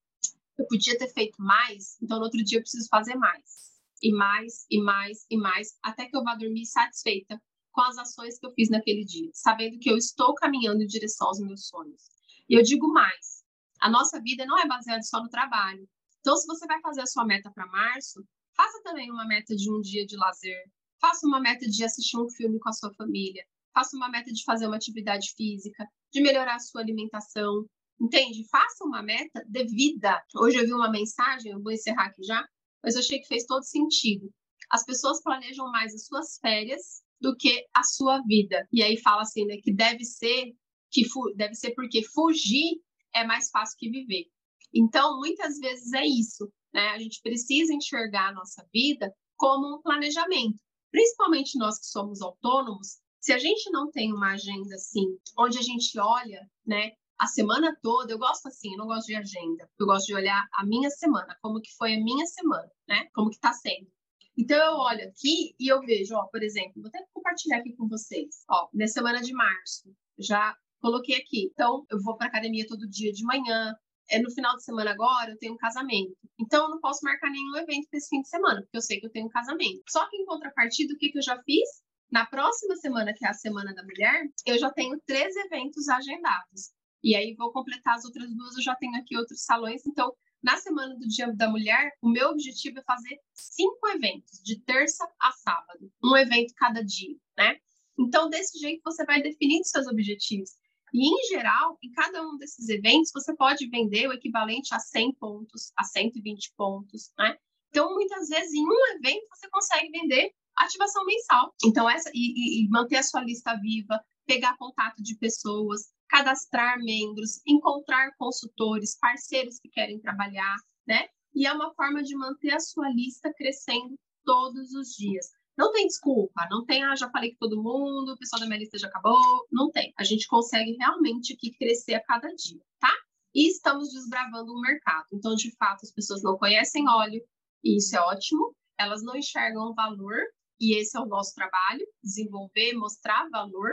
eu 0.57 0.65
podia 0.67 0.97
ter 0.97 1.07
feito 1.07 1.41
mais, 1.41 1.97
então 2.01 2.17
no 2.17 2.25
outro 2.25 2.43
dia 2.43 2.59
eu 2.59 2.61
preciso 2.61 2.87
fazer 2.89 3.15
mais. 3.15 3.71
E 4.01 4.11
mais, 4.11 4.65
e 4.69 4.81
mais, 4.81 5.25
e 5.29 5.37
mais, 5.37 5.77
até 5.83 6.05
que 6.07 6.15
eu 6.15 6.23
vá 6.23 6.35
dormir 6.35 6.65
satisfeita 6.65 7.41
com 7.71 7.81
as 7.81 7.97
ações 7.97 8.37
que 8.37 8.45
eu 8.45 8.51
fiz 8.51 8.69
naquele 8.69 9.05
dia, 9.05 9.29
sabendo 9.33 9.79
que 9.79 9.89
eu 9.89 9.97
estou 9.97 10.33
caminhando 10.33 10.81
em 10.81 10.87
direção 10.87 11.27
aos 11.27 11.39
meus 11.39 11.67
sonhos. 11.67 12.09
E 12.49 12.55
eu 12.55 12.63
digo 12.63 12.91
mais: 12.91 13.43
a 13.79 13.89
nossa 13.89 14.19
vida 14.21 14.45
não 14.45 14.59
é 14.59 14.67
baseada 14.67 15.01
só 15.03 15.21
no 15.21 15.29
trabalho. 15.29 15.87
Então, 16.19 16.35
se 16.35 16.45
você 16.45 16.65
vai 16.67 16.79
fazer 16.81 17.01
a 17.01 17.07
sua 17.07 17.25
meta 17.25 17.51
para 17.51 17.65
março, 17.67 18.23
faça 18.55 18.81
também 18.83 19.11
uma 19.11 19.25
meta 19.25 19.55
de 19.55 19.71
um 19.71 19.81
dia 19.81 20.05
de 20.05 20.15
lazer, 20.17 20.63
faça 20.99 21.25
uma 21.25 21.39
meta 21.39 21.67
de 21.67 21.83
assistir 21.83 22.17
um 22.17 22.29
filme 22.29 22.59
com 22.59 22.69
a 22.69 22.73
sua 22.73 22.93
família, 22.93 23.43
faça 23.73 23.95
uma 23.95 24.09
meta 24.09 24.31
de 24.31 24.43
fazer 24.43 24.67
uma 24.67 24.75
atividade 24.75 25.33
física, 25.35 25.87
de 26.11 26.21
melhorar 26.21 26.55
a 26.55 26.59
sua 26.59 26.81
alimentação, 26.81 27.65
entende? 27.99 28.47
Faça 28.49 28.83
uma 28.83 29.01
meta 29.01 29.43
de 29.47 29.65
vida. 29.65 30.21
Hoje 30.35 30.57
eu 30.57 30.65
vi 30.65 30.73
uma 30.73 30.91
mensagem, 30.91 31.51
eu 31.51 31.61
vou 31.61 31.71
encerrar 31.71 32.07
aqui 32.07 32.23
já, 32.23 32.45
mas 32.83 32.95
eu 32.95 33.01
achei 33.01 33.19
que 33.19 33.27
fez 33.27 33.45
todo 33.45 33.63
sentido. 33.63 34.29
As 34.69 34.85
pessoas 34.85 35.21
planejam 35.21 35.69
mais 35.71 35.93
as 35.93 36.05
suas 36.05 36.37
férias 36.39 37.01
do 37.19 37.35
que 37.35 37.65
a 37.73 37.83
sua 37.83 38.21
vida. 38.23 38.67
E 38.71 38.81
aí 38.81 38.97
fala 38.97 39.21
assim, 39.21 39.45
né, 39.45 39.57
que 39.61 39.73
deve 39.73 40.03
ser 40.03 40.53
que 40.91 41.03
deve 41.35 41.55
ser 41.55 41.73
porque 41.73 42.03
fugir 42.03 42.81
é 43.15 43.23
mais 43.23 43.49
fácil 43.49 43.77
que 43.77 43.89
viver. 43.89 44.25
Então, 44.73 45.19
muitas 45.19 45.57
vezes 45.57 45.93
é 45.93 46.05
isso, 46.05 46.51
né? 46.73 46.89
A 46.89 46.99
gente 46.99 47.21
precisa 47.21 47.73
enxergar 47.73 48.29
a 48.29 48.33
nossa 48.33 48.65
vida 48.73 49.13
como 49.37 49.77
um 49.77 49.81
planejamento. 49.81 50.59
Principalmente 50.91 51.57
nós 51.57 51.79
que 51.79 51.85
somos 51.85 52.21
autônomos, 52.21 53.00
se 53.21 53.31
a 53.31 53.37
gente 53.37 53.69
não 53.71 53.89
tem 53.91 54.11
uma 54.11 54.33
agenda 54.33 54.75
assim, 54.75 55.05
onde 55.37 55.59
a 55.59 55.61
gente 55.61 55.97
olha, 55.99 56.41
né, 56.65 56.91
a 57.19 57.27
semana 57.27 57.77
toda, 57.83 58.11
eu 58.11 58.17
gosto 58.17 58.47
assim, 58.47 58.71
eu 58.71 58.77
não 58.77 58.87
gosto 58.87 59.05
de 59.05 59.15
agenda, 59.15 59.69
eu 59.79 59.85
gosto 59.85 60.07
de 60.07 60.15
olhar 60.15 60.43
a 60.55 60.65
minha 60.65 60.89
semana, 60.89 61.37
como 61.39 61.61
que 61.61 61.69
foi 61.77 61.93
a 61.93 62.03
minha 62.03 62.25
semana, 62.25 62.69
né? 62.87 63.07
Como 63.13 63.29
que 63.29 63.39
tá 63.39 63.53
sendo. 63.53 63.87
Então 64.35 64.57
eu 64.57 64.73
olho 64.77 65.07
aqui 65.07 65.53
e 65.59 65.71
eu 65.71 65.79
vejo, 65.81 66.15
ó, 66.15 66.25
por 66.31 66.41
exemplo, 66.41 66.81
vou 66.81 66.87
até 66.87 67.05
compartilhar 67.13 67.57
aqui 67.59 67.75
com 67.75 67.87
vocês, 67.87 68.43
ó, 68.49 68.67
na 68.73 68.87
semana 68.87 69.21
de 69.21 69.33
março, 69.33 69.93
já 70.17 70.55
coloquei 70.79 71.15
aqui. 71.15 71.51
Então 71.53 71.85
eu 71.91 72.01
vou 72.01 72.17
para 72.17 72.25
academia 72.25 72.65
todo 72.67 72.89
dia 72.89 73.11
de 73.11 73.23
manhã, 73.23 73.71
é 74.09 74.19
no 74.19 74.31
final 74.31 74.55
de 74.57 74.63
semana 74.63 74.89
agora 74.89 75.29
eu 75.29 75.37
tenho 75.37 75.53
um 75.53 75.57
casamento. 75.57 76.17
Então 76.39 76.63
eu 76.63 76.69
não 76.71 76.79
posso 76.79 77.01
marcar 77.03 77.29
nenhum 77.29 77.55
evento 77.57 77.87
para 77.87 77.97
esse 77.99 78.09
fim 78.09 78.21
de 78.21 78.29
semana, 78.29 78.61
porque 78.61 78.77
eu 78.77 78.81
sei 78.81 78.99
que 78.99 79.05
eu 79.05 79.11
tenho 79.11 79.27
um 79.27 79.29
casamento. 79.29 79.83
Só 79.89 80.09
que 80.09 80.17
em 80.17 80.25
contrapartida, 80.25 80.93
o 80.95 80.97
que, 80.97 81.09
que 81.11 81.19
eu 81.19 81.23
já 81.23 81.39
fiz? 81.43 81.69
Na 82.11 82.25
próxima 82.25 82.75
semana, 82.75 83.13
que 83.13 83.25
é 83.25 83.29
a 83.29 83.33
Semana 83.33 83.73
da 83.73 83.83
Mulher, 83.83 84.25
eu 84.45 84.59
já 84.59 84.69
tenho 84.69 84.99
três 85.05 85.33
eventos 85.37 85.87
agendados. 85.87 86.71
E 87.01 87.15
aí 87.15 87.33
vou 87.35 87.53
completar 87.53 87.95
as 87.95 88.03
outras 88.03 88.29
duas, 88.35 88.57
eu 88.57 88.61
já 88.61 88.75
tenho 88.75 88.95
aqui 88.97 89.15
outros 89.15 89.45
salões. 89.45 89.85
Então, 89.87 90.13
na 90.43 90.57
Semana 90.57 90.93
do 90.95 91.07
Dia 91.07 91.33
da 91.33 91.49
Mulher, 91.49 91.93
o 92.01 92.09
meu 92.09 92.29
objetivo 92.29 92.79
é 92.79 92.83
fazer 92.83 93.17
cinco 93.33 93.87
eventos, 93.87 94.41
de 94.43 94.59
terça 94.59 95.07
a 95.21 95.31
sábado. 95.31 95.89
Um 96.03 96.17
evento 96.17 96.53
cada 96.57 96.83
dia, 96.83 97.15
né? 97.37 97.57
Então, 97.97 98.29
desse 98.29 98.59
jeito, 98.59 98.81
você 98.83 99.05
vai 99.05 99.21
definindo 99.21 99.65
seus 99.65 99.87
objetivos. 99.87 100.51
E, 100.93 101.07
em 101.07 101.27
geral, 101.29 101.77
em 101.81 101.91
cada 101.93 102.21
um 102.27 102.37
desses 102.37 102.67
eventos, 102.67 103.11
você 103.13 103.33
pode 103.37 103.69
vender 103.69 104.09
o 104.09 104.13
equivalente 104.13 104.75
a 104.75 104.79
100 104.79 105.15
pontos, 105.15 105.71
a 105.77 105.85
120 105.85 106.53
pontos, 106.57 107.13
né? 107.17 107.37
Então, 107.69 107.93
muitas 107.93 108.27
vezes, 108.27 108.53
em 108.53 108.65
um 108.65 108.95
evento, 108.97 109.25
você 109.33 109.49
consegue 109.49 109.89
vender 109.91 110.33
ativação 110.57 111.05
mensal. 111.05 111.53
Então, 111.63 111.89
essa 111.89 112.09
e, 112.13 112.65
e, 112.65 112.69
manter 112.69 112.97
a 112.97 113.03
sua 113.03 113.21
lista 113.21 113.55
viva, 113.61 113.99
pegar 114.25 114.55
contato 114.57 115.01
de 115.01 115.17
pessoas, 115.17 115.91
cadastrar 116.09 116.77
membros, 116.79 117.41
encontrar 117.47 118.11
consultores, 118.17 118.97
parceiros 118.99 119.59
que 119.59 119.69
querem 119.69 119.99
trabalhar, 119.99 120.55
né? 120.87 121.07
E 121.33 121.47
é 121.47 121.53
uma 121.53 121.73
forma 121.73 122.03
de 122.03 122.15
manter 122.15 122.53
a 122.53 122.59
sua 122.59 122.89
lista 122.89 123.33
crescendo 123.33 123.95
todos 124.25 124.73
os 124.73 124.89
dias. 124.89 125.27
Não 125.57 125.71
tem 125.71 125.87
desculpa, 125.87 126.47
não 126.49 126.65
tem, 126.65 126.83
ah, 126.83 126.95
já 126.95 127.09
falei 127.09 127.31
com 127.31 127.47
todo 127.47 127.61
mundo, 127.61 128.13
o 128.13 128.17
pessoal 128.17 128.39
da 128.39 128.47
minha 128.47 128.59
lista 128.59 128.77
já 128.77 128.87
acabou. 128.87 129.47
Não 129.51 129.69
tem. 129.69 129.93
A 129.97 130.03
gente 130.03 130.27
consegue 130.27 130.75
realmente 130.77 131.33
aqui 131.33 131.51
crescer 131.51 131.95
a 131.95 132.03
cada 132.03 132.27
dia, 132.29 132.61
tá? 132.79 132.91
E 133.33 133.47
estamos 133.49 133.91
desbravando 133.91 134.51
o 134.51 134.61
mercado. 134.61 135.05
Então, 135.13 135.35
de 135.35 135.55
fato, 135.55 135.81
as 135.83 135.91
pessoas 135.91 136.21
não 136.21 136.37
conhecem 136.37 136.89
óleo, 136.89 137.21
e 137.63 137.77
isso 137.77 137.95
é 137.95 138.01
ótimo. 138.01 138.55
Elas 138.77 139.03
não 139.03 139.15
enxergam 139.15 139.73
valor 139.73 140.17
e 140.61 140.79
esse 140.79 140.95
é 140.95 141.01
o 141.01 141.07
nosso 141.07 141.33
trabalho: 141.33 141.85
desenvolver, 142.03 142.73
mostrar 142.73 143.27
valor 143.29 143.71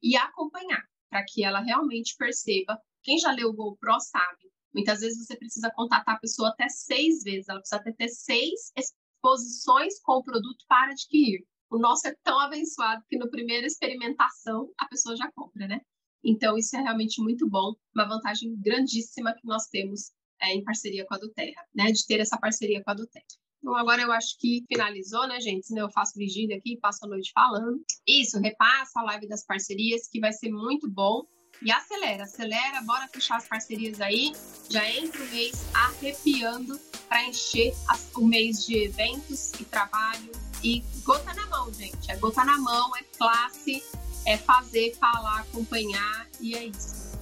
e 0.00 0.16
acompanhar, 0.16 0.82
para 1.10 1.24
que 1.24 1.44
ela 1.44 1.60
realmente 1.60 2.14
perceba. 2.16 2.80
Quem 3.02 3.18
já 3.18 3.32
leu 3.32 3.48
o 3.48 3.54
GoPro 3.54 3.98
sabe. 4.00 4.48
Muitas 4.72 5.00
vezes 5.00 5.26
você 5.26 5.36
precisa 5.36 5.72
contatar 5.74 6.14
a 6.14 6.20
pessoa 6.20 6.50
até 6.50 6.68
seis 6.68 7.24
vezes, 7.24 7.48
ela 7.48 7.58
precisa 7.58 7.82
ter 7.82 8.08
seis 8.08 8.72
exposições 8.76 10.00
com 10.02 10.12
o 10.12 10.22
produto 10.22 10.64
para 10.68 10.92
adquirir. 10.92 11.44
O 11.70 11.78
nosso 11.78 12.06
é 12.06 12.14
tão 12.22 12.38
abençoado 12.38 13.04
que 13.08 13.18
no 13.18 13.30
primeira 13.30 13.66
experimentação 13.66 14.72
a 14.78 14.86
pessoa 14.86 15.16
já 15.16 15.30
compra, 15.32 15.66
né? 15.66 15.80
Então, 16.22 16.56
isso 16.56 16.76
é 16.76 16.80
realmente 16.80 17.20
muito 17.20 17.48
bom, 17.48 17.74
uma 17.94 18.08
vantagem 18.08 18.56
grandíssima 18.60 19.34
que 19.34 19.46
nós 19.46 19.66
temos 19.66 20.12
é, 20.40 20.54
em 20.54 20.62
parceria 20.62 21.04
com 21.06 21.14
a 21.14 21.18
Duterra, 21.18 21.64
né? 21.74 21.90
De 21.90 22.06
ter 22.06 22.20
essa 22.20 22.38
parceria 22.38 22.82
com 22.82 22.90
a 22.90 22.94
Duterra. 22.94 23.26
Então, 23.60 23.74
agora 23.74 24.02
eu 24.02 24.12
acho 24.12 24.38
que 24.38 24.64
finalizou, 24.68 25.26
né, 25.26 25.40
gente? 25.40 25.66
Senão 25.66 25.82
eu 25.86 25.90
faço 25.90 26.16
vigília 26.16 26.56
aqui, 26.56 26.78
passo 26.80 27.04
a 27.04 27.08
noite 27.08 27.32
falando. 27.34 27.80
Isso, 28.06 28.38
repassa 28.40 29.00
a 29.00 29.02
live 29.02 29.28
das 29.28 29.44
parcerias, 29.44 30.08
que 30.08 30.20
vai 30.20 30.32
ser 30.32 30.50
muito 30.50 30.88
bom. 30.88 31.24
E 31.60 31.72
acelera, 31.72 32.22
acelera, 32.22 32.80
bora 32.82 33.08
fechar 33.08 33.36
as 33.36 33.48
parcerias 33.48 34.00
aí. 34.00 34.32
Já 34.70 34.88
entra 34.88 35.20
o 35.20 35.28
mês 35.28 35.64
arrepiando 35.74 36.78
para 37.08 37.24
encher 37.24 37.74
as, 37.88 38.10
o 38.14 38.24
mês 38.24 38.64
de 38.64 38.76
eventos 38.84 39.52
e 39.60 39.64
trabalho. 39.64 40.30
E 40.62 40.84
gota 41.04 41.34
na 41.34 41.46
mão, 41.46 41.72
gente. 41.72 42.10
É 42.10 42.16
gota 42.16 42.44
na 42.44 42.58
mão, 42.58 42.96
é 42.96 43.02
classe, 43.16 43.82
é 44.24 44.36
fazer, 44.36 44.94
falar, 44.96 45.40
acompanhar 45.40 46.28
e 46.40 46.54
é 46.54 46.64
isso. 46.66 47.18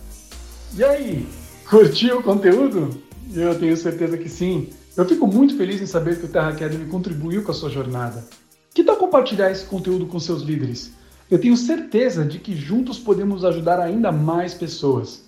E 0.74 0.84
aí, 0.84 1.26
curtiu 1.68 2.18
o 2.18 2.22
conteúdo? 2.22 3.03
Eu 3.32 3.59
tenho 3.59 3.76
certeza 3.76 4.18
que 4.18 4.28
sim. 4.28 4.70
Eu 4.97 5.05
fico 5.05 5.27
muito 5.27 5.57
feliz 5.57 5.83
em 5.83 5.87
saber 5.87 6.19
que 6.19 6.25
o 6.25 6.29
Terra 6.29 6.49
Academy 6.49 6.87
contribuiu 6.87 7.43
com 7.43 7.51
a 7.51 7.55
sua 7.55 7.69
jornada. 7.69 8.25
Que 8.75 8.83
tal 8.83 8.97
compartilhar 8.97 9.51
esse 9.51 9.67
conteúdo 9.67 10.07
com 10.07 10.19
seus 10.19 10.43
líderes? 10.43 10.93
Eu 11.31 11.39
tenho 11.39 11.57
certeza 11.57 12.25
de 12.25 12.39
que 12.39 12.57
juntos 12.57 12.99
podemos 12.99 13.45
ajudar 13.45 13.79
ainda 13.79 14.11
mais 14.11 14.55
pessoas. 14.55 15.27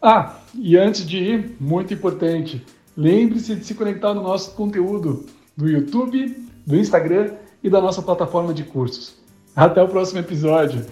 Ah, 0.00 0.36
e 0.54 0.78
antes 0.78 1.06
de 1.06 1.18
ir, 1.18 1.56
muito 1.60 1.92
importante, 1.92 2.64
lembre-se 2.96 3.54
de 3.54 3.64
se 3.64 3.74
conectar 3.74 4.14
no 4.14 4.22
nosso 4.22 4.52
conteúdo 4.52 5.26
do 5.56 5.68
YouTube, 5.68 6.34
do 6.66 6.76
Instagram 6.76 7.32
e 7.62 7.68
da 7.68 7.80
nossa 7.80 8.00
plataforma 8.00 8.54
de 8.54 8.64
cursos. 8.64 9.14
Até 9.54 9.82
o 9.82 9.88
próximo 9.88 10.20
episódio. 10.20 10.86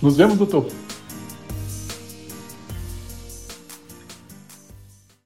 Nos 0.00 0.16
vemos 0.16 0.38
no 0.38 0.46
topo. 0.46 0.83